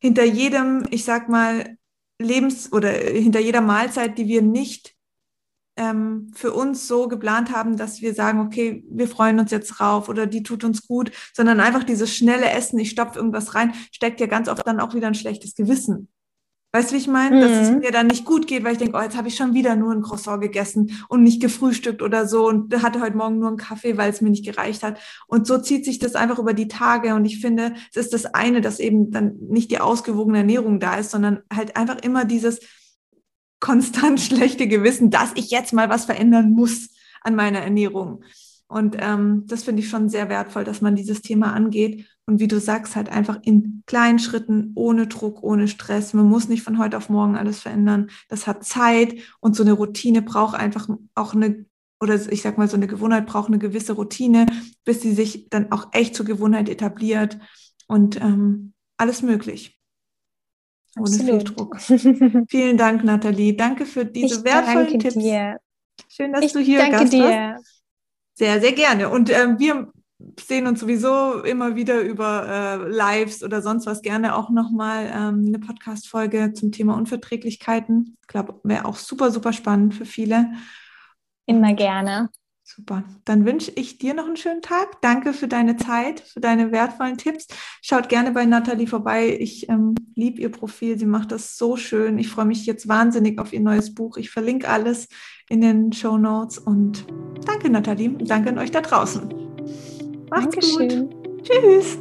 hinter 0.00 0.24
jedem, 0.24 0.84
ich 0.90 1.04
sag 1.04 1.28
mal, 1.28 1.76
Lebens- 2.20 2.72
oder 2.72 2.90
hinter 2.90 3.40
jeder 3.40 3.60
Mahlzeit, 3.60 4.18
die 4.18 4.26
wir 4.26 4.42
nicht 4.42 4.91
ähm, 5.82 6.30
für 6.34 6.52
uns 6.52 6.86
so 6.86 7.08
geplant 7.08 7.54
haben, 7.54 7.76
dass 7.76 8.00
wir 8.00 8.14
sagen, 8.14 8.40
okay, 8.40 8.84
wir 8.88 9.08
freuen 9.08 9.40
uns 9.40 9.50
jetzt 9.50 9.68
drauf 9.68 10.08
oder 10.08 10.26
die 10.26 10.42
tut 10.42 10.64
uns 10.64 10.86
gut, 10.86 11.10
sondern 11.34 11.60
einfach 11.60 11.82
dieses 11.82 12.14
schnelle 12.14 12.50
Essen, 12.50 12.78
ich 12.78 12.90
stopfe 12.90 13.18
irgendwas 13.18 13.54
rein, 13.54 13.74
steckt 13.90 14.20
ja 14.20 14.26
ganz 14.26 14.48
oft 14.48 14.66
dann 14.66 14.80
auch 14.80 14.94
wieder 14.94 15.08
ein 15.08 15.14
schlechtes 15.14 15.54
Gewissen. 15.54 16.08
Weißt 16.74 16.90
du, 16.90 16.94
wie 16.94 17.00
ich 17.00 17.06
meine? 17.06 17.36
Mhm. 17.36 17.40
Dass 17.40 17.50
es 17.50 17.70
mhm. 17.70 17.78
mir 17.80 17.90
dann 17.90 18.06
nicht 18.06 18.24
gut 18.24 18.46
geht, 18.46 18.64
weil 18.64 18.72
ich 18.72 18.78
denke, 18.78 18.96
oh, 18.96 19.02
jetzt 19.02 19.16
habe 19.16 19.28
ich 19.28 19.34
schon 19.36 19.52
wieder 19.52 19.76
nur 19.76 19.92
ein 19.92 20.00
Croissant 20.00 20.40
gegessen 20.40 21.04
und 21.08 21.22
nicht 21.22 21.42
gefrühstückt 21.42 22.00
oder 22.00 22.26
so 22.26 22.48
und 22.48 22.82
hatte 22.82 23.02
heute 23.02 23.16
Morgen 23.16 23.38
nur 23.38 23.48
einen 23.48 23.58
Kaffee, 23.58 23.98
weil 23.98 24.10
es 24.10 24.22
mir 24.22 24.30
nicht 24.30 24.46
gereicht 24.46 24.82
hat. 24.82 24.98
Und 25.26 25.46
so 25.46 25.58
zieht 25.58 25.84
sich 25.84 25.98
das 25.98 26.14
einfach 26.14 26.38
über 26.38 26.54
die 26.54 26.68
Tage. 26.68 27.14
Und 27.14 27.26
ich 27.26 27.40
finde, 27.40 27.74
es 27.90 27.96
ist 27.96 28.14
das 28.14 28.24
eine, 28.24 28.62
dass 28.62 28.80
eben 28.80 29.10
dann 29.10 29.36
nicht 29.50 29.70
die 29.70 29.80
ausgewogene 29.80 30.38
Ernährung 30.38 30.80
da 30.80 30.94
ist, 30.94 31.10
sondern 31.10 31.42
halt 31.52 31.76
einfach 31.76 31.98
immer 31.98 32.24
dieses, 32.24 32.60
konstant 33.62 34.20
schlechte 34.20 34.68
Gewissen, 34.68 35.08
dass 35.08 35.32
ich 35.34 35.50
jetzt 35.50 35.72
mal 35.72 35.88
was 35.88 36.04
verändern 36.04 36.52
muss 36.52 36.90
an 37.22 37.34
meiner 37.34 37.60
Ernährung. 37.60 38.22
Und 38.68 38.96
ähm, 38.98 39.44
das 39.46 39.64
finde 39.64 39.82
ich 39.82 39.88
schon 39.88 40.08
sehr 40.08 40.28
wertvoll, 40.28 40.64
dass 40.64 40.80
man 40.80 40.96
dieses 40.96 41.20
Thema 41.20 41.52
angeht. 41.52 42.06
Und 42.26 42.40
wie 42.40 42.48
du 42.48 42.58
sagst, 42.58 42.96
halt 42.96 43.10
einfach 43.10 43.38
in 43.42 43.82
kleinen 43.86 44.18
Schritten, 44.18 44.72
ohne 44.74 45.06
Druck, 45.06 45.42
ohne 45.42 45.68
Stress. 45.68 46.14
Man 46.14 46.28
muss 46.28 46.48
nicht 46.48 46.62
von 46.62 46.78
heute 46.78 46.96
auf 46.96 47.10
morgen 47.10 47.36
alles 47.36 47.60
verändern. 47.60 48.08
Das 48.28 48.46
hat 48.46 48.64
Zeit 48.64 49.14
und 49.40 49.54
so 49.54 49.62
eine 49.62 49.72
Routine 49.72 50.22
braucht 50.22 50.58
einfach 50.58 50.88
auch 51.14 51.34
eine, 51.34 51.66
oder 52.00 52.14
ich 52.32 52.40
sag 52.40 52.56
mal, 52.56 52.68
so 52.68 52.76
eine 52.76 52.86
Gewohnheit 52.86 53.26
braucht 53.26 53.48
eine 53.48 53.58
gewisse 53.58 53.92
Routine, 53.92 54.46
bis 54.84 55.02
sie 55.02 55.12
sich 55.12 55.50
dann 55.50 55.70
auch 55.70 55.88
echt 55.92 56.16
zur 56.16 56.24
Gewohnheit 56.24 56.70
etabliert. 56.70 57.38
Und 57.88 58.18
ähm, 58.22 58.72
alles 58.96 59.20
möglich. 59.20 59.81
Ohne 60.96 61.06
Absolut. 61.06 61.48
viel 61.48 61.54
Druck. 61.54 61.80
Vielen 62.48 62.76
Dank, 62.76 63.04
Nathalie. 63.04 63.54
Danke 63.54 63.86
für 63.86 64.04
diese 64.04 64.38
ich 64.38 64.44
wertvollen 64.44 64.98
Tipps. 64.98 65.14
Dir. 65.14 65.58
Schön, 66.08 66.32
dass 66.32 66.44
ich 66.44 66.52
du 66.52 66.60
hier 66.60 66.78
danke 66.80 66.98
Gast 66.98 67.12
dir. 67.12 67.24
Warst. 67.24 67.82
Sehr, 68.34 68.60
sehr 68.60 68.72
gerne. 68.72 69.08
Und 69.08 69.30
ähm, 69.30 69.58
wir 69.58 69.92
sehen 70.38 70.66
uns 70.66 70.80
sowieso 70.80 71.42
immer 71.42 71.74
wieder 71.76 72.00
über 72.00 72.46
äh, 72.48 72.88
Lives 72.88 73.42
oder 73.42 73.62
sonst 73.62 73.86
was 73.86 74.02
gerne 74.02 74.36
auch 74.36 74.50
nochmal 74.50 75.06
ähm, 75.06 75.44
eine 75.46 75.58
Podcast-Folge 75.58 76.52
zum 76.52 76.72
Thema 76.72 76.96
Unverträglichkeiten. 76.96 78.16
Ich 78.20 78.28
glaube, 78.28 78.60
wäre 78.62 78.84
auch 78.84 78.96
super, 78.96 79.30
super 79.30 79.52
spannend 79.52 79.94
für 79.94 80.04
viele. 80.04 80.52
Immer 81.46 81.74
gerne. 81.74 82.30
Super. 82.64 83.04
Dann 83.24 83.44
wünsche 83.44 83.72
ich 83.74 83.98
dir 83.98 84.14
noch 84.14 84.26
einen 84.26 84.36
schönen 84.36 84.62
Tag. 84.62 85.00
Danke 85.02 85.32
für 85.32 85.48
deine 85.48 85.76
Zeit, 85.76 86.20
für 86.20 86.40
deine 86.40 86.70
wertvollen 86.70 87.18
Tipps. 87.18 87.48
Schaut 87.82 88.08
gerne 88.08 88.30
bei 88.30 88.44
Nathalie 88.44 88.86
vorbei. 88.86 89.36
Ich 89.38 89.68
ähm, 89.68 89.94
liebe 90.14 90.40
ihr 90.40 90.50
Profil. 90.50 90.98
Sie 90.98 91.06
macht 91.06 91.32
das 91.32 91.58
so 91.58 91.76
schön. 91.76 92.18
Ich 92.18 92.28
freue 92.28 92.44
mich 92.44 92.64
jetzt 92.64 92.88
wahnsinnig 92.88 93.38
auf 93.40 93.52
ihr 93.52 93.60
neues 93.60 93.94
Buch. 93.94 94.16
Ich 94.16 94.30
verlinke 94.30 94.68
alles 94.68 95.08
in 95.48 95.60
den 95.60 95.92
Show 95.92 96.16
Notes. 96.16 96.58
Und 96.58 97.06
danke, 97.44 97.68
Nathalie. 97.68 98.10
Und 98.10 98.30
danke 98.30 98.50
an 98.50 98.58
euch 98.58 98.70
da 98.70 98.80
draußen. 98.80 99.28
Macht's 100.30 100.56
Dankeschön. 100.56 101.10
gut. 101.10 101.42
Tschüss. 101.42 101.98